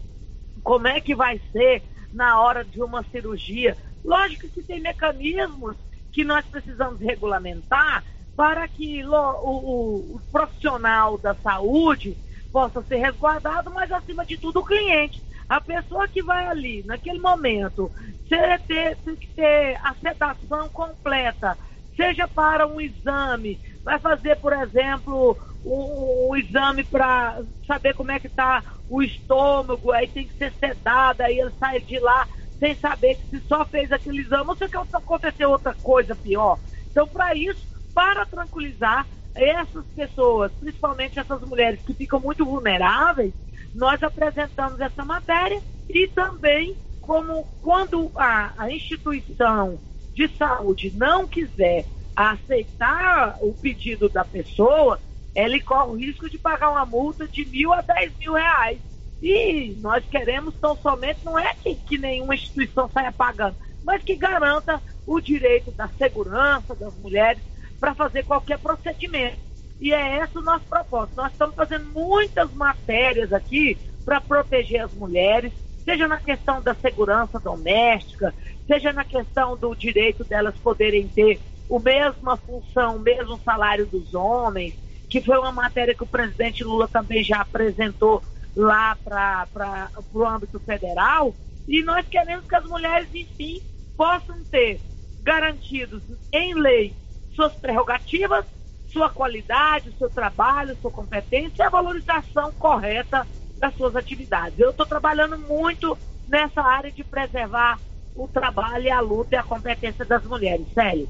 como 0.63 0.87
é 0.87 1.01
que 1.01 1.13
vai 1.13 1.41
ser 1.51 1.83
na 2.13 2.39
hora 2.39 2.63
de 2.63 2.81
uma 2.81 3.03
cirurgia. 3.03 3.75
Lógico 4.05 4.47
que 4.47 4.61
tem 4.61 4.79
mecanismos 4.79 5.75
que 6.13 6.23
nós 6.23 6.45
precisamos 6.45 7.01
regulamentar, 7.01 8.03
para 8.35 8.67
que 8.67 9.03
o, 9.03 9.11
o, 9.11 10.15
o 10.15 10.21
profissional 10.31 11.17
da 11.17 11.35
saúde 11.35 12.15
possa 12.51 12.81
ser 12.83 12.97
resguardado, 12.97 13.71
mas 13.71 13.91
acima 13.91 14.25
de 14.25 14.37
tudo 14.37 14.59
o 14.59 14.65
cliente. 14.65 15.21
A 15.49 15.59
pessoa 15.59 16.07
que 16.07 16.23
vai 16.23 16.47
ali, 16.47 16.83
naquele 16.85 17.19
momento, 17.19 17.91
ter, 18.29 18.95
tem 19.03 19.15
que 19.15 19.27
ter 19.35 19.79
a 19.83 19.93
sedação 19.95 20.69
completa, 20.69 21.57
seja 21.95 22.27
para 22.27 22.65
um 22.65 22.79
exame, 22.79 23.59
vai 23.83 23.99
fazer, 23.99 24.37
por 24.37 24.53
exemplo, 24.53 25.37
um, 25.65 26.29
um 26.29 26.35
exame 26.35 26.83
para 26.83 27.41
saber 27.67 27.93
como 27.93 28.11
é 28.11 28.19
que 28.19 28.27
está 28.27 28.63
o 28.89 29.01
estômago, 29.01 29.91
aí 29.91 30.07
tem 30.07 30.27
que 30.27 30.33
ser 30.35 30.53
sedado, 30.53 31.23
aí 31.23 31.39
ele 31.39 31.51
sai 31.59 31.79
de 31.81 31.99
lá 31.99 32.27
sem 32.59 32.75
saber 32.75 33.15
que 33.15 33.29
se 33.29 33.47
só 33.47 33.65
fez 33.65 33.91
aquele 33.91 34.21
exame, 34.21 34.49
ou 34.49 34.55
se 34.55 34.65
aconteceu 34.65 35.49
outra 35.49 35.73
coisa 35.73 36.15
pior. 36.15 36.59
Então, 36.91 37.07
para 37.07 37.35
isso, 37.35 37.65
para 37.93 38.25
tranquilizar 38.25 39.05
essas 39.35 39.85
pessoas, 39.95 40.51
principalmente 40.59 41.19
essas 41.19 41.41
mulheres 41.41 41.79
que 41.81 41.93
ficam 41.93 42.19
muito 42.19 42.45
vulneráveis, 42.45 43.33
nós 43.73 44.01
apresentamos 44.03 44.79
essa 44.79 45.03
matéria 45.03 45.61
e 45.89 46.07
também 46.07 46.75
como 47.01 47.45
quando 47.61 48.11
a, 48.15 48.53
a 48.57 48.71
instituição 48.71 49.79
de 50.13 50.27
saúde 50.37 50.93
não 50.95 51.27
quiser 51.27 51.85
aceitar 52.15 53.37
o 53.41 53.53
pedido 53.53 54.07
da 54.07 54.23
pessoa, 54.23 54.99
ele 55.35 55.59
corre 55.59 55.89
o 55.89 55.95
risco 55.95 56.29
de 56.29 56.37
pagar 56.37 56.69
uma 56.69 56.85
multa 56.85 57.27
de 57.27 57.43
mil 57.45 57.73
a 57.73 57.81
dez 57.81 58.11
mil 58.19 58.33
reais. 58.33 58.79
E 59.23 59.77
nós 59.79 60.03
queremos 60.11 60.53
tão 60.55 60.75
somente, 60.75 61.23
não 61.23 61.39
é 61.39 61.53
que, 61.53 61.73
que 61.75 61.97
nenhuma 61.97 62.35
instituição 62.35 62.89
saia 62.89 63.09
pagando, 63.09 63.55
mas 63.81 64.03
que 64.03 64.17
garanta 64.17 64.81
o 65.07 65.21
direito 65.21 65.71
da 65.71 65.87
segurança 65.87 66.75
das 66.75 66.93
mulheres 66.97 67.41
para 67.79 67.95
fazer 67.95 68.25
qualquer 68.25 68.59
procedimento. 68.59 69.37
E 69.79 69.93
é 69.93 70.17
esse 70.17 70.37
o 70.37 70.41
nosso 70.41 70.65
propósito. 70.65 71.15
Nós 71.15 71.31
estamos 71.31 71.55
fazendo 71.55 71.85
muitas 71.93 72.51
matérias 72.51 73.31
aqui 73.31 73.77
para 74.03 74.19
proteger 74.19 74.81
as 74.81 74.93
mulheres, 74.93 75.53
seja 75.85 76.05
na 76.05 76.19
questão 76.19 76.61
da 76.61 76.75
segurança 76.75 77.39
doméstica, 77.39 78.35
seja 78.67 78.91
na 78.91 79.05
questão 79.05 79.55
do 79.55 79.73
direito 79.73 80.25
delas 80.25 80.55
poderem 80.57 81.07
ter 81.07 81.39
o 81.69 81.79
mesma 81.79 82.35
função, 82.35 82.97
o 82.97 82.99
mesmo 82.99 83.39
salário 83.39 83.85
dos 83.85 84.13
homens, 84.13 84.75
que 85.09 85.21
foi 85.21 85.37
uma 85.37 85.53
matéria 85.53 85.95
que 85.95 86.03
o 86.03 86.07
presidente 86.07 86.61
Lula 86.61 86.89
também 86.89 87.23
já 87.23 87.39
apresentou 87.39 88.21
lá 88.55 88.95
para 89.03 89.89
o 90.13 90.25
âmbito 90.25 90.59
federal. 90.59 91.35
E 91.67 91.81
nós 91.83 92.05
queremos 92.07 92.45
que 92.45 92.55
as 92.55 92.65
mulheres, 92.65 93.07
enfim, 93.13 93.61
possam 93.95 94.43
ter 94.45 94.79
garantidos 95.21 96.03
em 96.31 96.53
lei 96.53 96.93
suas 97.35 97.53
prerrogativas, 97.53 98.45
sua 98.91 99.09
qualidade, 99.09 99.93
seu 99.97 100.09
trabalho, 100.09 100.77
sua 100.81 100.91
competência 100.91 101.63
e 101.63 101.65
a 101.65 101.69
valorização 101.69 102.51
correta 102.51 103.25
das 103.57 103.75
suas 103.75 103.95
atividades. 103.95 104.59
Eu 104.59 104.69
estou 104.69 104.85
trabalhando 104.85 105.37
muito 105.37 105.97
nessa 106.27 106.61
área 106.61 106.91
de 106.91 107.03
preservar 107.03 107.79
o 108.15 108.27
trabalho 108.27 108.83
e 108.83 108.91
a 108.91 108.99
luta 108.99 109.35
e 109.35 109.37
a 109.37 109.43
competência 109.43 110.05
das 110.05 110.23
mulheres. 110.23 110.67
Sério. 110.73 111.09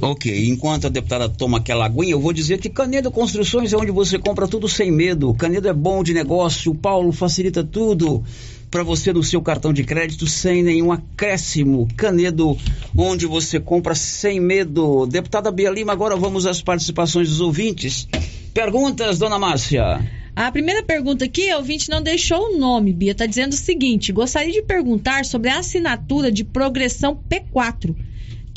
Ok, 0.00 0.48
enquanto 0.48 0.86
a 0.86 0.90
deputada 0.90 1.28
toma 1.28 1.58
aquela 1.58 1.86
aguinha, 1.86 2.12
eu 2.12 2.20
vou 2.20 2.32
dizer 2.32 2.58
que 2.58 2.68
Canedo 2.68 3.10
Construções 3.10 3.72
é 3.72 3.76
onde 3.76 3.90
você 3.90 4.18
compra 4.18 4.46
tudo 4.48 4.68
sem 4.68 4.90
medo. 4.90 5.32
Canedo 5.34 5.68
é 5.68 5.72
bom 5.72 6.02
de 6.02 6.12
negócio, 6.12 6.72
o 6.72 6.74
Paulo 6.74 7.12
facilita 7.12 7.64
tudo 7.64 8.22
para 8.70 8.82
você 8.82 9.12
no 9.12 9.22
seu 9.22 9.40
cartão 9.40 9.72
de 9.72 9.84
crédito 9.84 10.26
sem 10.26 10.62
nenhum 10.62 10.92
acréscimo. 10.92 11.88
Canedo, 11.96 12.56
onde 12.96 13.26
você 13.26 13.60
compra 13.60 13.94
sem 13.94 14.40
medo. 14.40 15.06
Deputada 15.06 15.50
Bia 15.50 15.70
Lima, 15.70 15.92
agora 15.92 16.16
vamos 16.16 16.46
às 16.46 16.60
participações 16.60 17.28
dos 17.28 17.40
ouvintes. 17.40 18.08
Perguntas, 18.52 19.18
dona 19.18 19.38
Márcia. 19.38 20.04
A 20.34 20.52
primeira 20.52 20.82
pergunta 20.82 21.24
aqui, 21.24 21.50
o 21.52 21.56
ouvinte 21.56 21.88
não 21.88 22.02
deixou 22.02 22.54
o 22.54 22.58
nome, 22.58 22.92
Bia, 22.92 23.12
está 23.12 23.24
dizendo 23.24 23.52
o 23.52 23.56
seguinte: 23.56 24.12
gostaria 24.12 24.52
de 24.52 24.62
perguntar 24.62 25.24
sobre 25.24 25.48
a 25.48 25.58
assinatura 25.58 26.30
de 26.30 26.44
progressão 26.44 27.18
P4 27.30 27.94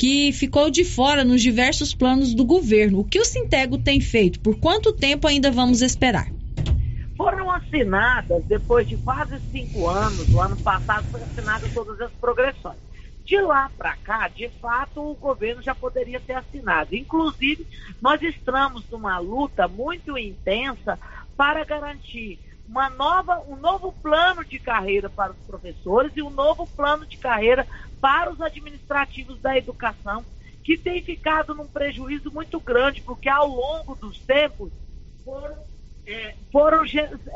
que 0.00 0.32
ficou 0.32 0.70
de 0.70 0.82
fora 0.82 1.22
nos 1.22 1.42
diversos 1.42 1.94
planos 1.94 2.32
do 2.32 2.42
governo. 2.42 3.00
O 3.00 3.04
que 3.04 3.20
o 3.20 3.24
Sintego 3.24 3.76
tem 3.76 4.00
feito? 4.00 4.40
Por 4.40 4.58
quanto 4.58 4.94
tempo 4.94 5.28
ainda 5.28 5.50
vamos 5.50 5.82
esperar? 5.82 6.32
Foram 7.18 7.50
assinadas, 7.50 8.42
depois 8.46 8.88
de 8.88 8.96
quase 8.96 9.38
cinco 9.52 9.86
anos, 9.90 10.26
no 10.30 10.40
ano 10.40 10.56
passado 10.56 11.06
foram 11.10 11.26
assinadas 11.26 11.70
todas 11.74 12.00
as 12.00 12.10
progressões. 12.12 12.78
De 13.26 13.38
lá 13.42 13.70
para 13.76 13.94
cá, 13.96 14.28
de 14.28 14.48
fato, 14.58 15.02
o 15.02 15.14
governo 15.14 15.60
já 15.60 15.74
poderia 15.74 16.18
ter 16.18 16.32
assinado. 16.32 16.96
Inclusive, 16.96 17.66
nós 18.00 18.22
estamos 18.22 18.82
numa 18.90 19.18
luta 19.18 19.68
muito 19.68 20.16
intensa 20.16 20.98
para 21.36 21.62
garantir 21.62 22.38
uma 22.66 22.88
nova, 22.88 23.42
um 23.48 23.56
novo 23.56 23.92
plano 24.00 24.44
de 24.44 24.58
carreira 24.58 25.10
para 25.10 25.32
os 25.32 25.38
professores 25.46 26.12
e 26.14 26.22
um 26.22 26.30
novo 26.30 26.66
plano 26.68 27.04
de 27.04 27.18
carreira 27.18 27.66
para 28.00 28.32
os 28.32 28.40
administrativos 28.40 29.40
da 29.40 29.56
educação, 29.56 30.24
que 30.62 30.76
tem 30.76 31.02
ficado 31.02 31.54
num 31.54 31.66
prejuízo 31.66 32.30
muito 32.30 32.60
grande, 32.60 33.00
porque 33.02 33.28
ao 33.28 33.48
longo 33.48 33.94
dos 33.94 34.18
tempos 34.18 34.70
foram, 35.24 35.56
é, 36.06 36.34
foram 36.52 36.84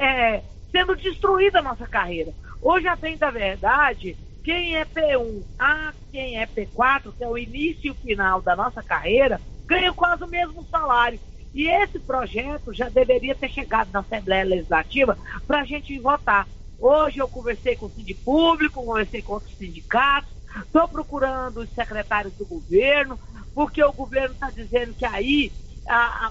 é, 0.00 0.42
sendo 0.70 0.96
destruída 0.96 1.58
a 1.58 1.62
nossa 1.62 1.86
carreira. 1.86 2.32
Hoje, 2.60 2.86
a 2.86 2.96
bem 2.96 3.16
da 3.16 3.30
verdade, 3.30 4.16
quem 4.42 4.76
é 4.76 4.84
P1 4.84 5.42
a 5.58 5.92
quem 6.10 6.38
é 6.38 6.46
P4, 6.46 7.12
que 7.16 7.24
é 7.24 7.28
o 7.28 7.36
início 7.36 7.88
e 7.88 7.90
o 7.90 7.94
final 7.94 8.40
da 8.40 8.54
nossa 8.54 8.82
carreira, 8.82 9.40
ganha 9.66 9.92
quase 9.92 10.22
o 10.22 10.28
mesmo 10.28 10.64
salário. 10.70 11.18
E 11.52 11.68
esse 11.68 11.98
projeto 11.98 12.72
já 12.72 12.88
deveria 12.88 13.34
ter 13.34 13.48
chegado 13.48 13.90
na 13.92 14.00
Assembleia 14.00 14.44
Legislativa 14.44 15.18
para 15.46 15.60
a 15.60 15.64
gente 15.64 15.98
votar. 15.98 16.46
Hoje 16.78 17.18
eu 17.18 17.28
conversei 17.28 17.76
com 17.76 17.86
o 17.86 17.90
sindicato 17.90 18.24
público, 18.24 18.84
conversei 18.84 19.22
com 19.22 19.34
outros 19.34 19.56
sindicatos, 19.56 20.30
estou 20.62 20.88
procurando 20.88 21.60
os 21.60 21.70
secretários 21.70 22.34
do 22.34 22.44
governo, 22.44 23.18
porque 23.54 23.82
o 23.82 23.92
governo 23.92 24.34
está 24.34 24.50
dizendo 24.50 24.94
que 24.94 25.04
aí 25.04 25.52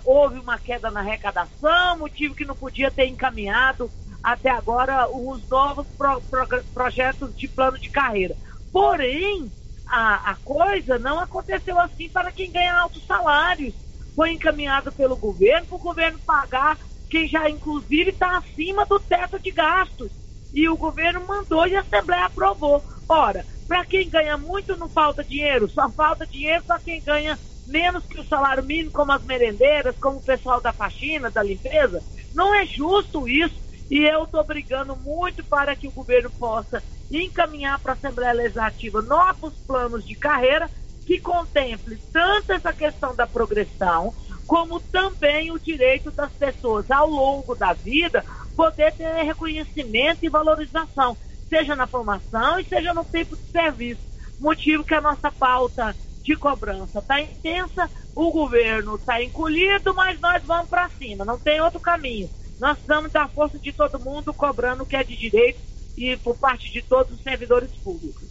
houve 0.03 0.39
uma 0.39 0.57
queda 0.57 0.89
na 0.89 1.01
arrecadação, 1.01 1.99
motivo 1.99 2.33
que 2.33 2.45
não 2.45 2.55
podia 2.55 2.89
ter 2.89 3.05
encaminhado 3.05 3.89
até 4.21 4.49
agora 4.49 5.07
os 5.09 5.47
novos 5.47 5.85
pro, 5.97 6.21
pro, 6.21 6.63
projetos 6.73 7.35
de 7.35 7.47
plano 7.47 7.77
de 7.77 7.89
carreira. 7.89 8.35
Porém, 8.71 9.51
a, 9.85 10.31
a 10.31 10.35
coisa 10.35 10.97
não 10.97 11.19
aconteceu 11.19 11.79
assim 11.79 12.09
para 12.09 12.31
quem 12.31 12.51
ganha 12.51 12.73
altos 12.75 13.05
salários 13.05 13.75
foi 14.15 14.31
encaminhado 14.31 14.91
pelo 14.91 15.15
governo 15.15 15.67
para 15.67 15.75
o 15.75 15.79
governo 15.79 16.19
pagar 16.19 16.77
quem 17.09 17.27
já 17.27 17.47
inclusive 17.47 18.09
está 18.09 18.37
acima 18.37 18.85
do 18.85 18.99
teto 18.99 19.37
de 19.37 19.51
gastos. 19.51 20.11
E 20.51 20.67
o 20.67 20.77
governo 20.77 21.25
mandou 21.27 21.67
e 21.67 21.75
a 21.75 21.81
Assembleia 21.81 22.25
aprovou. 22.25 22.83
Ora, 23.07 23.45
para 23.73 23.85
quem 23.85 24.07
ganha 24.07 24.37
muito 24.37 24.77
não 24.77 24.87
falta 24.87 25.23
dinheiro, 25.23 25.67
só 25.67 25.89
falta 25.89 26.27
dinheiro 26.27 26.63
para 26.63 26.77
quem 26.77 27.01
ganha 27.01 27.39
menos 27.65 28.05
que 28.05 28.19
o 28.19 28.23
salário 28.23 28.63
mínimo, 28.63 28.91
como 28.91 29.11
as 29.11 29.23
merendeiras, 29.23 29.95
como 29.99 30.19
o 30.19 30.21
pessoal 30.21 30.61
da 30.61 30.71
faxina, 30.71 31.31
da 31.31 31.41
limpeza. 31.41 32.03
Não 32.35 32.53
é 32.53 32.67
justo 32.67 33.27
isso. 33.27 33.55
E 33.89 33.97
eu 34.05 34.25
estou 34.25 34.43
brigando 34.43 34.95
muito 34.95 35.43
para 35.43 35.75
que 35.75 35.87
o 35.87 35.91
governo 35.91 36.29
possa 36.29 36.83
encaminhar 37.09 37.79
para 37.79 37.93
a 37.93 37.95
Assembleia 37.95 38.33
Legislativa 38.33 39.01
novos 39.01 39.55
planos 39.65 40.05
de 40.05 40.13
carreira 40.13 40.69
que 41.03 41.19
contemple 41.19 41.97
tanto 42.13 42.51
essa 42.53 42.71
questão 42.71 43.15
da 43.15 43.25
progressão, 43.25 44.13
como 44.45 44.79
também 44.79 45.51
o 45.51 45.57
direito 45.57 46.11
das 46.11 46.31
pessoas 46.33 46.91
ao 46.91 47.09
longo 47.09 47.55
da 47.55 47.73
vida 47.73 48.23
poder 48.55 48.93
ter 48.93 49.23
reconhecimento 49.23 50.23
e 50.23 50.29
valorização, 50.29 51.17
seja 51.53 51.75
na 51.75 51.85
formação 51.85 52.59
e 52.59 52.65
seja 52.65 52.95
no 52.95 53.05
tempo 53.05 53.37
de 53.37 53.51
serviço. 53.51 54.01
Motivo 54.39 54.83
que 54.83 54.95
a 54.95 55.01
nossa 55.01 55.31
pauta 55.31 55.95
de 56.23 56.35
cobrança 56.35 56.97
está 56.97 57.21
intensa, 57.21 57.87
o 58.15 58.31
governo 58.31 58.95
está 58.95 59.23
encolhido, 59.23 59.93
mas 59.93 60.19
nós 60.19 60.41
vamos 60.43 60.67
para 60.67 60.89
cima, 60.89 61.23
não 61.23 61.37
tem 61.37 61.61
outro 61.61 61.79
caminho. 61.79 62.27
Nós 62.59 62.77
precisamos 62.77 63.11
da 63.11 63.27
força 63.27 63.59
de 63.59 63.71
todo 63.71 63.99
mundo 63.99 64.33
cobrando 64.33 64.81
o 64.81 64.85
que 64.85 64.95
é 64.95 65.03
de 65.03 65.15
direito 65.15 65.59
e 65.95 66.17
por 66.17 66.35
parte 66.35 66.71
de 66.71 66.81
todos 66.81 67.13
os 67.13 67.21
servidores 67.21 67.69
públicos. 67.83 68.27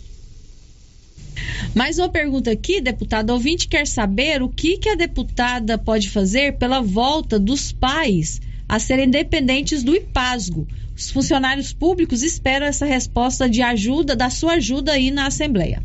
Mais 1.74 1.98
uma 1.98 2.08
pergunta 2.08 2.50
aqui, 2.50 2.80
deputada. 2.80 3.32
ouvinte 3.32 3.68
quer 3.68 3.86
saber 3.86 4.42
o 4.42 4.48
que, 4.48 4.78
que 4.78 4.88
a 4.88 4.96
deputada 4.96 5.78
pode 5.78 6.10
fazer 6.10 6.58
pela 6.58 6.80
volta 6.80 7.38
dos 7.38 7.70
pais 7.70 8.40
a 8.68 8.80
serem 8.80 9.08
dependentes 9.08 9.84
do 9.84 9.94
IPASGO. 9.94 10.66
Os 10.96 11.10
funcionários 11.10 11.72
públicos 11.72 12.22
esperam 12.22 12.66
essa 12.66 12.86
resposta 12.86 13.48
de 13.48 13.62
ajuda, 13.62 14.14
da 14.14 14.30
sua 14.30 14.54
ajuda 14.54 14.92
aí 14.92 15.10
na 15.10 15.26
Assembleia. 15.26 15.82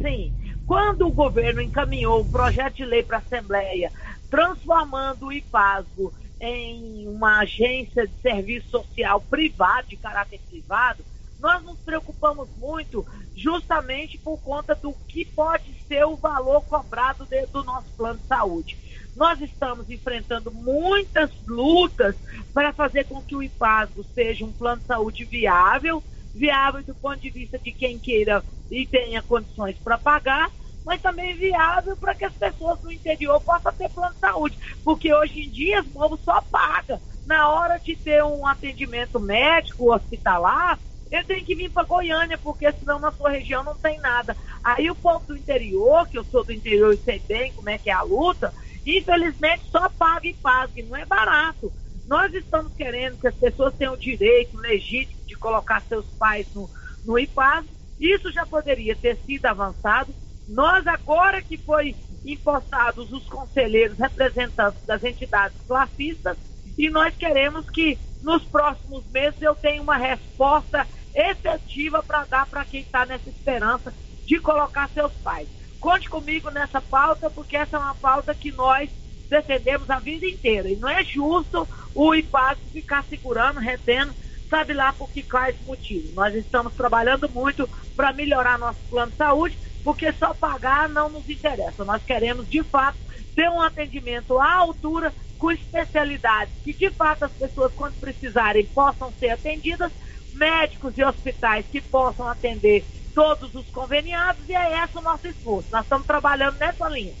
Sim. 0.00 0.32
Quando 0.66 1.06
o 1.06 1.12
governo 1.12 1.62
encaminhou 1.62 2.20
um 2.20 2.30
projeto 2.30 2.76
de 2.76 2.84
lei 2.84 3.02
para 3.02 3.16
a 3.16 3.20
Assembleia, 3.20 3.90
transformando 4.30 5.26
o 5.26 5.32
IPASGO 5.32 6.12
em 6.40 7.08
uma 7.08 7.40
agência 7.40 8.06
de 8.06 8.12
serviço 8.20 8.68
social 8.68 9.20
privado, 9.20 9.88
de 9.88 9.96
caráter 9.96 10.40
privado, 10.48 11.02
nós 11.40 11.62
nos 11.62 11.78
preocupamos 11.78 12.48
muito 12.58 13.06
justamente 13.34 14.18
por 14.18 14.38
conta 14.40 14.74
do 14.74 14.92
que 15.08 15.24
pode 15.24 15.72
ser 15.86 16.04
o 16.04 16.16
valor 16.16 16.62
cobrado 16.62 17.24
de, 17.24 17.46
do 17.46 17.62
nosso 17.64 17.86
plano 17.96 18.18
de 18.18 18.26
saúde. 18.26 18.76
Nós 19.14 19.40
estamos 19.40 19.90
enfrentando 19.90 20.50
muitas 20.52 21.30
lutas 21.46 22.14
para 22.54 22.72
fazer 22.72 23.04
com 23.04 23.20
que 23.22 23.34
o 23.34 23.42
IPASGO 23.42 24.04
seja 24.14 24.44
um 24.44 24.52
plano 24.52 24.80
de 24.80 24.86
saúde 24.86 25.24
viável, 25.24 26.02
viável 26.34 26.82
do 26.82 26.94
ponto 26.94 27.20
de 27.20 27.30
vista 27.30 27.58
de 27.58 27.72
quem 27.72 27.98
queira 27.98 28.44
e 28.70 28.86
tenha 28.86 29.22
condições 29.22 29.76
para 29.82 29.98
pagar, 29.98 30.50
mas 30.84 31.02
também 31.02 31.36
viável 31.36 31.96
para 31.96 32.14
que 32.14 32.24
as 32.24 32.32
pessoas 32.32 32.80
no 32.82 32.92
interior 32.92 33.40
possam 33.40 33.72
ter 33.72 33.90
plano 33.90 34.14
de 34.14 34.20
saúde. 34.20 34.58
Porque 34.84 35.12
hoje 35.12 35.40
em 35.40 35.50
dia 35.50 35.80
o 35.80 35.84
povo 35.84 36.18
só 36.24 36.40
paga. 36.40 37.00
Na 37.26 37.50
hora 37.50 37.78
de 37.78 37.94
ter 37.94 38.24
um 38.24 38.46
atendimento 38.46 39.20
médico, 39.20 39.92
hospitalar, 39.92 40.78
ele 41.10 41.24
tem 41.24 41.44
que 41.44 41.54
vir 41.54 41.70
para 41.70 41.84
Goiânia, 41.84 42.38
porque 42.38 42.70
senão 42.72 42.98
na 42.98 43.10
sua 43.12 43.30
região 43.30 43.62
não 43.62 43.74
tem 43.74 43.98
nada. 44.00 44.36
Aí 44.62 44.90
o 44.90 44.94
povo 44.94 45.24
do 45.26 45.36
interior, 45.36 46.06
que 46.08 46.18
eu 46.18 46.24
sou 46.24 46.44
do 46.44 46.52
interior 46.52 46.92
e 46.94 46.98
sei 46.98 47.18
bem 47.18 47.52
como 47.52 47.68
é 47.68 47.78
que 47.78 47.90
é 47.90 47.92
a 47.92 48.02
luta, 48.02 48.54
infelizmente 48.84 49.64
só 49.70 49.88
paga 49.88 50.26
e 50.26 50.34
paga, 50.34 50.72
não 50.82 50.96
é 50.96 51.04
barato. 51.04 51.72
Nós 52.06 52.32
estamos 52.32 52.72
querendo 52.74 53.18
que 53.18 53.28
as 53.28 53.34
pessoas 53.34 53.74
tenham 53.74 53.94
o 53.94 53.98
direito 53.98 54.56
legítimo 54.56 55.22
de 55.26 55.34
colocar 55.34 55.80
seus 55.82 56.06
pais 56.18 56.46
no, 56.54 56.68
no 57.04 57.18
IPAS. 57.18 57.66
Isso 58.00 58.32
já 58.32 58.46
poderia 58.46 58.96
ter 58.96 59.16
sido 59.26 59.44
avançado. 59.46 60.14
Nós, 60.48 60.86
agora 60.86 61.42
que 61.42 61.58
foi 61.58 61.94
impostados 62.24 63.12
os 63.12 63.26
conselheiros 63.26 63.98
representantes 63.98 64.82
das 64.86 65.04
entidades 65.04 65.58
classistas, 65.66 66.38
e 66.76 66.88
nós 66.88 67.14
queremos 67.14 67.68
que 67.68 67.98
nos 68.22 68.42
próximos 68.44 69.04
meses 69.10 69.40
eu 69.42 69.54
tenha 69.54 69.82
uma 69.82 69.96
resposta 69.96 70.86
efetiva 71.14 72.02
para 72.02 72.24
dar 72.24 72.46
para 72.46 72.64
quem 72.64 72.80
está 72.80 73.04
nessa 73.04 73.28
esperança 73.28 73.92
de 74.24 74.38
colocar 74.38 74.88
seus 74.90 75.12
pais. 75.14 75.48
Conte 75.80 76.08
comigo 76.08 76.50
nessa 76.50 76.80
pauta, 76.80 77.30
porque 77.30 77.56
essa 77.56 77.76
é 77.76 77.80
uma 77.80 77.94
pauta 77.94 78.34
que 78.34 78.50
nós 78.50 78.90
defendemos 79.28 79.88
a 79.90 79.98
vida 79.98 80.26
inteira. 80.26 80.68
E 80.68 80.76
não 80.76 80.88
é 80.88 81.04
justo 81.04 81.68
o 81.94 82.14
IPAC 82.14 82.60
ficar 82.72 83.04
segurando, 83.04 83.60
retendo, 83.60 84.14
sabe 84.48 84.72
lá 84.72 84.92
por 84.92 85.08
que 85.10 85.22
quais 85.22 85.56
motivos. 85.66 86.14
Nós 86.14 86.34
estamos 86.34 86.72
trabalhando 86.74 87.28
muito 87.28 87.68
para 87.94 88.12
melhorar 88.12 88.58
nosso 88.58 88.80
plano 88.90 89.12
de 89.12 89.16
saúde, 89.18 89.58
porque 89.84 90.12
só 90.12 90.34
pagar 90.34 90.88
não 90.88 91.08
nos 91.08 91.28
interessa. 91.28 91.84
Nós 91.84 92.02
queremos, 92.02 92.48
de 92.48 92.62
fato, 92.62 92.98
ter 93.34 93.48
um 93.48 93.60
atendimento 93.60 94.38
à 94.38 94.54
altura, 94.54 95.12
com 95.38 95.52
especialidades, 95.52 96.52
que 96.64 96.74
de 96.74 96.90
fato 96.90 97.24
as 97.24 97.32
pessoas, 97.32 97.72
quando 97.72 97.94
precisarem, 98.00 98.66
possam 98.66 99.12
ser 99.20 99.30
atendidas, 99.30 99.92
médicos 100.34 100.98
e 100.98 101.04
hospitais 101.04 101.64
que 101.70 101.80
possam 101.80 102.28
atender 102.28 102.84
todos 103.14 103.54
os 103.54 103.66
conveniados, 103.68 104.48
e 104.48 104.54
é 104.54 104.84
esse 104.84 104.96
o 104.96 105.00
nosso 105.00 105.26
esforço. 105.26 105.68
Nós 105.70 105.82
estamos 105.82 106.06
trabalhando 106.06 106.56
nessa 106.58 106.88
linha. 106.88 107.14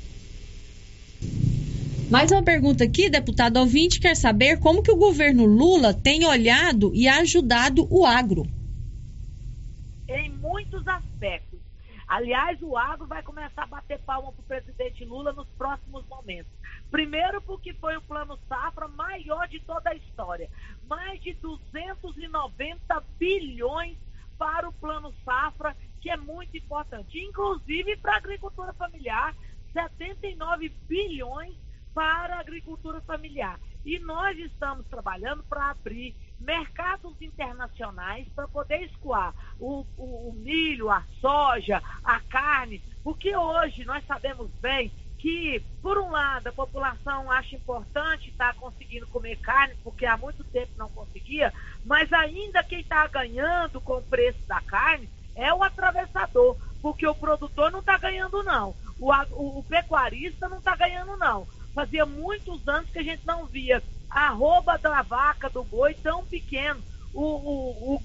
Mais 2.10 2.32
uma 2.32 2.42
pergunta 2.42 2.84
aqui, 2.84 3.10
deputado 3.10 3.58
ouvinte, 3.58 4.00
quer 4.00 4.14
saber 4.14 4.58
como 4.60 4.82
que 4.82 4.90
o 4.90 4.96
governo 4.96 5.44
Lula 5.44 5.92
tem 5.92 6.24
olhado 6.24 6.90
e 6.94 7.06
ajudado 7.06 7.86
o 7.90 8.06
agro? 8.06 8.46
Em 10.08 10.30
muitos 10.30 10.88
aspectos. 10.88 11.58
Aliás, 12.08 12.58
o 12.62 12.78
agro 12.78 13.06
vai 13.06 13.22
começar 13.22 13.64
a 13.64 13.66
bater 13.66 13.98
palma 13.98 14.32
para 14.32 14.40
o 14.40 14.44
presidente 14.44 15.04
Lula 15.04 15.34
nos 15.34 15.46
próximos 15.58 16.02
momentos. 16.08 16.50
Primeiro, 16.90 17.42
porque 17.42 17.74
foi 17.74 17.94
o 17.98 18.02
plano 18.02 18.38
safra 18.48 18.88
maior 18.88 19.46
de 19.46 19.60
toda 19.60 19.90
a 19.90 19.94
história. 19.94 20.48
Mais 20.88 21.20
de 21.20 21.34
290 21.34 23.04
bilhões 23.18 23.98
para 24.38 24.68
o 24.68 24.72
plano 24.72 25.12
safra, 25.24 25.76
que 26.00 26.08
é 26.08 26.16
muito 26.16 26.56
importante. 26.56 27.18
Inclusive 27.18 27.96
para 27.96 28.14
a 28.14 28.18
agricultura 28.18 28.72
familiar, 28.72 29.34
79 29.72 30.68
bilhões 30.88 31.54
para 31.92 32.36
a 32.36 32.40
agricultura 32.40 33.00
familiar. 33.00 33.58
E 33.84 33.98
nós 33.98 34.38
estamos 34.38 34.86
trabalhando 34.86 35.42
para 35.44 35.70
abrir 35.70 36.14
mercados 36.38 37.20
internacionais 37.20 38.28
para 38.34 38.46
poder 38.46 38.82
escoar 38.82 39.34
o, 39.58 39.84
o, 39.96 40.28
o, 40.28 40.32
milho, 40.34 40.90
a 40.90 41.02
soja, 41.20 41.82
a 42.04 42.20
carne, 42.20 42.82
porque 43.02 43.36
hoje 43.36 43.84
nós 43.84 44.04
sabemos 44.06 44.50
bem 44.60 44.92
que, 45.18 45.60
por 45.82 45.98
um 45.98 46.10
lado, 46.10 46.48
a 46.48 46.52
população 46.52 47.30
acha 47.30 47.56
importante 47.56 48.30
estar 48.30 48.54
tá 48.54 48.60
conseguindo 48.60 49.06
comer 49.08 49.36
carne, 49.36 49.76
porque 49.82 50.06
há 50.06 50.16
muito 50.16 50.44
tempo 50.44 50.72
não 50.76 50.88
conseguia, 50.88 51.52
mas 51.84 52.12
ainda 52.12 52.62
quem 52.62 52.80
está 52.80 53.06
ganhando 53.08 53.80
com 53.80 53.98
o 53.98 54.02
preço 54.02 54.38
da 54.46 54.60
carne 54.60 55.08
é 55.34 55.52
o 55.52 55.62
atravessador, 55.62 56.56
porque 56.80 57.06
o 57.06 57.14
produtor 57.14 57.70
não 57.70 57.80
está 57.80 57.98
ganhando, 57.98 58.42
não. 58.42 58.74
O, 58.98 59.12
o, 59.12 59.58
o 59.58 59.64
pecuarista 59.64 60.48
não 60.48 60.58
está 60.58 60.76
ganhando, 60.76 61.16
não. 61.16 61.46
Fazia 61.74 62.06
muitos 62.06 62.66
anos 62.66 62.90
que 62.90 62.98
a 62.98 63.04
gente 63.04 63.26
não 63.26 63.46
via 63.46 63.82
a 64.10 64.28
arroba 64.28 64.78
da 64.78 65.02
vaca, 65.02 65.48
do 65.48 65.62
boi 65.62 65.94
tão 65.94 66.24
pequeno. 66.24 66.82
O, 67.12 67.22
o, 67.22 67.94
o 67.94 68.02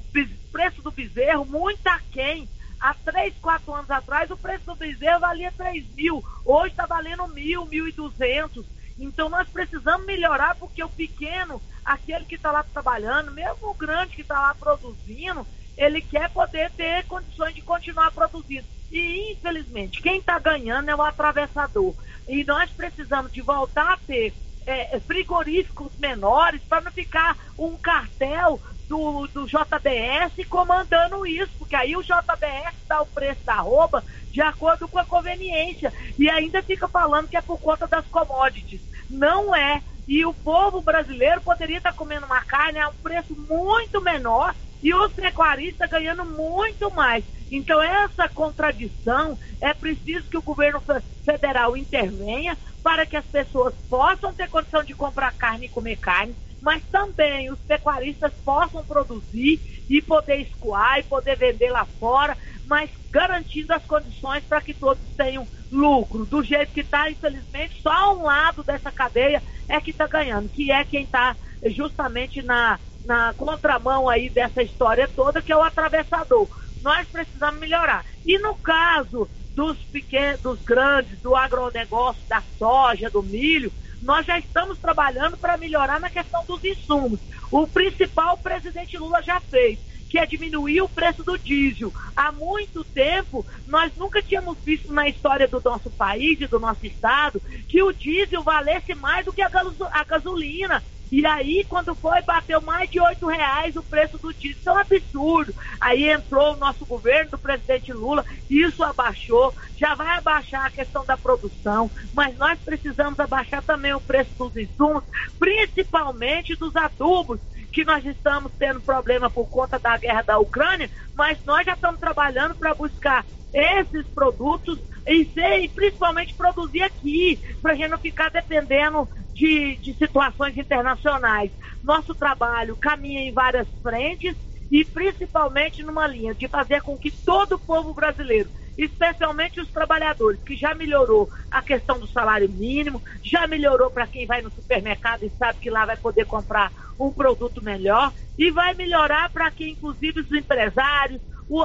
preço 0.51 0.81
do 0.81 0.91
bezerro 0.91 1.45
muito 1.45 1.85
aquém. 1.87 2.47
Há 2.83 2.93
três, 2.95 3.33
quatro 3.41 3.73
anos 3.73 3.89
atrás, 3.89 4.29
o 4.29 4.35
preço 4.35 4.65
do 4.65 4.75
bezerro 4.75 5.21
valia 5.21 5.53
3 5.55 5.85
mil. 5.95 6.21
Hoje 6.43 6.71
está 6.71 6.85
valendo 6.85 7.25
mil, 7.29 7.65
mil 7.65 7.87
e 7.87 7.93
duzentos. 7.93 8.65
Então 8.99 9.29
nós 9.29 9.47
precisamos 9.47 10.05
melhorar 10.05 10.53
porque 10.55 10.83
o 10.83 10.89
pequeno, 10.89 11.61
aquele 11.85 12.25
que 12.25 12.35
está 12.35 12.51
lá 12.51 12.61
trabalhando, 12.61 13.31
mesmo 13.31 13.69
o 13.69 13.73
grande 13.73 14.17
que 14.17 14.21
está 14.21 14.37
lá 14.37 14.53
produzindo, 14.53 15.47
ele 15.77 16.01
quer 16.01 16.29
poder 16.31 16.71
ter 16.71 17.05
condições 17.05 17.55
de 17.55 17.61
continuar 17.61 18.11
produzindo. 18.11 18.67
E 18.91 19.31
infelizmente, 19.31 20.01
quem 20.01 20.17
está 20.17 20.37
ganhando 20.37 20.89
é 20.89 20.95
o 20.95 21.01
atravessador. 21.01 21.95
E 22.27 22.43
nós 22.43 22.69
precisamos 22.69 23.31
de 23.31 23.39
voltar 23.39 23.93
a 23.93 23.97
ter 23.97 24.33
é, 24.65 24.99
frigoríficos 24.99 25.93
menores 25.97 26.61
para 26.63 26.81
não 26.81 26.91
ficar 26.91 27.37
um 27.57 27.77
cartel 27.77 28.59
do, 28.87 29.27
do 29.27 29.45
JBS 29.45 30.47
comandando 30.49 31.25
isso, 31.25 31.51
porque 31.57 31.75
aí 31.75 31.95
o 31.95 32.03
JBS 32.03 32.75
dá 32.87 33.01
o 33.01 33.05
preço 33.05 33.43
da 33.45 33.55
roupa 33.55 34.03
de 34.31 34.41
acordo 34.41 34.87
com 34.87 34.99
a 34.99 35.05
conveniência 35.05 35.93
e 36.17 36.29
ainda 36.29 36.61
fica 36.61 36.87
falando 36.87 37.27
que 37.27 37.37
é 37.37 37.41
por 37.41 37.59
conta 37.59 37.87
das 37.87 38.05
commodities. 38.07 38.81
Não 39.09 39.55
é. 39.55 39.81
E 40.07 40.25
o 40.25 40.33
povo 40.33 40.81
brasileiro 40.81 41.39
poderia 41.41 41.77
estar 41.77 41.93
comendo 41.93 42.25
uma 42.25 42.41
carne 42.41 42.79
a 42.79 42.89
um 42.89 42.93
preço 42.93 43.35
muito 43.49 44.01
menor 44.01 44.53
e 44.81 44.93
os 44.93 45.13
pecuaristas 45.13 45.89
ganhando 45.89 46.25
muito 46.25 46.91
mais. 46.91 47.23
Então, 47.49 47.81
essa 47.81 48.27
contradição 48.27 49.39
é 49.61 49.73
preciso 49.73 50.27
que 50.29 50.37
o 50.37 50.41
governo 50.41 50.81
federal 51.23 51.77
intervenha 51.77 52.57
para 52.83 53.05
que 53.05 53.15
as 53.15 53.25
pessoas 53.25 53.73
possam 53.89 54.33
ter 54.33 54.49
condição 54.49 54.83
de 54.83 54.93
comprar 54.93 55.31
carne 55.33 55.67
e 55.67 55.69
comer 55.69 55.95
carne, 55.95 56.35
mas 56.63 56.81
também 56.89 57.51
os 57.51 57.59
pecuaristas 57.59 58.31
possam 58.45 58.83
produzir 58.85 59.59
e 59.89 60.01
poder 60.01 60.37
escoar 60.37 60.97
e 60.97 61.03
poder 61.03 61.35
vender 61.35 61.69
lá 61.69 61.85
fora, 61.99 62.37
mas 62.65 62.89
garantindo 63.11 63.73
as 63.73 63.83
condições 63.83 64.43
para 64.45 64.61
que 64.61 64.73
todos 64.73 65.03
tenham 65.17 65.45
lucro. 65.69 66.25
Do 66.25 66.41
jeito 66.41 66.71
que 66.71 66.79
está, 66.79 67.11
infelizmente, 67.11 67.81
só 67.81 68.17
um 68.17 68.23
lado 68.23 68.63
dessa 68.63 68.89
cadeia 68.89 69.43
é 69.67 69.79
que 69.81 69.91
está 69.91 70.07
ganhando, 70.07 70.47
que 70.47 70.71
é 70.71 70.85
quem 70.85 71.03
está 71.03 71.35
justamente 71.65 72.41
na 72.41 72.79
na 73.05 73.33
contramão 73.33 74.07
aí 74.07 74.29
dessa 74.29 74.63
história 74.63 75.09
toda, 75.13 75.41
que 75.41 75.51
é 75.51 75.57
o 75.57 75.61
atravessador. 75.61 76.47
Nós 76.81 77.05
precisamos 77.05 77.59
melhorar. 77.59 78.05
E 78.25 78.39
no 78.39 78.55
caso 78.55 79.27
dos 79.53 79.77
pequenos, 79.91 80.39
dos 80.39 80.61
grandes, 80.61 81.19
do 81.19 81.35
agronegócio, 81.35 82.21
da 82.29 82.41
soja, 82.57 83.09
do 83.09 83.21
milho, 83.21 83.73
nós 84.03 84.25
já 84.25 84.37
estamos 84.37 84.77
trabalhando 84.77 85.37
para 85.37 85.57
melhorar 85.57 85.99
na 85.99 86.09
questão 86.09 86.43
dos 86.45 86.63
insumos. 86.63 87.19
O 87.49 87.65
principal 87.65 88.35
o 88.35 88.37
presidente 88.37 88.97
Lula 88.97 89.21
já 89.21 89.39
fez, 89.39 89.79
que 90.09 90.19
é 90.19 90.25
diminuir 90.25 90.81
o 90.81 90.89
preço 90.89 91.23
do 91.23 91.37
diesel. 91.37 91.91
Há 92.15 92.31
muito 92.31 92.83
tempo, 92.83 93.45
nós 93.65 93.91
nunca 93.95 94.21
tínhamos 94.21 94.57
visto 94.63 94.91
na 94.91 95.07
história 95.07 95.47
do 95.47 95.61
nosso 95.63 95.89
país 95.89 96.39
e 96.39 96.47
do 96.47 96.59
nosso 96.59 96.85
estado 96.85 97.41
que 97.67 97.81
o 97.81 97.91
diesel 97.91 98.43
valesse 98.43 98.93
mais 98.93 99.25
do 99.25 99.33
que 99.33 99.41
a 99.41 100.03
gasolina. 100.03 100.83
E 101.15 101.27
aí, 101.27 101.63
quando 101.69 101.93
foi, 101.93 102.23
bateu 102.23 102.59
mais 102.59 102.89
de 102.89 102.99
oito 102.99 103.27
reais 103.27 103.75
o 103.75 103.83
preço 103.83 104.17
do 104.17 104.33
diesel. 104.33 104.57
Isso 104.57 104.67
é 104.67 104.73
um 104.73 104.77
absurdo. 104.79 105.55
Aí 105.79 106.09
entrou 106.09 106.53
o 106.53 106.57
nosso 106.57 106.87
governo 106.87 107.29
do 107.29 107.37
presidente 107.37 107.93
Lula, 107.93 108.25
isso 108.49 108.83
abaixou, 108.83 109.53
já 109.77 109.93
vai 109.93 110.17
abaixar 110.17 110.65
a 110.65 110.71
questão 110.71 111.05
da 111.05 111.15
produção, 111.15 111.91
mas 112.11 112.35
nós 112.35 112.57
precisamos 112.65 113.19
abaixar 113.19 113.61
também 113.61 113.93
o 113.93 114.01
preço 114.01 114.31
dos 114.39 114.55
insumos, 114.55 115.03
principalmente 115.37 116.55
dos 116.55 116.75
adubos, 116.75 117.39
que 117.71 117.83
nós 117.85 118.03
estamos 118.03 118.51
tendo 118.57 118.81
problema 118.81 119.29
por 119.29 119.45
conta 119.45 119.77
da 119.77 119.95
guerra 119.97 120.23
da 120.23 120.39
Ucrânia, 120.39 120.89
mas 121.13 121.37
nós 121.45 121.63
já 121.63 121.73
estamos 121.73 121.99
trabalhando 121.99 122.55
para 122.55 122.73
buscar 122.73 123.23
esses 123.53 124.05
produtos 124.07 124.79
e, 125.05 125.25
ser, 125.25 125.69
principalmente 125.69 126.33
produzir 126.33 126.81
aqui, 126.81 127.39
para 127.61 127.73
a 127.73 127.75
gente 127.75 127.89
não 127.89 127.97
ficar 127.97 128.29
dependendo 128.29 129.07
de, 129.33 129.75
de 129.77 129.93
situações 129.93 130.57
internacionais. 130.57 131.51
Nosso 131.83 132.15
trabalho 132.15 132.75
caminha 132.75 133.21
em 133.21 133.31
várias 133.31 133.67
frentes 133.81 134.35
e 134.71 134.83
principalmente 134.83 135.83
numa 135.83 136.07
linha 136.07 136.33
de 136.33 136.47
fazer 136.47 136.81
com 136.81 136.97
que 136.97 137.11
todo 137.11 137.55
o 137.55 137.59
povo 137.59 137.93
brasileiro 137.93 138.49
especialmente 138.77 139.61
os 139.61 139.69
trabalhadores, 139.69 140.41
que 140.41 140.55
já 140.55 140.73
melhorou 140.73 141.29
a 141.51 141.61
questão 141.61 141.99
do 141.99 142.07
salário 142.07 142.49
mínimo, 142.49 143.01
já 143.21 143.47
melhorou 143.47 143.89
para 143.89 144.07
quem 144.07 144.25
vai 144.25 144.41
no 144.41 144.51
supermercado 144.51 145.23
e 145.23 145.29
sabe 145.29 145.59
que 145.59 145.69
lá 145.69 145.85
vai 145.85 145.97
poder 145.97 146.25
comprar 146.25 146.71
um 146.99 147.11
produto 147.11 147.63
melhor, 147.63 148.11
e 148.37 148.49
vai 148.49 148.73
melhorar 148.73 149.29
para 149.29 149.51
quem, 149.51 149.71
inclusive, 149.71 150.21
os 150.21 150.31
empresários, 150.31 151.21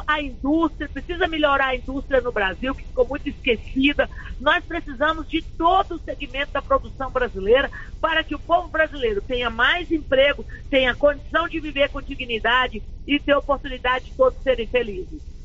a 0.07 0.21
indústria, 0.21 0.89
precisa 0.89 1.27
melhorar 1.27 1.69
a 1.69 1.77
indústria 1.77 2.21
no 2.21 2.33
Brasil, 2.33 2.75
que 2.75 2.85
ficou 2.85 3.07
muito 3.07 3.29
esquecida. 3.29 4.09
Nós 4.41 4.65
precisamos 4.65 5.29
de 5.29 5.43
todo 5.43 5.97
o 5.97 6.01
segmento 6.01 6.53
da 6.53 6.63
produção 6.63 7.11
brasileira 7.11 7.71
para 8.01 8.23
que 8.25 8.35
o 8.35 8.39
povo 8.39 8.69
brasileiro 8.69 9.21
tenha 9.23 9.51
mais 9.51 9.91
emprego, 9.91 10.45
tenha 10.71 10.95
condição 10.95 11.49
de 11.49 11.61
viver 11.61 11.89
com 11.91 12.03
dignidade 12.03 12.83
e 13.07 13.19
ter 13.19 13.35
oportunidade 13.35 14.07
de 14.07 14.13
todos 14.13 14.43
serem 14.43 14.67
felizes. 14.67 15.38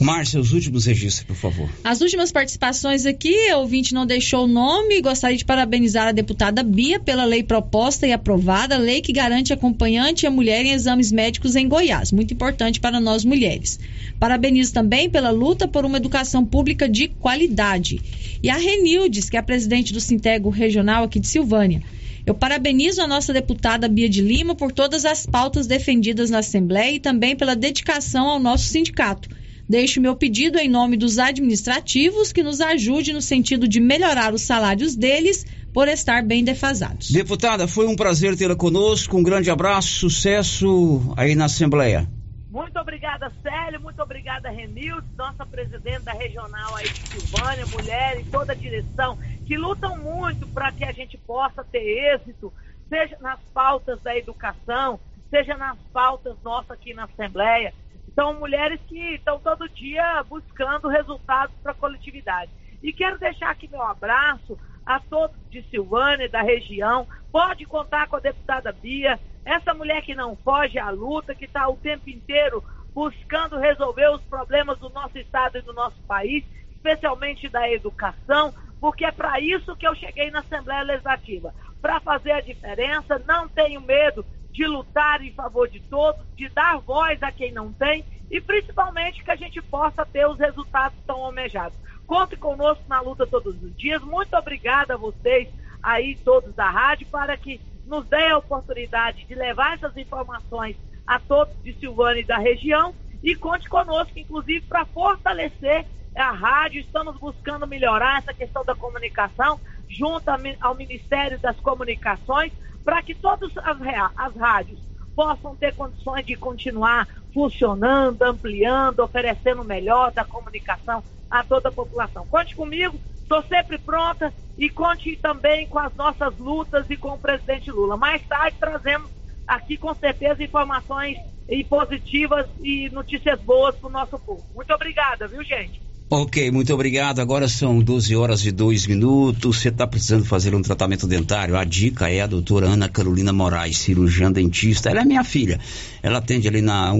Márcia, 0.00 0.40
os 0.40 0.52
últimos 0.52 0.86
registros, 0.86 1.24
por 1.24 1.36
favor. 1.36 1.68
As 1.84 2.00
últimas 2.00 2.32
participações 2.32 3.06
aqui, 3.06 3.34
o 3.52 3.58
ouvinte 3.58 3.94
não 3.94 4.04
deixou 4.04 4.44
o 4.44 4.48
nome. 4.48 5.00
Gostaria 5.00 5.36
de 5.36 5.44
parabenizar 5.44 6.08
a 6.08 6.12
deputada 6.12 6.62
Bia 6.62 6.98
pela 6.98 7.24
lei 7.24 7.42
proposta 7.42 8.06
e 8.06 8.12
aprovada, 8.12 8.76
lei 8.76 9.00
que 9.00 9.12
garante 9.12 9.52
acompanhante 9.52 10.26
a 10.26 10.30
mulher 10.30 10.64
em 10.64 10.72
exames 10.72 11.12
médicos 11.12 11.54
em 11.54 11.68
Goiás. 11.68 12.12
Muito 12.12 12.34
importante 12.34 12.80
para 12.80 12.98
nós 12.98 13.24
mulheres. 13.24 13.78
Parabenizo 14.18 14.72
também 14.72 15.08
pela 15.08 15.30
luta 15.30 15.68
por 15.68 15.84
uma 15.84 15.98
educação 15.98 16.44
pública 16.44 16.88
de 16.88 17.08
qualidade. 17.08 18.00
E 18.42 18.50
a 18.50 18.56
Renildes, 18.56 19.30
que 19.30 19.36
é 19.36 19.40
a 19.40 19.44
presidente 19.44 19.92
do 19.92 20.00
Sintego 20.00 20.50
Regional 20.50 21.04
aqui 21.04 21.20
de 21.20 21.28
Silvânia. 21.28 21.82
Eu 22.26 22.34
parabenizo 22.34 23.00
a 23.02 23.06
nossa 23.06 23.32
deputada 23.32 23.86
Bia 23.86 24.08
de 24.08 24.22
Lima 24.22 24.54
por 24.54 24.72
todas 24.72 25.04
as 25.04 25.24
pautas 25.24 25.66
defendidas 25.66 26.30
na 26.30 26.38
Assembleia 26.38 26.96
e 26.96 27.00
também 27.00 27.36
pela 27.36 27.54
dedicação 27.54 28.28
ao 28.28 28.40
nosso 28.40 28.64
sindicato 28.64 29.28
Deixo 29.68 30.00
meu 30.00 30.14
pedido 30.14 30.58
em 30.58 30.68
nome 30.68 30.96
dos 30.96 31.18
administrativos 31.18 32.32
que 32.32 32.42
nos 32.42 32.60
ajude 32.60 33.14
no 33.14 33.22
sentido 33.22 33.66
de 33.66 33.80
melhorar 33.80 34.34
os 34.34 34.42
salários 34.42 34.94
deles 34.94 35.46
por 35.72 35.88
estar 35.88 36.22
bem 36.22 36.44
defasados. 36.44 37.10
Deputada, 37.10 37.66
foi 37.66 37.86
um 37.86 37.96
prazer 37.96 38.36
tê-la 38.36 38.54
conosco. 38.54 39.16
Um 39.16 39.22
grande 39.22 39.50
abraço, 39.50 39.88
sucesso 39.88 41.14
aí 41.16 41.34
na 41.34 41.46
Assembleia. 41.46 42.06
Muito 42.50 42.78
obrigada, 42.78 43.32
Célio. 43.42 43.80
Muito 43.80 44.00
obrigada, 44.02 44.50
Renilde, 44.50 45.06
nossa 45.16 45.46
presidente 45.46 46.02
da 46.02 46.12
regional 46.12 46.76
aí 46.76 46.88
de 46.88 47.08
Silvânia, 47.08 47.66
mulher 47.66 48.20
e 48.20 48.24
toda 48.24 48.52
a 48.52 48.54
direção, 48.54 49.18
que 49.46 49.56
lutam 49.56 49.96
muito 49.96 50.46
para 50.48 50.70
que 50.70 50.84
a 50.84 50.92
gente 50.92 51.16
possa 51.16 51.64
ter 51.64 52.14
êxito, 52.14 52.52
seja 52.88 53.16
nas 53.20 53.40
pautas 53.52 54.00
da 54.02 54.16
educação, 54.16 55.00
seja 55.30 55.56
nas 55.56 55.78
pautas 55.92 56.36
nossas 56.44 56.72
aqui 56.72 56.92
na 56.92 57.04
Assembleia 57.04 57.72
são 58.14 58.34
mulheres 58.34 58.80
que 58.88 59.14
estão 59.14 59.40
todo 59.40 59.68
dia 59.68 60.22
buscando 60.28 60.88
resultados 60.88 61.54
para 61.62 61.72
a 61.72 61.76
coletividade. 61.76 62.50
E 62.82 62.92
quero 62.92 63.18
deixar 63.18 63.50
aqui 63.50 63.68
meu 63.68 63.82
abraço 63.82 64.58
a 64.86 65.00
todos 65.00 65.36
de 65.50 65.62
Silvânia, 65.70 66.28
da 66.28 66.42
região. 66.42 67.06
Pode 67.32 67.64
contar 67.64 68.06
com 68.08 68.16
a 68.16 68.20
deputada 68.20 68.72
Bia, 68.72 69.18
essa 69.44 69.74
mulher 69.74 70.02
que 70.02 70.14
não 70.14 70.36
foge 70.36 70.78
à 70.78 70.90
luta, 70.90 71.34
que 71.34 71.44
está 71.44 71.68
o 71.68 71.76
tempo 71.76 72.08
inteiro 72.08 72.62
buscando 72.94 73.58
resolver 73.58 74.08
os 74.10 74.22
problemas 74.22 74.78
do 74.78 74.88
nosso 74.90 75.18
estado 75.18 75.58
e 75.58 75.62
do 75.62 75.72
nosso 75.72 76.00
país, 76.02 76.44
especialmente 76.70 77.48
da 77.48 77.68
educação, 77.70 78.54
porque 78.80 79.04
é 79.04 79.10
para 79.10 79.40
isso 79.40 79.74
que 79.76 79.86
eu 79.86 79.94
cheguei 79.96 80.30
na 80.30 80.40
Assembleia 80.40 80.82
Legislativa 80.82 81.52
para 81.82 82.00
fazer 82.00 82.32
a 82.32 82.40
diferença. 82.40 83.20
Não 83.26 83.48
tenho 83.48 83.80
medo 83.80 84.24
de 84.54 84.64
lutar 84.68 85.20
em 85.20 85.32
favor 85.32 85.68
de 85.68 85.80
todos, 85.80 86.24
de 86.36 86.48
dar 86.48 86.78
voz 86.78 87.20
a 87.24 87.32
quem 87.32 87.50
não 87.52 87.72
tem 87.72 88.04
e 88.30 88.40
principalmente 88.40 89.24
que 89.24 89.30
a 89.30 89.36
gente 89.36 89.60
possa 89.60 90.06
ter 90.06 90.28
os 90.28 90.38
resultados 90.38 90.96
tão 91.04 91.24
almejados. 91.24 91.76
Conte 92.06 92.36
conosco 92.36 92.84
na 92.88 93.00
luta 93.00 93.26
todos 93.26 93.60
os 93.60 93.76
dias. 93.76 94.00
Muito 94.02 94.34
obrigada 94.36 94.94
a 94.94 94.96
vocês 94.96 95.48
aí 95.82 96.14
todos 96.24 96.54
da 96.54 96.70
rádio 96.70 97.08
para 97.08 97.36
que 97.36 97.60
nos 97.84 98.06
dê 98.06 98.28
a 98.28 98.38
oportunidade 98.38 99.24
de 99.24 99.34
levar 99.34 99.74
essas 99.74 99.96
informações 99.96 100.76
a 101.04 101.18
todos 101.18 101.52
de 101.64 101.72
Silvânia 101.74 102.20
e 102.20 102.24
da 102.24 102.38
região 102.38 102.94
e 103.24 103.34
conte 103.34 103.68
conosco, 103.68 104.16
inclusive, 104.16 104.60
para 104.66 104.84
fortalecer 104.84 105.84
a 106.14 106.30
rádio. 106.30 106.80
Estamos 106.80 107.16
buscando 107.18 107.66
melhorar 107.66 108.18
essa 108.18 108.32
questão 108.32 108.64
da 108.64 108.76
comunicação 108.76 109.58
junto 109.88 110.28
ao 110.60 110.76
Ministério 110.76 111.40
das 111.40 111.58
Comunicações 111.58 112.52
para 112.84 113.02
que 113.02 113.14
todas 113.14 113.50
as, 113.58 113.78
as 114.16 114.36
rádios 114.36 114.80
possam 115.14 115.54
ter 115.56 115.74
condições 115.74 116.26
de 116.26 116.36
continuar 116.36 117.08
funcionando, 117.32 118.22
ampliando, 118.22 119.00
oferecendo 119.00 119.64
melhor 119.64 120.12
da 120.12 120.24
comunicação 120.24 121.02
a 121.30 121.42
toda 121.42 121.68
a 121.68 121.72
população. 121.72 122.26
Conte 122.26 122.54
comigo, 122.54 122.98
estou 123.22 123.42
sempre 123.42 123.78
pronta 123.78 124.32
e 124.56 124.68
conte 124.68 125.16
também 125.16 125.66
com 125.66 125.78
as 125.78 125.94
nossas 125.94 126.36
lutas 126.38 126.86
e 126.90 126.96
com 126.96 127.14
o 127.14 127.18
presidente 127.18 127.70
Lula. 127.70 127.96
Mais 127.96 128.22
tarde 128.22 128.56
trazemos 128.58 129.10
aqui 129.46 129.76
com 129.76 129.94
certeza 129.94 130.42
informações 130.42 131.18
e 131.48 131.62
positivas 131.64 132.46
e 132.60 132.88
notícias 132.90 133.40
boas 133.40 133.74
para 133.76 133.88
o 133.88 133.92
nosso 133.92 134.18
povo. 134.18 134.44
Muito 134.54 134.72
obrigada, 134.72 135.26
viu 135.28 135.42
gente? 135.42 135.80
Ok, 136.16 136.48
muito 136.52 136.72
obrigado. 136.72 137.18
Agora 137.18 137.48
são 137.48 137.80
12 137.80 138.14
horas 138.14 138.46
e 138.46 138.52
2 138.52 138.86
minutos. 138.86 139.58
Você 139.58 139.68
está 139.68 139.84
precisando 139.84 140.24
fazer 140.24 140.54
um 140.54 140.62
tratamento 140.62 141.08
dentário? 141.08 141.56
A 141.56 141.64
dica 141.64 142.08
é 142.08 142.20
a 142.20 142.26
doutora 142.28 142.68
Ana 142.68 142.88
Carolina 142.88 143.32
Moraes, 143.32 143.78
cirurgiã 143.78 144.30
dentista. 144.30 144.88
Ela 144.88 145.00
é 145.00 145.04
minha 145.04 145.24
filha. 145.24 145.58
Ela 146.00 146.18
atende 146.18 146.46
ali 146.46 146.62
na, 146.62 146.92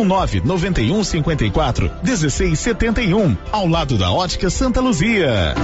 991 0.05 1.03
54 1.03 1.91
1671, 2.03 3.37
ao 3.51 3.67
lado 3.67 3.97
da 3.97 4.11
Ótica 4.11 4.49
Santa 4.49 4.81
Luzia. 4.81 5.55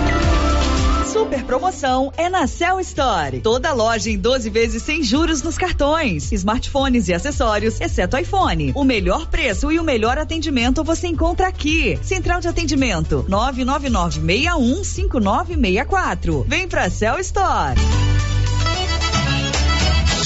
Super 1.17 1.43
promoção 1.45 2.11
é 2.17 2.29
na 2.29 2.45
Cell 2.47 2.79
Store. 2.81 3.39
Toda 3.39 3.73
loja 3.73 4.09
em 4.09 4.17
12 4.17 4.49
vezes 4.49 4.83
sem 4.83 5.01
juros 5.01 5.41
nos 5.41 5.57
cartões, 5.57 6.31
smartphones 6.31 7.07
e 7.07 7.13
acessórios, 7.13 7.79
exceto 7.79 8.17
iPhone. 8.17 8.71
O 8.75 8.83
melhor 8.83 9.25
preço 9.27 9.71
e 9.71 9.79
o 9.79 9.83
melhor 9.83 10.17
atendimento 10.17 10.83
você 10.83 11.07
encontra 11.07 11.47
aqui. 11.47 11.97
Central 12.03 12.41
de 12.41 12.49
atendimento 12.49 13.25
999 13.27 14.19
61 14.19 14.83
5964. 14.83 16.45
Vem 16.47 16.67
pra 16.67 16.89
Cell 16.89 17.19
Store. 17.19 17.79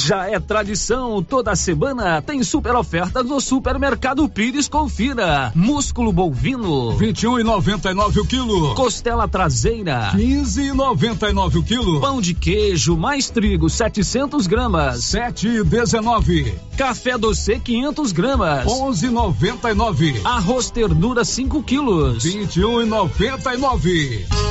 Já 0.05 0.29
é 0.29 0.39
tradição, 0.39 1.21
toda 1.21 1.55
semana 1.55 2.21
tem 2.23 2.41
super 2.43 2.75
ofertas 2.75 3.23
no 3.25 3.39
Supermercado 3.39 4.27
Pires. 4.27 4.67
Confira: 4.67 5.51
músculo 5.53 6.11
bovino 6.11 6.97
21,99 6.97 8.17
o 8.17 8.25
quilo. 8.25 8.73
Costela 8.73 9.27
traseira 9.27 10.11
15,99 10.15 11.57
o 11.57 11.63
quilo. 11.63 12.01
Pão 12.01 12.19
de 12.19 12.33
queijo 12.33 12.97
mais 12.97 13.29
trigo 13.29 13.69
700 13.69 14.47
gramas 14.47 15.01
7,19. 15.01 16.51
Café 16.75 17.15
doce 17.17 17.59
500 17.59 18.11
gramas 18.11 18.65
11,99. 18.65 20.25
Arroz 20.25 20.71
ternura 20.71 21.23
5 21.23 21.61
quilos 21.61 22.25
21,99. 22.25 24.50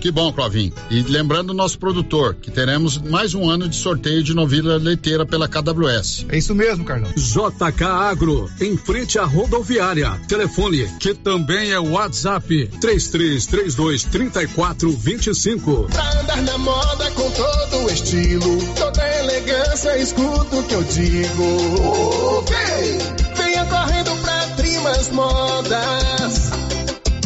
Que 0.00 0.10
bom, 0.10 0.32
Clovin. 0.32 0.72
E 0.90 1.00
lembrando 1.02 1.50
o 1.50 1.54
nosso 1.54 1.78
produtor, 1.78 2.34
que 2.34 2.50
teremos 2.50 2.98
mais 2.98 3.34
um 3.34 3.48
ano 3.48 3.68
de 3.68 3.76
sorteio 3.76 4.22
de 4.22 4.34
novilha 4.34 4.76
leiteira 4.76 5.24
pela 5.24 5.48
KWS. 5.48 6.26
É 6.28 6.38
isso 6.38 6.54
mesmo, 6.54 6.84
Carlão. 6.84 7.10
JK 7.16 7.84
Agro, 7.84 8.50
em 8.60 8.76
frente 8.76 9.18
à 9.18 9.24
rodoviária. 9.24 10.20
Telefone, 10.28 10.88
que 11.00 11.14
também 11.14 11.70
é 11.72 11.78
WhatsApp, 11.78 12.68
3332 12.80 14.04
3425. 14.04 15.88
Pra 15.90 16.20
andar 16.20 16.42
na 16.42 16.58
moda 16.58 17.10
com 17.12 17.30
todo 17.30 17.84
o 17.84 17.90
estilo, 17.90 18.58
toda 18.76 19.18
elegância, 19.20 19.98
escuta 19.98 20.56
o 20.56 20.62
que 20.64 20.74
eu 20.74 20.84
digo. 20.84 22.44
Vem, 22.48 23.34
venha 23.36 23.64
correndo 23.66 24.22
pra 24.22 24.46
Trimas 24.56 25.08
Modas. 25.10 26.63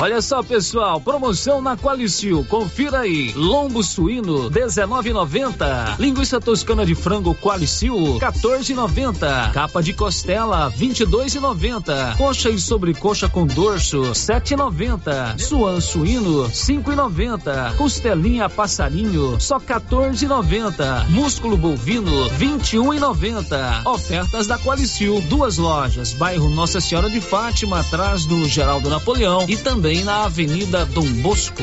Olha 0.00 0.20
só, 0.20 0.42
pessoal, 0.42 1.00
promoção 1.00 1.62
na 1.62 1.76
Qualicil. 1.76 2.44
Confira 2.48 3.00
aí. 3.00 3.32
Lombo 3.34 3.82
suíno 3.82 4.50
19,90. 4.50 5.98
Linguiça 5.98 6.40
toscana 6.40 6.84
de 6.84 6.94
frango 6.94 7.34
Qualicil 7.34 8.18
14,90. 8.18 9.52
Capa 9.52 9.82
de 9.82 9.92
costela 9.92 10.70
22,90. 10.72 12.16
Coxa 12.16 12.50
e 12.50 12.58
sobrecoxa 12.58 13.28
com 13.28 13.46
dorso 13.46 14.02
7,90. 14.12 15.38
Suan 15.38 15.80
suíno 15.80 16.50
5,90. 16.50 17.76
Costelinha 17.76 18.48
passarinho 18.50 19.40
só 19.40 19.58
14,90. 19.58 21.08
Músculo 21.08 21.56
bovino 21.56 22.28
21,90. 22.30 23.86
Ofertas 23.86 24.46
da 24.46 24.58
Qualicil. 24.58 25.22
Duas 25.28 25.56
lojas. 25.56 26.12
Bairro 26.12 26.50
Nossa 26.50 26.80
Senhora 26.80 27.08
de 27.08 27.20
Fátima, 27.20 27.80
atrás 27.80 28.26
do 28.26 28.46
Geraldo 28.46 28.90
Napoleão 28.90 29.46
e 29.48 29.56
também 29.56 29.83
na 30.02 30.24
Avenida 30.24 30.86
Dom 30.86 31.04
Bosco. 31.20 31.62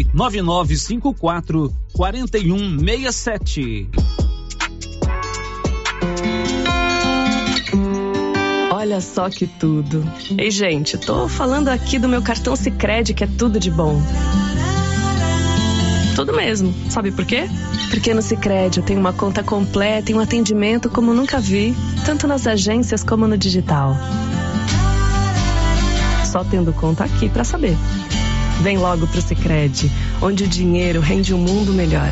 9954 0.13 1.73
4167. 1.93 3.89
Olha 8.71 8.99
só 8.99 9.29
que 9.29 9.45
tudo. 9.45 10.03
Ei, 10.37 10.49
gente, 10.49 10.97
tô 10.97 11.27
falando 11.27 11.67
aqui 11.67 11.99
do 11.99 12.09
meu 12.09 12.21
cartão 12.21 12.55
Sicredi 12.55 13.13
que 13.13 13.23
é 13.23 13.27
tudo 13.27 13.59
de 13.59 13.69
bom. 13.69 14.01
Tudo 16.15 16.33
mesmo. 16.33 16.73
Sabe 16.89 17.11
por 17.11 17.23
quê? 17.23 17.47
Porque 17.89 18.13
no 18.13 18.21
Sicredi 18.21 18.79
eu 18.79 18.83
tenho 18.83 18.99
uma 18.99 19.13
conta 19.13 19.43
completa 19.43 20.11
e 20.11 20.15
um 20.15 20.19
atendimento 20.19 20.89
como 20.89 21.13
nunca 21.13 21.39
vi, 21.39 21.75
tanto 22.05 22.27
nas 22.27 22.47
agências 22.47 23.03
como 23.03 23.27
no 23.27 23.37
digital. 23.37 23.95
Só 26.25 26.43
tendo 26.43 26.73
conta 26.73 27.03
aqui 27.03 27.29
para 27.29 27.43
saber. 27.43 27.77
Vem 28.61 28.77
logo 28.77 29.07
pro 29.07 29.19
Sicredi, 29.19 29.91
onde 30.21 30.43
o 30.43 30.47
dinheiro 30.47 31.01
rende 31.01 31.33
um 31.33 31.39
mundo 31.39 31.73
melhor. 31.73 32.11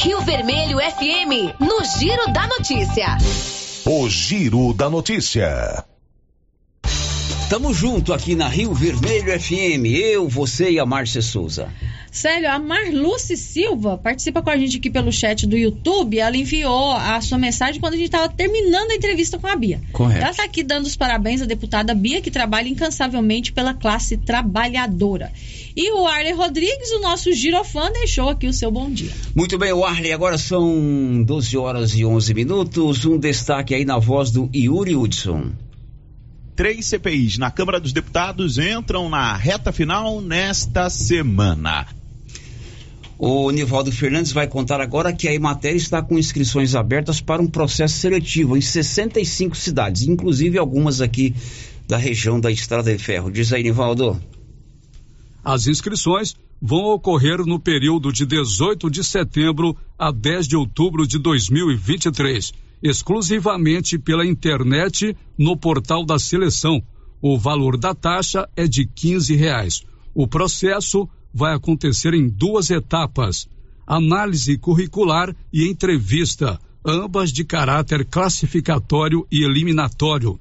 Rio 0.00 0.20
Vermelho 0.22 0.78
FM, 0.78 1.60
no 1.60 1.84
Giro 1.98 2.32
da 2.32 2.46
Notícia. 2.46 3.18
O 3.84 4.08
Giro 4.08 4.72
da 4.72 4.88
Notícia. 4.88 5.84
Tamo 7.48 7.72
junto 7.72 8.12
aqui 8.12 8.34
na 8.34 8.48
Rio 8.48 8.74
Vermelho 8.74 9.40
FM, 9.40 9.86
eu, 9.86 10.28
você 10.28 10.70
e 10.70 10.78
a 10.80 10.86
Márcia 10.86 11.22
Souza. 11.22 11.68
Sério, 12.10 12.50
a 12.50 12.58
Marluce 12.58 13.36
Silva 13.36 13.98
participa 13.98 14.42
com 14.42 14.50
a 14.50 14.56
gente 14.56 14.78
aqui 14.78 14.90
pelo 14.90 15.12
chat 15.12 15.46
do 15.46 15.56
YouTube. 15.56 16.18
Ela 16.18 16.36
enviou 16.36 16.92
a 16.92 17.20
sua 17.20 17.38
mensagem 17.38 17.80
quando 17.80 17.94
a 17.94 17.96
gente 17.96 18.06
estava 18.06 18.28
terminando 18.28 18.90
a 18.90 18.94
entrevista 18.94 19.38
com 19.38 19.46
a 19.46 19.56
Bia. 19.56 19.80
Correto. 19.92 20.22
Ela 20.22 20.30
está 20.30 20.44
aqui 20.44 20.62
dando 20.62 20.86
os 20.86 20.96
parabéns 20.96 21.42
à 21.42 21.44
deputada 21.44 21.94
Bia, 21.94 22.20
que 22.20 22.30
trabalha 22.30 22.68
incansavelmente 22.68 23.52
pela 23.52 23.74
classe 23.74 24.16
trabalhadora. 24.16 25.32
E 25.76 25.92
o 25.92 26.06
Arley 26.06 26.32
Rodrigues, 26.32 26.90
o 26.92 27.00
nosso 27.00 27.32
girofã, 27.32 27.90
deixou 27.92 28.30
aqui 28.30 28.46
o 28.46 28.52
seu 28.52 28.70
bom 28.70 28.90
dia. 28.90 29.10
Muito 29.34 29.58
bem, 29.58 29.72
o 29.72 29.84
Arley, 29.84 30.12
agora 30.12 30.38
são 30.38 31.22
12 31.22 31.56
horas 31.56 31.94
e 31.94 32.04
11 32.04 32.32
minutos. 32.32 33.04
Um 33.04 33.18
destaque 33.18 33.74
aí 33.74 33.84
na 33.84 33.98
voz 33.98 34.30
do 34.30 34.48
Yuri 34.54 34.96
Hudson. 34.96 35.65
Três 36.56 36.86
CPIs 36.86 37.36
na 37.36 37.50
Câmara 37.50 37.78
dos 37.78 37.92
Deputados 37.92 38.56
entram 38.56 39.10
na 39.10 39.36
reta 39.36 39.70
final 39.72 40.22
nesta 40.22 40.88
semana. 40.88 41.86
O 43.18 43.50
Nivaldo 43.50 43.92
Fernandes 43.92 44.32
vai 44.32 44.46
contar 44.46 44.80
agora 44.80 45.12
que 45.12 45.28
a 45.28 45.34
Emater 45.34 45.76
está 45.76 46.00
com 46.00 46.18
inscrições 46.18 46.74
abertas 46.74 47.20
para 47.20 47.42
um 47.42 47.46
processo 47.46 47.98
seletivo 47.98 48.56
em 48.56 48.62
65 48.62 49.54
cidades, 49.54 50.08
inclusive 50.08 50.56
algumas 50.56 51.02
aqui 51.02 51.34
da 51.86 51.98
região 51.98 52.40
da 52.40 52.50
Estrada 52.50 52.90
de 52.90 53.02
Ferro. 53.02 53.30
Diz 53.30 53.52
aí, 53.52 53.62
Nivaldo. 53.62 54.18
As 55.44 55.66
inscrições 55.66 56.34
vão 56.60 56.86
ocorrer 56.86 57.44
no 57.44 57.60
período 57.60 58.10
de 58.10 58.24
18 58.24 58.90
de 58.90 59.04
setembro 59.04 59.76
a 59.98 60.10
10 60.10 60.48
de 60.48 60.56
outubro 60.56 61.06
de 61.06 61.18
2023, 61.18 62.52
exclusivamente 62.82 63.98
pela 63.98 64.26
internet 64.26 65.16
no 65.38 65.56
portal 65.56 66.04
da 66.04 66.18
seleção. 66.18 66.82
O 67.20 67.38
valor 67.38 67.76
da 67.76 67.94
taxa 67.94 68.48
é 68.56 68.66
de 68.66 68.86
15 68.86 69.34
reais. 69.34 69.82
O 70.14 70.26
processo 70.26 71.08
vai 71.32 71.54
acontecer 71.54 72.14
em 72.14 72.28
duas 72.28 72.70
etapas: 72.70 73.48
análise 73.86 74.56
curricular 74.58 75.34
e 75.52 75.68
entrevista, 75.68 76.58
ambas 76.84 77.32
de 77.32 77.44
caráter 77.44 78.04
classificatório 78.04 79.26
e 79.30 79.44
eliminatório. 79.44 80.38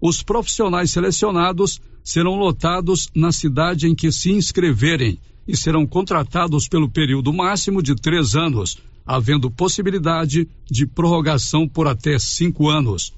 Os 0.00 0.22
profissionais 0.22 0.90
selecionados 0.90 1.80
serão 2.02 2.36
lotados 2.36 3.08
na 3.14 3.32
cidade 3.32 3.86
em 3.86 3.94
que 3.94 4.12
se 4.12 4.30
inscreverem 4.30 5.18
e 5.46 5.56
serão 5.56 5.86
contratados 5.86 6.68
pelo 6.68 6.90
período 6.90 7.32
máximo 7.32 7.82
de 7.82 7.94
três 7.94 8.34
anos, 8.34 8.78
havendo 9.06 9.50
possibilidade 9.50 10.46
de 10.70 10.86
prorrogação 10.86 11.68
por 11.68 11.86
até 11.86 12.18
cinco 12.18 12.68
anos. 12.68 13.12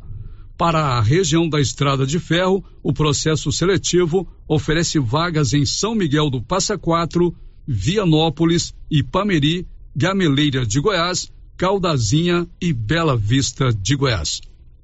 Para 0.57 0.98
a 0.98 1.02
região 1.02 1.49
da 1.49 1.60
Estrada 1.60 2.06
de 2.06 2.18
Ferro, 2.18 2.64
o 2.82 2.94
processo 2.94 3.52
seletivo 3.52 4.27
oferece 4.48 4.99
vagas 4.99 5.53
em 5.53 5.65
São 5.65 5.94
Miguel 5.94 6.30
do 6.30 6.41
Passa 6.41 6.77
Quatro, 6.77 7.36
Vianópolis, 7.68 8.73
Ipameri, 8.90 9.68
Gameleira 9.94 10.65
de 10.65 10.80
Goiás, 10.80 11.30
Caldazinha 11.57 12.48
e 12.61 12.72
Bela 12.72 13.18
Vista 13.18 13.73
de 13.73 13.95
Goiás. 13.95 14.40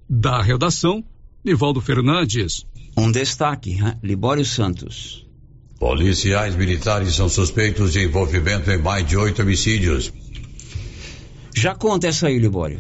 Da 0.10 0.42
redação, 0.42 1.04
Nivaldo 1.44 1.80
Fernandes. 1.80 2.66
Um 2.98 3.10
destaque, 3.10 3.78
Libório 4.04 4.44
Santos. 4.44 5.26
Policiais 5.80 6.56
militares 6.56 7.16
são 7.16 7.30
suspeitos 7.30 7.94
de 7.94 8.04
envolvimento 8.04 8.70
em 8.70 8.78
mais 8.78 9.08
de 9.08 9.16
oito 9.16 9.42
homicídios. 9.42 10.12
Já 11.56 11.74
conta 11.74 12.08
essa 12.08 12.28
aí, 12.28 12.38
Libório. 12.38 12.80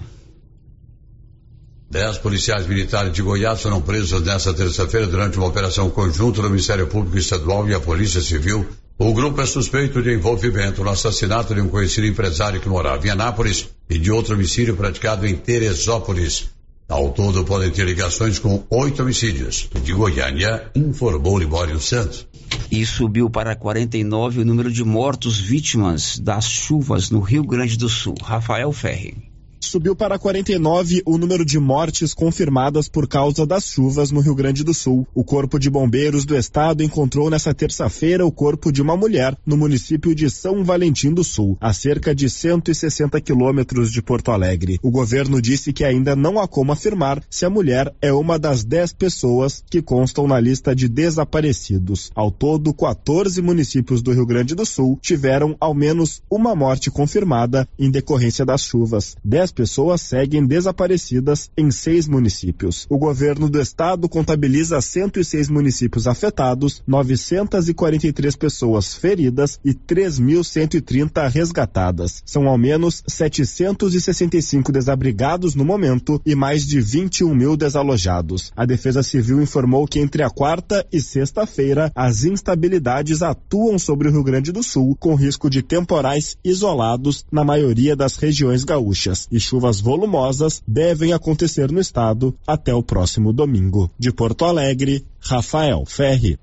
Dez 1.92 2.18
policiais 2.18 2.66
militares 2.68 3.12
de 3.12 3.22
Goiás 3.22 3.62
foram 3.62 3.82
presos 3.82 4.22
nesta 4.22 4.54
terça-feira 4.54 5.08
durante 5.08 5.38
uma 5.38 5.48
operação 5.48 5.90
conjunta 5.90 6.42
do 6.42 6.50
Ministério 6.50 6.88
Público 6.88 7.18
Estadual 7.18 7.68
e 7.68 7.74
a 7.74 7.82
Polícia 7.82 8.22
Civil. 8.22 8.66
O 8.98 9.14
grupo 9.14 9.42
é 9.42 9.46
suspeito 9.46 10.02
de 10.02 10.14
envolvimento 10.14 10.82
no 10.86 10.90
assassinato 10.90 11.54
de 11.54 11.60
um 11.60 11.68
conhecido 11.68 12.08
empresário 12.08 12.62
que 12.62 12.70
morava 12.70 13.06
em 13.06 13.10
Anápolis 13.10 13.68
e 13.90 14.00
de 14.00 14.10
outro 14.10 14.36
homicídio 14.36 14.78
praticado 14.78 15.28
em 15.28 15.36
Teresópolis. 15.36 16.50
Ao 16.88 17.12
todo, 17.12 17.44
podem 17.44 17.70
ter 17.70 17.86
ligações 17.86 18.40
com 18.40 18.64
oito 18.70 19.02
homicídios. 19.02 19.68
De 19.84 19.92
Goiânia, 19.92 20.72
informou 20.74 21.38
Libório 21.38 21.78
Santos. 21.82 22.26
E 22.72 22.86
subiu 22.86 23.30
para 23.30 23.54
49 23.54 24.40
o 24.40 24.46
número 24.46 24.72
de 24.72 24.86
mortos 24.86 25.38
vítimas 25.38 26.18
das 26.18 26.46
chuvas 26.46 27.10
no 27.10 27.20
Rio 27.20 27.44
Grande 27.44 27.78
do 27.78 27.90
Sul. 27.90 28.16
Rafael 28.24 28.72
Ferri 28.72 29.31
subiu 29.66 29.96
para 29.96 30.18
49 30.18 31.04
o 31.06 31.18
número 31.18 31.46
de 31.46 31.60
mortes 31.60 32.14
confirmadas 32.14 32.88
por 32.88 33.08
causa 33.08 33.46
das 33.46 33.66
chuvas 33.66 34.12
no 34.12 34.20
Rio 34.20 34.36
Grande 34.36 34.64
do 34.64 34.74
Sul. 34.74 35.08
O 35.14 35.24
Corpo 35.24 35.60
de 35.60 35.70
Bombeiros 35.70 36.26
do 36.26 36.36
Estado 36.36 36.84
encontrou 36.84 37.30
nesta 37.30 37.54
terça-feira 37.54 38.26
o 38.26 38.32
corpo 38.32 38.72
de 38.72 38.82
uma 38.82 38.98
mulher 38.98 39.38
no 39.46 39.56
município 39.56 40.16
de 40.16 40.30
São 40.30 40.64
Valentim 40.64 41.14
do 41.14 41.24
Sul, 41.24 41.58
a 41.62 41.72
cerca 41.74 42.14
de 42.14 42.30
160 42.30 43.22
quilômetros 43.22 43.92
de 43.92 44.02
Porto 44.02 44.32
Alegre. 44.32 44.80
O 44.82 44.90
governo 44.90 45.42
disse 45.42 45.72
que 45.72 45.84
ainda 45.84 46.16
não 46.16 46.40
há 46.40 46.48
como 46.48 46.72
afirmar 46.72 47.22
se 47.30 47.46
a 47.46 47.50
mulher 47.50 47.94
é 48.02 48.12
uma 48.12 48.40
das 48.40 48.64
10 48.64 48.94
pessoas 48.94 49.64
que 49.70 49.82
constam 49.82 50.28
na 50.28 50.40
lista 50.40 50.76
de 50.76 50.90
desaparecidos. 50.90 52.12
Ao 52.16 52.32
todo, 52.32 52.74
14 52.74 53.42
municípios 53.42 54.02
do 54.02 54.12
Rio 54.12 54.26
Grande 54.26 54.56
do 54.56 54.66
Sul 54.66 54.98
tiveram 55.02 55.56
ao 55.60 55.74
menos 55.74 56.22
uma 56.30 56.56
morte 56.56 56.90
confirmada 56.90 57.68
em 57.78 57.92
decorrência 57.92 58.46
das 58.46 58.62
chuvas. 58.62 59.16
10 59.24 59.51
pessoas 59.52 60.02
seguem 60.02 60.46
desaparecidas 60.46 61.50
em 61.58 61.70
seis 61.72 62.08
municípios. 62.08 62.86
O 62.90 62.98
governo 62.98 63.50
do 63.50 63.60
estado 63.60 64.08
contabiliza 64.08 64.82
106 64.82 65.50
municípios 65.50 66.08
afetados, 66.08 66.84
943 66.88 68.36
pessoas 68.36 68.94
feridas 68.94 69.60
e 69.64 69.74
3.130 69.74 71.30
resgatadas. 71.30 72.22
São 72.26 72.48
ao 72.48 72.58
menos 72.58 73.04
765 73.08 74.72
desabrigados 74.72 75.56
no 75.56 75.66
momento 75.66 76.22
e 76.26 76.36
mais 76.36 76.66
de 76.66 76.80
21 76.80 77.34
mil 77.34 77.58
desalojados. 77.58 78.52
A 78.56 78.66
Defesa 78.66 79.04
Civil 79.04 79.42
informou 79.42 79.88
que 79.88 80.00
entre 80.00 80.24
a 80.24 80.30
quarta 80.30 80.86
e 80.92 81.02
sexta-feira 81.02 81.92
as 81.96 82.24
instabilidades 82.24 83.22
atuam 83.22 83.78
sobre 83.78 84.08
o 84.08 84.12
Rio 84.12 84.24
Grande 84.24 84.52
do 84.52 84.64
Sul, 84.64 84.96
com 85.00 85.16
risco 85.16 85.50
de 85.50 85.62
temporais 85.62 86.38
isolados 86.44 87.26
na 87.32 87.44
maioria 87.44 87.96
das 87.96 88.16
regiões 88.16 88.64
gaúchas 88.64 89.28
e 89.32 89.40
chuvas 89.42 89.82
volumosas 89.82 90.62
devem 90.68 91.12
acontecer 91.14 91.72
no 91.72 91.80
estado 91.80 92.36
até 92.46 92.74
o 92.74 92.84
próximo 92.84 93.34
domingo. 93.34 93.92
De 93.98 94.12
Porto 94.12 94.46
Alegre, 94.46 95.04
Rafael 95.20 95.86
Ferri. 95.86 96.38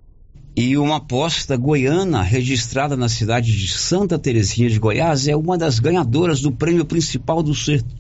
E 0.57 0.77
uma 0.77 0.97
aposta 0.97 1.57
goiana 1.57 2.21
registrada 2.21 2.97
na 2.97 3.09
cidade 3.09 3.57
de 3.57 3.69
Santa 3.69 4.19
Terezinha 4.19 4.69
de 4.69 4.79
Goiás 4.79 5.29
é 5.29 5.37
uma 5.37 5.57
das 5.57 5.79
ganhadoras 5.79 6.41
do 6.41 6.51
prêmio 6.51 6.85
principal 6.85 7.45
do 7.45 7.53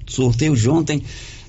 sorteio 0.09 0.57
de 0.57 0.69
ontem 0.69 1.05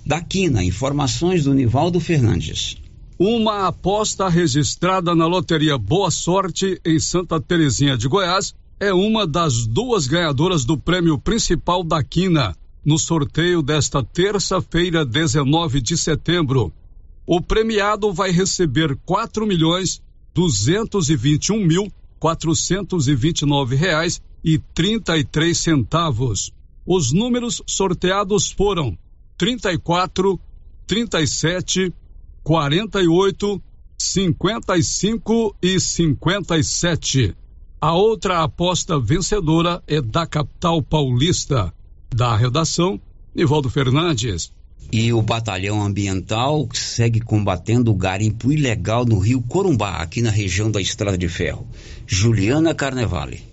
da 0.06 0.22
Quina. 0.22 0.64
Informações 0.64 1.44
do 1.44 1.54
Nivaldo 1.54 2.00
Fernandes. 2.00 2.78
Uma 3.18 3.68
aposta 3.68 4.30
registrada 4.30 5.16
na 5.16 5.26
loteria 5.26 5.78
Boa 5.80 6.12
Sorte 6.12 6.80
em 6.86 7.00
Santa 7.00 7.42
Terezinha 7.42 7.98
de 7.98 8.08
Goiás 8.08 8.54
é 8.80 8.94
uma 8.94 9.26
das 9.26 9.66
duas 9.66 10.06
ganhadoras 10.06 10.64
do 10.64 10.78
prêmio 10.78 11.18
principal 11.18 11.84
da 11.84 12.04
Quina 12.04 12.56
no 12.90 12.98
sorteio 12.98 13.62
desta 13.62 14.04
terça-feira, 14.04 15.06
19 15.06 15.80
de 15.80 15.96
setembro. 15.96 16.74
O 17.24 17.40
premiado 17.40 18.12
vai 18.12 18.32
receber 18.32 18.98
quatro 19.06 19.46
milhões 19.46 20.02
duzentos 20.34 21.08
e 21.12 21.16
vinte 21.16 21.50
e 21.50 21.54
um 21.54 21.64
mil 21.64 21.92
quatrocentos 22.20 23.08
e 23.08 23.14
vinte 23.14 23.42
e 23.42 23.46
nove 23.46 23.76
reais 23.76 24.20
e 24.44 24.58
trinta 24.58 25.20
e 25.20 25.24
três 25.24 25.60
centavos. 25.60 26.52
Os 26.84 27.12
números 27.12 27.62
sorteados 27.68 28.50
foram 28.50 28.98
trinta 29.38 29.72
e 29.72 29.78
quatro, 29.78 30.40
trinta 30.88 31.22
e 31.22 31.28
sete, 31.28 31.94
quarenta 32.44 33.04
e 33.04 33.08
oito, 33.08 33.62
cinquenta 34.00 34.76
e 34.76 34.84
cinco 34.84 35.56
e 35.62 35.80
cinquenta 35.80 36.58
e 36.58 36.64
sete. 36.64 37.36
A 37.80 37.94
outra 37.94 38.42
aposta 38.42 39.00
vencedora 39.00 39.84
é 39.86 40.02
da 40.02 40.26
capital 40.26 40.82
paulista. 40.82 41.72
Da 42.14 42.36
redação, 42.36 43.00
Nivaldo 43.34 43.70
Fernandes. 43.70 44.52
E 44.92 45.14
o 45.14 45.22
Batalhão 45.22 45.82
Ambiental 45.82 46.68
segue 46.74 47.20
combatendo 47.20 47.92
o 47.92 47.96
garimpo 47.96 48.52
ilegal 48.52 49.06
no 49.06 49.20
rio 49.20 49.42
Corumbá, 49.42 49.98
aqui 49.98 50.22
na 50.22 50.32
região 50.32 50.72
da 50.72 50.82
Estrada 50.82 51.18
de 51.18 51.30
Ferro. 51.30 51.68
Juliana 52.08 52.74
Carnevale. 52.74 53.44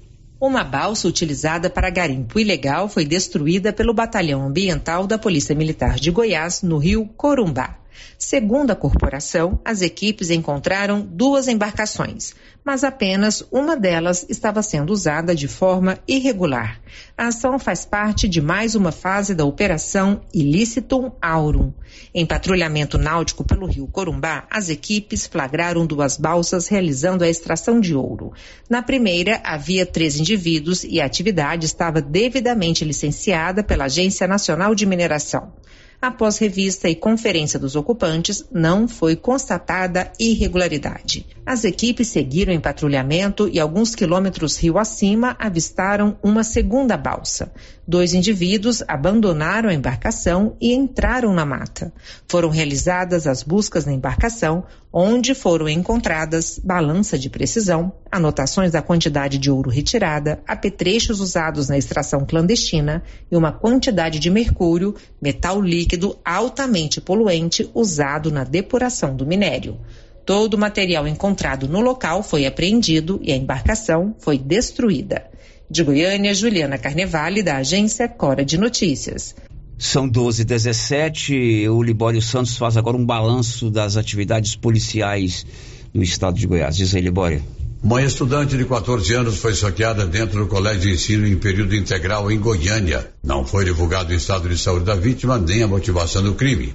Uma 0.40 0.64
balsa 0.64 1.06
utilizada 1.08 1.68
para 1.68 1.90
garimpo 1.90 2.38
ilegal 2.38 2.88
foi 2.88 3.04
destruída 3.04 3.72
pelo 3.72 3.94
Batalhão 3.94 4.46
Ambiental 4.46 5.06
da 5.06 5.18
Polícia 5.18 5.54
Militar 5.54 5.96
de 5.96 6.10
Goiás, 6.10 6.62
no 6.62 6.78
rio 6.78 7.06
Corumbá. 7.16 7.78
Segundo 8.18 8.70
a 8.70 8.76
corporação, 8.76 9.60
as 9.64 9.82
equipes 9.82 10.30
encontraram 10.30 11.00
duas 11.00 11.48
embarcações, 11.48 12.34
mas 12.64 12.82
apenas 12.82 13.46
uma 13.52 13.76
delas 13.76 14.26
estava 14.28 14.62
sendo 14.62 14.92
usada 14.92 15.34
de 15.34 15.46
forma 15.46 15.98
irregular. 16.08 16.80
A 17.16 17.28
ação 17.28 17.58
faz 17.58 17.84
parte 17.84 18.26
de 18.26 18.40
mais 18.40 18.74
uma 18.74 18.90
fase 18.90 19.34
da 19.34 19.44
Operação 19.44 20.20
Ilicitum 20.34 21.12
Aurum. 21.20 21.72
Em 22.14 22.26
patrulhamento 22.26 22.98
náutico 22.98 23.44
pelo 23.44 23.66
rio 23.66 23.86
Corumbá, 23.86 24.46
as 24.50 24.68
equipes 24.68 25.26
flagraram 25.26 25.86
duas 25.86 26.16
balsas 26.16 26.68
realizando 26.68 27.22
a 27.22 27.28
extração 27.28 27.80
de 27.80 27.94
ouro. 27.94 28.32
Na 28.68 28.82
primeira, 28.82 29.40
havia 29.44 29.86
três 29.86 30.18
indivíduos 30.18 30.84
e 30.84 31.00
a 31.00 31.04
atividade 31.04 31.66
estava 31.66 32.00
devidamente 32.00 32.84
licenciada 32.84 33.62
pela 33.62 33.84
Agência 33.84 34.26
Nacional 34.26 34.74
de 34.74 34.86
Mineração. 34.86 35.52
Após 36.00 36.38
revista 36.38 36.88
e 36.88 36.94
conferência 36.94 37.58
dos 37.58 37.76
ocupantes, 37.76 38.44
não 38.50 38.86
foi 38.86 39.16
constatada 39.16 40.12
irregularidade. 40.18 41.26
As 41.46 41.62
equipes 41.62 42.08
seguiram 42.08 42.52
em 42.52 42.58
patrulhamento 42.58 43.48
e 43.48 43.60
alguns 43.60 43.94
quilômetros 43.94 44.56
rio 44.56 44.78
acima 44.78 45.36
avistaram 45.38 46.18
uma 46.20 46.42
segunda 46.42 46.96
balsa. 46.96 47.52
Dois 47.86 48.14
indivíduos 48.14 48.82
abandonaram 48.88 49.68
a 49.68 49.72
embarcação 49.72 50.56
e 50.60 50.74
entraram 50.74 51.32
na 51.32 51.46
mata. 51.46 51.92
Foram 52.26 52.48
realizadas 52.48 53.28
as 53.28 53.44
buscas 53.44 53.86
na 53.86 53.92
embarcação, 53.92 54.64
onde 54.92 55.36
foram 55.36 55.68
encontradas 55.68 56.58
balança 56.58 57.16
de 57.16 57.30
precisão, 57.30 57.92
anotações 58.10 58.72
da 58.72 58.82
quantidade 58.82 59.38
de 59.38 59.48
ouro 59.48 59.70
retirada, 59.70 60.40
apetrechos 60.48 61.20
usados 61.20 61.68
na 61.68 61.78
extração 61.78 62.26
clandestina 62.26 63.04
e 63.30 63.36
uma 63.36 63.52
quantidade 63.52 64.18
de 64.18 64.30
mercúrio, 64.30 64.96
metal 65.22 65.62
líquido 65.62 66.18
altamente 66.24 67.00
poluente 67.00 67.70
usado 67.72 68.32
na 68.32 68.42
depuração 68.42 69.14
do 69.14 69.24
minério. 69.24 69.78
Todo 70.26 70.54
o 70.54 70.58
material 70.58 71.06
encontrado 71.06 71.68
no 71.68 71.80
local 71.80 72.20
foi 72.20 72.46
apreendido 72.46 73.20
e 73.22 73.32
a 73.32 73.36
embarcação 73.36 74.12
foi 74.18 74.36
destruída. 74.36 75.24
De 75.70 75.84
Goiânia, 75.84 76.34
Juliana 76.34 76.76
Carnevale, 76.76 77.44
da 77.44 77.58
agência 77.58 78.08
Cora 78.08 78.44
de 78.44 78.58
Notícias. 78.58 79.36
São 79.78 80.08
12 80.08 80.44
17 80.44 81.68
O 81.68 81.80
Libório 81.80 82.20
Santos 82.20 82.56
faz 82.56 82.76
agora 82.76 82.96
um 82.96 83.06
balanço 83.06 83.70
das 83.70 83.96
atividades 83.96 84.56
policiais 84.56 85.46
no 85.94 86.02
estado 86.02 86.36
de 86.36 86.46
Goiás. 86.48 86.76
Diz 86.76 86.92
aí, 86.92 87.02
Libório. 87.02 87.40
Uma 87.80 88.02
estudante 88.02 88.56
de 88.56 88.64
14 88.64 89.14
anos 89.14 89.38
foi 89.38 89.54
saqueada 89.54 90.04
dentro 90.04 90.40
do 90.40 90.48
colégio 90.48 90.80
de 90.80 90.94
ensino 90.94 91.24
em 91.24 91.36
período 91.36 91.76
integral 91.76 92.32
em 92.32 92.40
Goiânia. 92.40 93.12
Não 93.22 93.46
foi 93.46 93.64
divulgado 93.64 94.10
o 94.10 94.16
estado 94.16 94.48
de 94.48 94.58
saúde 94.58 94.86
da 94.86 94.96
vítima 94.96 95.38
nem 95.38 95.62
a 95.62 95.68
motivação 95.68 96.24
do 96.24 96.34
crime. 96.34 96.74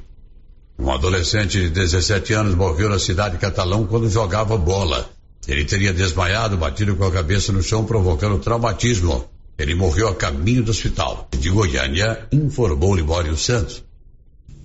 Um 0.82 0.90
adolescente 0.90 1.60
de 1.60 1.70
17 1.70 2.34
anos 2.34 2.56
morreu 2.56 2.90
na 2.90 2.98
cidade 2.98 3.36
de 3.36 3.40
Catalão 3.40 3.86
quando 3.86 4.10
jogava 4.10 4.58
bola. 4.58 5.08
Ele 5.48 5.64
teria 5.64 5.94
desmaiado, 5.94 6.58
batido 6.58 6.96
com 6.96 7.04
a 7.04 7.12
cabeça 7.12 7.52
no 7.52 7.62
chão, 7.62 7.86
provocando 7.86 8.40
traumatismo. 8.40 9.26
Ele 9.60 9.76
morreu 9.76 10.08
a 10.08 10.16
caminho 10.16 10.64
do 10.64 10.72
hospital. 10.72 11.30
De 11.38 11.52
Goiânia, 11.52 12.28
informou 12.32 12.96
Libório 12.96 13.38
Santos. 13.38 13.84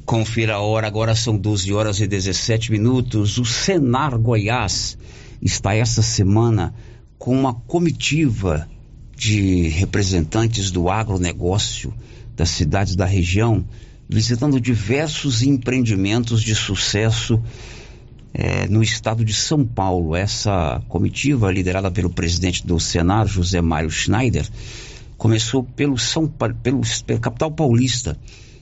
Confira 0.07 0.55
a 0.55 0.61
hora, 0.61 0.87
agora 0.87 1.15
são 1.15 1.37
12 1.37 1.71
horas 1.75 2.01
e 2.01 2.07
17 2.07 2.73
minutos. 2.73 3.37
O 3.37 3.45
Senar 3.45 4.17
Goiás 4.17 4.97
está 5.43 5.75
essa 5.75 6.01
semana 6.01 6.75
com 7.19 7.39
uma 7.39 7.53
comitiva 7.53 8.67
de 9.15 9.69
representantes 9.69 10.71
do 10.71 10.89
agronegócio 10.89 11.93
das 12.35 12.49
cidades 12.49 12.97
da 12.97 13.05
região 13.05 13.63
visitando 14.09 14.61
diversos 14.61 15.43
empreendimentos 15.43 16.43
de 16.43 16.55
sucesso 16.55 17.41
é, 18.33 18.69
no 18.69 18.83
estado 18.83 19.25
de 19.25 19.33
São 19.33 19.65
Paulo. 19.65 20.15
Essa 20.15 20.83
comitiva, 20.89 21.51
liderada 21.51 21.91
pelo 21.91 22.11
presidente 22.11 22.67
do 22.67 22.79
Senado, 22.79 23.29
José 23.29 23.61
Mário 23.61 23.91
Schneider, 23.91 24.47
começou 25.17 25.65
pelo 25.65 25.99
São 25.99 26.29
pelo, 26.63 26.83
pela 27.07 27.21
capital 27.21 27.51
paulista, 27.51 28.19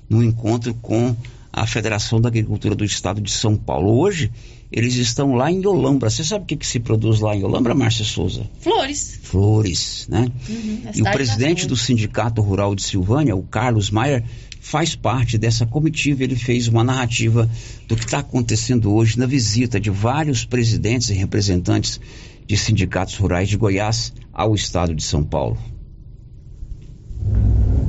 no 0.09 0.23
encontro 0.23 0.75
com 0.75 1.15
a 1.53 1.66
Federação 1.66 2.21
da 2.21 2.29
Agricultura 2.29 2.75
do 2.75 2.85
Estado 2.85 3.21
de 3.21 3.31
São 3.31 3.57
Paulo. 3.57 3.99
Hoje, 3.99 4.31
eles 4.73 4.97
estão 4.97 5.35
lá 5.35 5.53
em 5.53 5.65
Olambra. 5.65 6.11
Você 6.11 6.25
sabe 6.25 6.43
o 6.43 6.47
que, 6.47 6.57
que 6.57 6.66
se 6.66 6.81
produz 6.81 7.21
lá 7.21 7.35
em 7.37 7.45
Olambra, 7.45 7.75
Márcia 7.75 8.05
Souza? 8.05 8.51
Flores. 8.59 9.21
Flores, 9.23 10.07
né? 10.09 10.27
Uhum, 10.49 10.81
e 10.93 11.01
o 11.01 11.05
presidente 11.05 11.66
do 11.66 11.77
Sindicato 11.77 12.43
Rural 12.43 12.75
de 12.75 12.83
Silvânia, 12.83 13.37
o 13.37 13.43
Carlos 13.43 13.89
Maier, 13.91 14.25
faz 14.65 14.97
parte 14.97 15.36
dessa 15.36 15.66
comitiva. 15.66 16.24
Ele 16.24 16.35
fez 16.35 16.69
uma 16.69 16.82
narrativa 16.82 17.49
do 17.86 17.95
que 17.95 18.05
está 18.05 18.20
acontecendo 18.20 18.95
hoje 18.95 19.19
na 19.19 19.27
visita 19.27 19.78
de 19.78 19.91
vários 19.91 20.47
presidentes 20.47 21.11
e 21.11 21.12
representantes 21.12 22.01
de 22.47 22.57
sindicatos 22.57 23.15
rurais 23.16 23.47
de 23.47 23.59
Goiás 23.59 24.15
ao 24.32 24.55
estado 24.55 24.95
de 24.95 25.03
São 25.03 25.23
Paulo. 25.23 25.59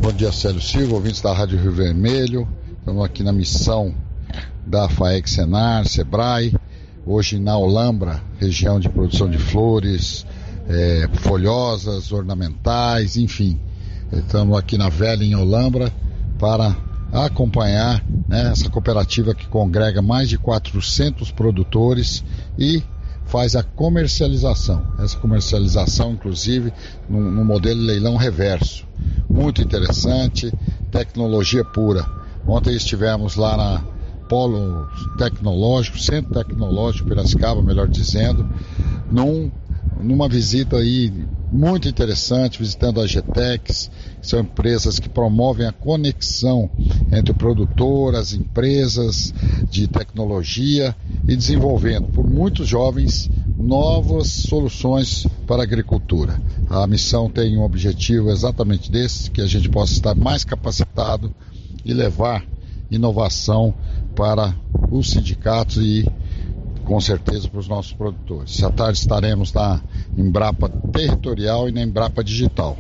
Bom 0.02 0.12
dia, 0.12 0.34
Célio 0.34 0.62
Silva, 0.62 0.96
ouvintes 0.96 1.22
da 1.22 1.34
Rádio 1.34 1.58
Rio 1.58 1.72
Vermelho. 1.72 2.48
Estamos 2.80 3.06
aqui 3.06 3.24
na 3.24 3.32
missão 3.32 3.96
da 4.68 4.90
FAEC 4.90 5.30
Senar, 5.30 5.88
Sebrae, 5.88 6.54
hoje 7.06 7.40
na 7.40 7.58
Olambra, 7.58 8.22
região 8.38 8.82
de 8.82 8.90
produção 8.90 9.30
de 9.30 9.38
flores, 9.38 10.26
é, 10.68 11.08
folhosas, 11.22 12.12
ornamentais, 12.12 13.16
enfim. 13.16 13.58
Estamos 14.12 14.58
aqui 14.58 14.78
na 14.78 14.90
Velha 14.90 15.24
em 15.24 15.36
Olambra 15.36 15.92
para 16.38 16.76
acompanhar 17.12 18.04
né, 18.28 18.50
essa 18.52 18.70
cooperativa 18.70 19.34
que 19.34 19.48
congrega 19.48 20.02
mais 20.02 20.28
de 20.30 20.38
400 20.38 21.32
produtores 21.32 22.24
e 22.58 22.84
faz 23.26 23.56
a 23.56 23.64
comercialização. 23.64 24.86
Essa 25.00 25.18
comercialização, 25.18 26.12
inclusive, 26.12 26.74
no, 27.10 27.20
no 27.20 27.44
modelo 27.44 27.82
leilão 27.82 28.16
reverso. 28.16 28.86
Muito 29.30 29.62
interessante, 29.62 30.52
tecnologia 30.92 31.64
pura. 31.64 32.06
Ontem 32.48 32.76
estivemos 32.76 33.36
lá 33.36 33.58
na 33.58 33.84
Polo 34.30 34.88
Tecnológico, 35.18 36.00
Centro 36.00 36.34
Tecnológico 36.34 37.08
Piracicaba, 37.08 37.62
melhor 37.62 37.88
dizendo, 37.88 38.48
num, 39.12 39.52
numa 40.00 40.28
visita 40.28 40.78
aí 40.78 41.12
muito 41.52 41.88
interessante, 41.88 42.60
visitando 42.60 43.02
a 43.02 43.08
GTEX, 43.08 43.90
são 44.28 44.40
empresas 44.40 45.00
que 45.00 45.10
promovem 45.10 45.68
a 45.68 45.72
conexão 45.72 46.70
entre 47.12 47.34
produtoras, 47.34 48.34
empresas 48.34 49.34
de 49.70 49.88
tecnologia 49.88 50.96
e 51.28 51.36
desenvolvendo 51.36 52.08
por 52.08 52.30
muitos 52.30 52.68
jovens 52.68 53.30
novas 53.58 54.28
soluções 54.28 55.26
para 55.48 55.62
a 55.62 55.64
agricultura. 55.64 56.40
A 56.70 56.86
missão 56.86 57.30
tem 57.30 57.58
um 57.58 57.64
objetivo 57.64 58.30
exatamente 58.30 58.92
desse, 58.92 59.32
que 59.32 59.42
a 59.42 59.48
gente 59.48 59.70
possa 59.70 59.94
estar 59.94 60.16
mais 60.16 60.44
capacitado 60.44 61.34
e 61.84 61.94
levar 61.94 62.46
inovação 62.92 63.74
para 64.16 64.56
os 64.92 65.10
sindicatos 65.10 65.78
e 65.78 66.06
com 66.84 67.02
certeza 67.02 67.50
para 67.50 67.60
os 67.60 67.68
nossos 67.68 67.94
produtores. 67.94 68.64
À 68.64 68.70
tarde 68.70 69.00
estaremos 69.00 69.52
na 69.52 69.82
Embrapa 70.18 70.70
Territorial 70.70 71.70
e 71.70 71.72
na 71.72 71.82
Embrapa 71.82 72.24
Digital. 72.24 72.78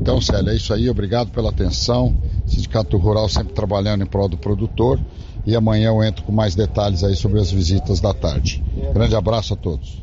Então, 0.00 0.20
Célia, 0.20 0.50
é 0.50 0.56
isso 0.56 0.72
aí. 0.72 0.88
Obrigado 0.88 1.30
pela 1.30 1.50
atenção. 1.50 2.16
Sindicato 2.46 2.96
Rural 2.96 3.28
sempre 3.28 3.52
trabalhando 3.52 4.02
em 4.02 4.06
prol 4.06 4.28
do 4.28 4.36
produtor. 4.36 4.98
E 5.46 5.54
amanhã 5.56 5.88
eu 5.88 6.02
entro 6.02 6.22
com 6.24 6.32
mais 6.32 6.54
detalhes 6.54 7.02
aí 7.04 7.16
sobre 7.16 7.40
as 7.40 7.50
visitas 7.50 8.00
da 8.00 8.14
tarde. 8.14 8.62
Grande 8.92 9.14
abraço 9.14 9.54
a 9.54 9.56
todos. 9.56 10.02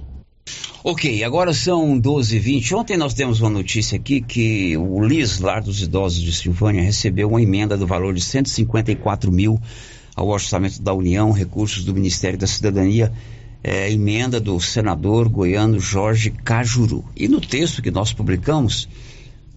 Ok, 0.82 1.24
agora 1.24 1.54
são 1.54 2.00
12h20. 2.00 2.72
Ontem 2.78 2.96
nós 2.96 3.14
temos 3.14 3.42
uma 3.42 3.50
notícia 3.50 3.98
aqui 3.98 4.22
que 4.22 4.78
o 4.78 5.04
LIS, 5.04 5.40
Lar 5.40 5.62
dos 5.62 5.82
Idosos 5.82 6.22
de 6.22 6.32
Silvânia, 6.32 6.82
recebeu 6.82 7.28
uma 7.28 7.42
emenda 7.42 7.78
do 7.78 7.86
valor 7.86 8.14
de 8.14 8.22
154 8.22 9.30
mil 9.32 9.60
ao 10.16 10.28
orçamento 10.30 10.82
da 10.82 10.94
União, 10.94 11.32
recursos 11.32 11.84
do 11.84 11.94
Ministério 11.94 12.40
da 12.40 12.48
Cidadania, 12.48 13.12
é, 13.64 13.92
emenda 13.92 14.40
do 14.40 14.60
senador 14.60 15.28
goiano 15.28 15.80
Jorge 15.80 16.32
Cajuru. 16.32 17.04
E 17.16 17.28
no 17.28 17.42
texto 17.42 17.82
que 17.82 17.92
nós 17.92 18.14
publicamos, 18.14 18.88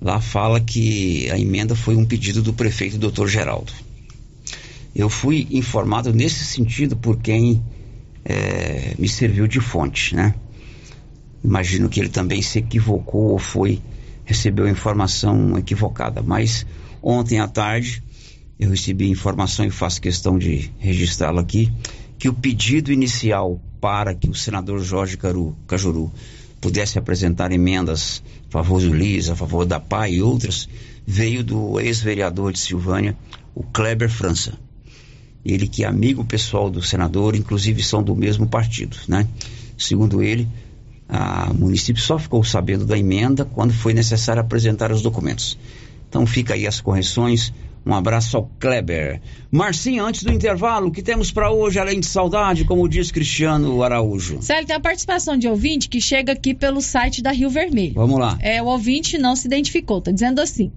lá 0.01 0.21
fala 0.21 0.61
que 0.61 1.31
a 1.31 1.39
emenda 1.39 1.75
foi 1.75 1.97
um 1.97 2.05
pedido 2.05 2.43
do 2.43 2.53
prefeito 2.53 2.99
Dr. 2.99 3.27
Geraldo. 3.27 3.73
Eu 4.95 5.09
fui 5.09 5.47
informado 5.51 6.13
nesse 6.13 6.45
sentido 6.45 6.97
por 6.97 7.19
quem 7.19 7.63
é, 8.25 8.95
me 8.99 9.09
serviu 9.09 9.47
de 9.47 9.61
fonte, 9.61 10.15
né? 10.15 10.35
Imagino 11.43 11.89
que 11.89 11.99
ele 11.99 12.09
também 12.09 12.41
se 12.43 12.59
equivocou 12.59 13.31
ou 13.31 13.39
foi 13.39 13.81
recebeu 14.25 14.69
informação 14.69 15.59
equivocada. 15.59 16.23
Mas 16.23 16.67
ontem 17.03 17.41
à 17.41 17.49
tarde 17.49 18.03
eu 18.59 18.71
recebi 18.71 19.11
informação 19.11 19.65
e 19.65 19.71
faço 19.71 20.01
questão 20.01 20.39
de 20.39 20.71
registrá-lo 20.79 21.41
aqui, 21.41 21.73
que 22.19 22.29
o 22.29 22.35
pedido 22.35 22.93
inicial 22.93 23.61
para 23.83 24.15
que 24.15 24.31
o 24.31 24.35
senador 24.35 24.81
Jorge 24.81 25.17
Caru, 25.17 25.57
Cajuru 25.67 26.13
pudesse 26.61 27.01
apresentar 27.01 27.51
emendas 27.51 28.23
a 28.49 28.53
favor 28.53 28.81
do 28.81 28.95
LIS, 28.95 29.29
a 29.29 29.35
favor 29.35 29.67
da 29.67 29.81
PAI 29.81 30.13
e 30.15 30.23
outras, 30.23 30.69
veio 31.05 31.43
do 31.43 31.81
ex-vereador 31.81 32.53
de 32.53 32.61
Silvânia, 32.61 33.17
o 33.53 33.65
Kleber 33.65 34.09
França. 34.09 34.57
Ele 35.45 35.67
que 35.67 35.83
é 35.83 35.89
amigo 35.89 36.25
pessoal 36.25 36.71
do 36.71 36.81
senador, 36.81 37.35
inclusive 37.35 37.83
são 37.83 38.05
do 38.05 38.15
mesmo 38.15 38.47
partido, 38.47 38.97
né? 39.09 39.27
Segundo 39.77 40.23
ele, 40.23 40.47
o 41.51 41.55
município 41.55 42.01
só 42.01 42.21
ficou 42.21 42.45
sabendo 42.45 42.87
da 42.87 42.97
emenda 42.97 43.45
quando 43.45 43.75
foi 43.75 43.93
necessário 43.93 44.41
apresentar 44.41 44.93
os 44.93 45.03
documentos. 45.03 45.59
Então 46.09 46.25
fica 46.25 46.55
aí 46.55 46.69
as 46.69 46.81
correções, 46.81 47.53
um 47.85 47.95
abraço 47.95 48.37
ao 48.37 48.51
Kleber. 48.61 49.21
Marcinho, 49.51 50.05
antes 50.05 50.23
do 50.23 50.33
intervalo, 50.33 50.89
o 50.89 50.91
que 50.93 51.03
temos 51.03 51.33
para 51.33 51.51
hoje, 51.51 51.79
além 51.79 51.99
de 51.99 52.07
saudade, 52.07 52.65
como 52.65 52.89
diz 52.89 53.11
Cristiano 53.11 53.83
Araújo? 53.83 54.41
Célio, 54.41 54.67
tem 54.67 54.77
a 54.77 54.81
participação 54.81 55.37
de 55.37 55.49
ouvinte 55.49 55.89
que 55.89 56.01
chega 56.01 56.33
aqui 56.33 56.55
pelo 56.55 56.81
site 56.81 57.21
da 57.21 57.33
Rio 57.33 57.51
Vermelho. 57.51 57.95
Vamos 57.95 58.19
lá. 58.19 58.39
É, 58.41 58.63
o 58.63 58.67
ouvinte 58.67 59.19
não 59.19 59.35
se 59.35 59.47
identificou, 59.47 60.01
tá 60.01 60.13
dizendo 60.13 60.41
assim. 60.41 60.71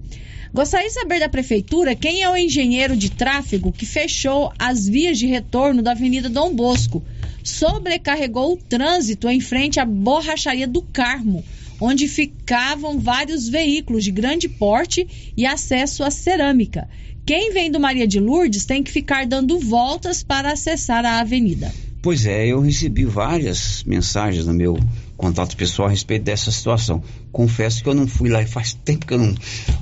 Gostaria 0.52 0.88
de 0.88 0.94
saber 0.94 1.20
da 1.20 1.28
prefeitura 1.28 1.94
quem 1.94 2.22
é 2.22 2.30
o 2.30 2.36
engenheiro 2.36 2.96
de 2.96 3.10
tráfego 3.10 3.72
que 3.72 3.84
fechou 3.84 4.52
as 4.58 4.88
vias 4.88 5.18
de 5.18 5.26
retorno 5.26 5.82
da 5.82 5.92
Avenida 5.92 6.28
Dom 6.28 6.54
Bosco, 6.54 7.04
sobrecarregou 7.44 8.52
o 8.52 8.56
trânsito 8.56 9.28
em 9.28 9.40
frente 9.40 9.78
à 9.78 9.84
borracharia 9.84 10.66
do 10.66 10.82
Carmo, 10.82 11.44
onde 11.80 12.08
ficavam 12.08 12.98
vários 12.98 13.48
veículos 13.48 14.04
de 14.04 14.10
grande 14.10 14.48
porte 14.48 15.32
e 15.36 15.46
acesso 15.46 16.02
à 16.02 16.10
cerâmica. 16.10 16.88
Quem 17.24 17.52
vem 17.52 17.70
do 17.70 17.80
Maria 17.80 18.06
de 18.06 18.20
Lourdes 18.20 18.64
tem 18.64 18.82
que 18.82 18.90
ficar 18.90 19.26
dando 19.26 19.58
voltas 19.58 20.22
para 20.22 20.52
acessar 20.52 21.04
a 21.04 21.18
avenida. 21.18 21.72
Pois 22.00 22.24
é, 22.24 22.46
eu 22.46 22.60
recebi 22.60 23.04
várias 23.04 23.82
mensagens 23.82 24.46
no 24.46 24.54
meu 24.54 24.78
contato 25.16 25.56
pessoal 25.56 25.88
a 25.88 25.90
respeito 25.90 26.22
dessa 26.22 26.52
situação. 26.52 27.02
Confesso 27.32 27.82
que 27.82 27.88
eu 27.88 27.94
não 27.94 28.06
fui 28.06 28.28
lá 28.28 28.40
e 28.40 28.46
faz 28.46 28.74
tempo 28.84 29.04
que 29.04 29.14
eu 29.14 29.18
não 29.18 29.34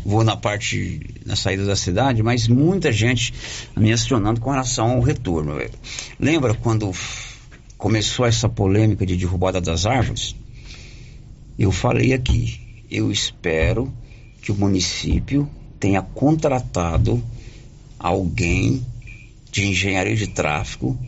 vou 0.03 0.25
na 0.25 0.35
parte, 0.35 1.03
na 1.27 1.37
saída 1.37 1.67
da 1.67 1.77
cidade, 1.77 2.23
mas 2.23 2.49
muita 2.49 2.91
gente 2.91 3.35
me 3.77 3.93
acionando 3.93 4.41
com 4.41 4.51
relação 4.51 4.93
ao 4.93 5.01
retorno. 5.01 5.53
Lembra 6.19 6.55
quando 6.55 6.91
começou 7.77 8.25
essa 8.25 8.49
polêmica 8.49 9.05
de 9.05 9.19
derrubada 9.19 9.61
das 9.61 9.85
árvores? 9.85 10.35
Eu 11.59 11.71
falei 11.71 12.13
aqui, 12.13 12.61
eu 12.91 13.13
espero 13.13 13.93
que 14.43 14.51
o 14.51 14.57
município 14.57 15.49
tenha 15.79 16.03
contratado 16.03 17.23
alguém 17.99 18.85
de 19.53 19.69
engenharia 19.69 20.17
de 20.17 20.27
tráfego 20.27 20.99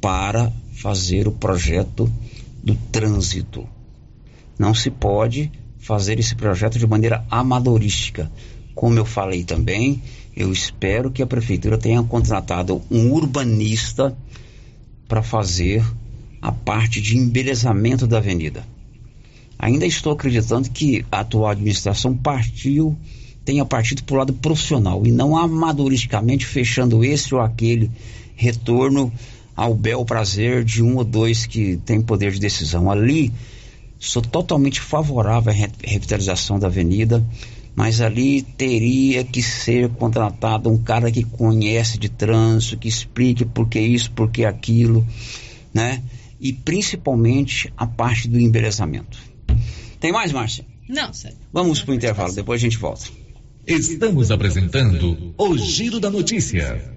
para 0.00 0.52
fazer 0.74 1.26
o 1.26 1.32
projeto 1.32 2.12
do 2.62 2.74
trânsito. 2.92 3.66
Não 4.58 4.74
se 4.74 4.90
pode 4.90 5.50
fazer 5.78 6.18
esse 6.18 6.34
projeto 6.34 6.78
de 6.78 6.86
maneira 6.86 7.24
amadorística. 7.30 8.30
Como 8.74 8.98
eu 8.98 9.04
falei 9.06 9.44
também, 9.44 10.02
eu 10.36 10.52
espero 10.52 11.10
que 11.10 11.22
a 11.22 11.26
prefeitura 11.26 11.78
tenha 11.78 12.02
contratado 12.02 12.82
um 12.90 13.12
urbanista 13.12 14.14
para 15.08 15.22
fazer 15.22 15.82
a 16.42 16.52
parte 16.52 17.00
de 17.00 17.16
embelezamento 17.16 18.06
da 18.06 18.18
avenida. 18.18 18.75
Ainda 19.58 19.86
estou 19.86 20.12
acreditando 20.12 20.70
que 20.70 21.04
a 21.10 21.20
atual 21.20 21.50
administração 21.50 22.16
partiu, 22.16 22.96
tenha 23.44 23.64
partido 23.64 24.02
para 24.04 24.14
o 24.14 24.18
lado 24.18 24.32
profissional 24.34 25.06
e 25.06 25.10
não 25.10 25.36
amadoristicamente 25.36 26.44
fechando 26.44 27.04
esse 27.04 27.34
ou 27.34 27.40
aquele 27.40 27.90
retorno 28.34 29.12
ao 29.54 29.74
bel 29.74 30.04
prazer 30.04 30.62
de 30.62 30.82
um 30.82 30.96
ou 30.96 31.04
dois 31.04 31.46
que 31.46 31.78
tem 31.78 32.02
poder 32.02 32.32
de 32.32 32.40
decisão. 32.40 32.90
Ali, 32.90 33.32
sou 33.98 34.20
totalmente 34.20 34.80
favorável 34.80 35.52
à 35.52 35.54
revitalização 35.54 36.58
da 36.58 36.66
avenida, 36.66 37.24
mas 37.74 38.00
ali 38.00 38.42
teria 38.42 39.24
que 39.24 39.42
ser 39.42 39.88
contratado 39.90 40.70
um 40.70 40.76
cara 40.76 41.10
que 41.10 41.24
conhece 41.24 41.98
de 41.98 42.08
trânsito, 42.10 42.76
que 42.76 42.88
explique 42.88 43.44
por 43.44 43.68
que 43.68 43.80
isso, 43.80 44.10
por 44.10 44.30
que 44.30 44.44
aquilo, 44.44 45.06
né? 45.72 46.02
E 46.38 46.52
principalmente 46.52 47.72
a 47.76 47.86
parte 47.86 48.28
do 48.28 48.38
embelezamento. 48.38 49.35
Tem 50.00 50.12
mais, 50.12 50.32
Márcia? 50.32 50.64
Não, 50.88 51.12
sério. 51.12 51.38
Vamos 51.52 51.82
para 51.82 51.92
o 51.92 51.94
intervalo, 51.94 52.32
depois 52.32 52.60
a 52.60 52.64
gente 52.64 52.78
volta. 52.78 53.06
Estamos 53.66 54.30
apresentando 54.30 55.34
o 55.36 55.58
Giro 55.58 55.98
da 55.98 56.10
Notícia. 56.10 56.96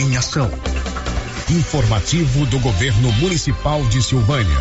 Em 0.00 0.16
ação. 0.16 0.50
Informativo 1.50 2.46
do 2.46 2.58
Governo 2.58 3.12
Municipal 3.20 3.84
de 3.84 4.02
Silvânia. 4.02 4.56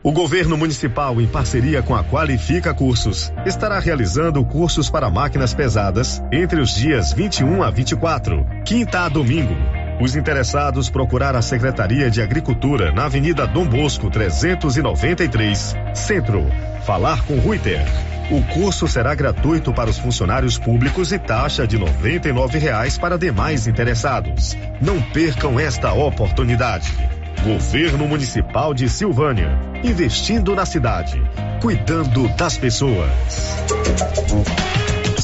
O 0.00 0.12
governo 0.12 0.56
municipal, 0.56 1.20
em 1.20 1.26
parceria 1.26 1.82
com 1.82 1.92
a 1.92 2.04
Qualifica 2.04 2.72
Cursos, 2.72 3.32
estará 3.44 3.80
realizando 3.80 4.44
cursos 4.44 4.88
para 4.88 5.10
máquinas 5.10 5.52
pesadas 5.52 6.22
entre 6.30 6.60
os 6.60 6.76
dias 6.76 7.12
21 7.12 7.64
a 7.64 7.70
24, 7.72 8.46
quinta 8.64 9.00
a 9.00 9.08
domingo. 9.08 9.56
Os 9.98 10.14
interessados 10.14 10.90
procurar 10.90 11.34
a 11.34 11.40
Secretaria 11.40 12.10
de 12.10 12.20
Agricultura 12.20 12.92
na 12.92 13.06
Avenida 13.06 13.46
Dom 13.46 13.66
Bosco 13.66 14.10
393, 14.10 15.74
Centro. 15.94 16.46
Falar 16.84 17.24
com 17.24 17.38
Ruiter. 17.38 17.82
O 18.30 18.42
curso 18.42 18.86
será 18.86 19.14
gratuito 19.14 19.72
para 19.72 19.88
os 19.88 19.98
funcionários 19.98 20.58
públicos 20.58 21.12
e 21.12 21.18
taxa 21.18 21.66
de 21.66 21.78
99 21.78 22.58
reais 22.58 22.98
para 22.98 23.16
demais 23.16 23.66
interessados. 23.66 24.54
Não 24.82 25.00
percam 25.00 25.58
esta 25.58 25.92
oportunidade. 25.94 26.92
Governo 27.42 28.06
Municipal 28.06 28.74
de 28.74 28.90
Silvânia. 28.90 29.58
Investindo 29.82 30.54
na 30.54 30.66
cidade. 30.66 31.22
Cuidando 31.62 32.28
das 32.36 32.58
pessoas. 32.58 33.10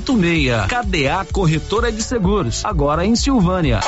86. 0.00 0.66
KDA 0.66 1.26
Corretora 1.30 1.92
de 1.92 2.02
Seguros, 2.02 2.64
agora 2.64 3.04
em 3.04 3.14
Silvânia. 3.14 3.80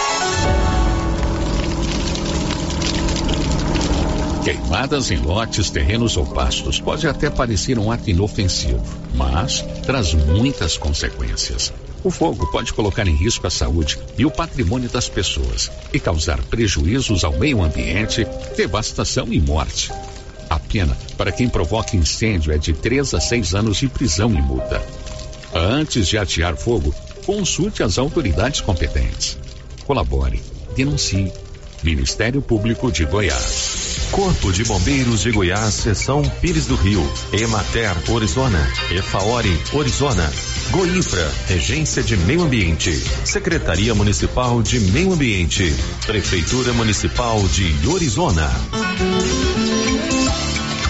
Queimadas 4.45 5.11
em 5.11 5.19
lotes, 5.19 5.71
terrenos 5.71 6.17
ou 6.17 6.27
pastos 6.27 6.81
pode 6.81 7.07
até 7.07 7.31
parecer 7.31 7.79
um 7.79 7.91
ato 7.91 8.11
inofensivo, 8.11 8.83
mas 9.15 9.63
traz 9.87 10.13
muitas 10.13 10.77
consequências. 10.77 11.73
O 12.05 12.11
fogo 12.11 12.51
pode 12.51 12.73
colocar 12.73 13.07
em 13.07 13.15
risco 13.15 13.47
a 13.47 13.51
saúde 13.51 13.99
e 14.19 14.27
o 14.27 14.31
patrimônio 14.31 14.91
das 14.91 15.09
pessoas 15.09 15.71
e 15.93 16.01
causar 16.01 16.43
prejuízos 16.43 17.23
ao 17.23 17.33
meio 17.39 17.63
ambiente, 17.63 18.27
devastação 18.57 19.33
e 19.33 19.41
morte. 19.41 19.93
A 20.51 20.59
pena 20.59 20.97
para 21.17 21.31
quem 21.31 21.49
provoca 21.49 21.97
incêndio 21.97 22.53
é 22.53 22.59
de 22.59 22.73
3 22.73 23.15
a 23.15 23.21
6 23.21 23.55
anos 23.55 23.77
de 23.77 23.89
prisão 23.89 24.35
e 24.35 24.43
multa. 24.43 24.83
Antes 25.55 26.09
de 26.09 26.17
atear 26.17 26.57
fogo, 26.57 26.95
consulte 27.27 27.83
as 27.83 27.99
autoridades 27.99 28.61
competentes. 28.61 29.39
Colabore, 29.87 30.43
denuncie. 30.75 31.33
Ministério 31.83 32.41
Público 32.41 32.93
de 32.93 33.05
Goiás. 33.05 34.09
Corpo 34.13 34.53
de 34.53 34.63
Bombeiros 34.65 35.23
de 35.23 35.33
Goiás, 35.33 35.75
Seção 35.75 36.23
Pires 36.41 36.67
do 36.67 36.77
Rio. 36.77 37.03
Emater, 37.33 37.91
Orizona. 38.09 38.61
Efaori, 38.93 39.59
Orizona. 39.73 40.31
Goinfra, 40.71 41.29
Regência 41.49 42.03
de 42.03 42.17
Meio 42.17 42.43
Ambiente. 42.43 42.93
Secretaria 43.25 43.95
Municipal 43.95 44.63
de 44.63 44.79
Meio 44.79 45.13
Ambiente. 45.13 45.75
Prefeitura 46.07 46.73
Municipal 46.73 47.43
de 47.49 47.89
Orizona. 47.89 48.49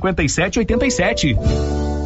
57 0.00 0.64
87. 0.64 2.03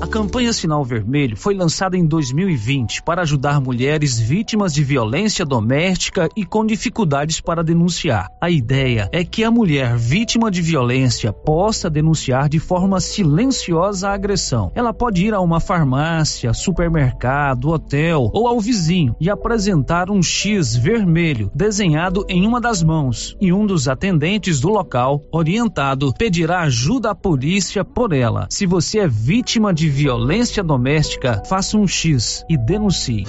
A 0.00 0.06
campanha 0.06 0.52
Sinal 0.52 0.84
Vermelho 0.84 1.36
foi 1.36 1.54
lançada 1.54 1.96
em 1.96 2.06
2020 2.06 3.02
para 3.02 3.22
ajudar 3.22 3.60
mulheres 3.60 4.16
vítimas 4.16 4.72
de 4.72 4.84
violência 4.84 5.44
doméstica 5.44 6.28
e 6.36 6.44
com 6.44 6.64
dificuldades 6.64 7.40
para 7.40 7.64
denunciar. 7.64 8.28
A 8.40 8.48
ideia 8.48 9.08
é 9.12 9.24
que 9.24 9.42
a 9.42 9.50
mulher 9.50 9.96
vítima 9.96 10.52
de 10.52 10.62
violência 10.62 11.32
possa 11.32 11.90
denunciar 11.90 12.48
de 12.48 12.60
forma 12.60 13.00
silenciosa 13.00 14.08
a 14.08 14.14
agressão. 14.14 14.70
Ela 14.72 14.94
pode 14.94 15.26
ir 15.26 15.34
a 15.34 15.40
uma 15.40 15.58
farmácia, 15.58 16.54
supermercado, 16.54 17.68
hotel 17.68 18.30
ou 18.32 18.46
ao 18.46 18.60
vizinho 18.60 19.16
e 19.20 19.28
apresentar 19.28 20.10
um 20.10 20.22
X 20.22 20.76
vermelho 20.76 21.50
desenhado 21.52 22.24
em 22.28 22.46
uma 22.46 22.60
das 22.60 22.84
mãos 22.84 23.36
e 23.40 23.52
um 23.52 23.66
dos 23.66 23.88
atendentes 23.88 24.60
do 24.60 24.68
local, 24.68 25.24
orientado, 25.32 26.14
pedirá 26.16 26.60
ajuda 26.60 27.10
à 27.10 27.14
polícia 27.16 27.84
por 27.84 28.12
ela. 28.12 28.46
Se 28.48 28.64
você 28.64 29.00
é 29.00 29.08
vítima 29.08 29.74
de 29.74 29.87
violência 29.88 30.62
doméstica, 30.62 31.42
faça 31.44 31.76
um 31.76 31.86
X 31.86 32.44
e 32.48 32.56
denuncie. 32.56 33.24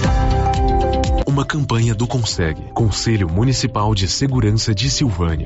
Uma 1.27 1.45
campanha 1.45 1.93
do 1.95 2.07
Conseg, 2.07 2.59
Conselho 2.73 3.29
Municipal 3.29 3.93
de 3.95 4.07
Segurança 4.07 4.73
de 4.73 4.89
Silvânia. 4.89 5.45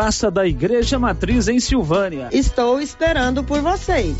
Praça 0.00 0.30
da 0.30 0.46
Igreja 0.46 0.98
Matriz, 0.98 1.46
em 1.46 1.60
Silvânia. 1.60 2.30
Estou 2.32 2.80
esperando 2.80 3.44
por 3.44 3.60
vocês. 3.60 4.16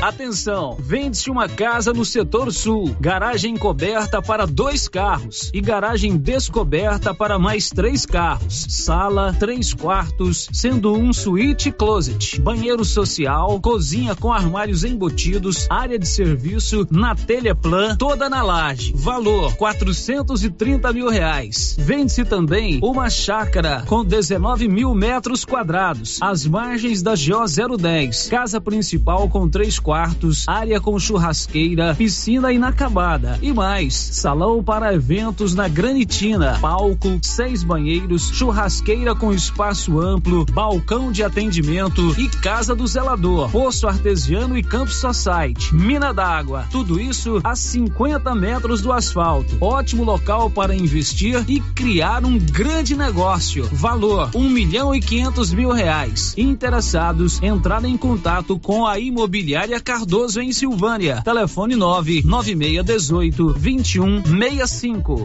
Atenção, 0.00 0.76
vende-se 0.78 1.28
uma 1.28 1.48
casa 1.48 1.92
no 1.92 2.04
setor 2.04 2.52
sul, 2.52 2.94
garagem 3.00 3.56
coberta 3.56 4.22
para 4.22 4.46
dois 4.46 4.86
carros 4.86 5.50
e 5.52 5.60
garagem 5.60 6.16
descoberta 6.16 7.12
para 7.12 7.36
mais 7.36 7.68
três 7.68 8.06
carros, 8.06 8.66
sala, 8.68 9.32
três 9.32 9.74
quartos, 9.74 10.48
sendo 10.52 10.94
um 10.94 11.12
suíte 11.12 11.72
closet, 11.72 12.40
banheiro 12.40 12.84
social, 12.84 13.60
cozinha 13.60 14.14
com 14.14 14.32
armários 14.32 14.84
embutidos, 14.84 15.66
área 15.68 15.98
de 15.98 16.06
serviço 16.06 16.86
na 16.92 17.16
telha 17.16 17.54
plan, 17.56 17.96
toda 17.96 18.30
na 18.30 18.40
laje. 18.40 18.92
Valor 18.94 19.56
430 19.56 20.92
mil 20.92 21.08
reais. 21.08 21.74
Vende-se 21.76 22.24
também 22.24 22.78
uma 22.84 23.10
chácara 23.10 23.82
com 23.84 24.04
19 24.04 24.68
mil 24.68 24.94
metros 24.94 25.44
quadrados, 25.44 26.22
às 26.22 26.46
margens 26.46 27.02
da 27.02 27.14
GO 27.14 27.76
010, 27.76 28.28
casa 28.28 28.60
principal 28.60 29.28
com 29.28 29.48
três 29.48 29.76
quartos, 29.76 29.87
área 30.46 30.80
com 30.80 30.98
churrasqueira, 30.98 31.94
piscina 31.94 32.52
inacabada 32.52 33.38
e 33.40 33.52
mais, 33.52 33.94
salão 33.94 34.62
para 34.62 34.94
eventos 34.94 35.54
na 35.54 35.68
Granitina, 35.68 36.58
palco, 36.60 37.18
seis 37.22 37.62
banheiros, 37.62 38.30
churrasqueira 38.32 39.14
com 39.14 39.32
espaço 39.32 40.00
amplo, 40.00 40.44
balcão 40.46 41.10
de 41.10 41.22
atendimento 41.22 42.14
e 42.18 42.28
casa 42.28 42.74
do 42.74 42.86
zelador, 42.86 43.50
poço 43.50 43.86
artesiano 43.86 44.56
e 44.58 44.62
campo 44.62 44.90
society, 44.90 45.74
mina 45.74 46.12
d'água, 46.12 46.66
tudo 46.70 47.00
isso 47.00 47.40
a 47.42 47.54
50 47.54 48.34
metros 48.34 48.82
do 48.82 48.92
asfalto. 48.92 49.56
Ótimo 49.60 50.04
local 50.04 50.50
para 50.50 50.74
investir 50.74 51.44
e 51.48 51.60
criar 51.60 52.24
um 52.24 52.38
grande 52.38 52.96
negócio. 52.96 53.68
Valor 53.72 54.30
um 54.34 54.48
milhão 54.48 54.94
e 54.94 55.00
quinhentos 55.00 55.52
mil 55.52 55.70
reais. 55.70 56.34
Interessados 56.36 57.42
entrar 57.42 57.84
em 57.84 57.96
contato 57.96 58.58
com 58.58 58.86
a 58.86 58.98
imobiliária 58.98 59.77
Cardoso 59.80 60.40
em 60.40 60.52
Silvânia. 60.52 61.22
Telefone 61.22 61.76
99618 61.76 63.54
2165. 63.54 65.24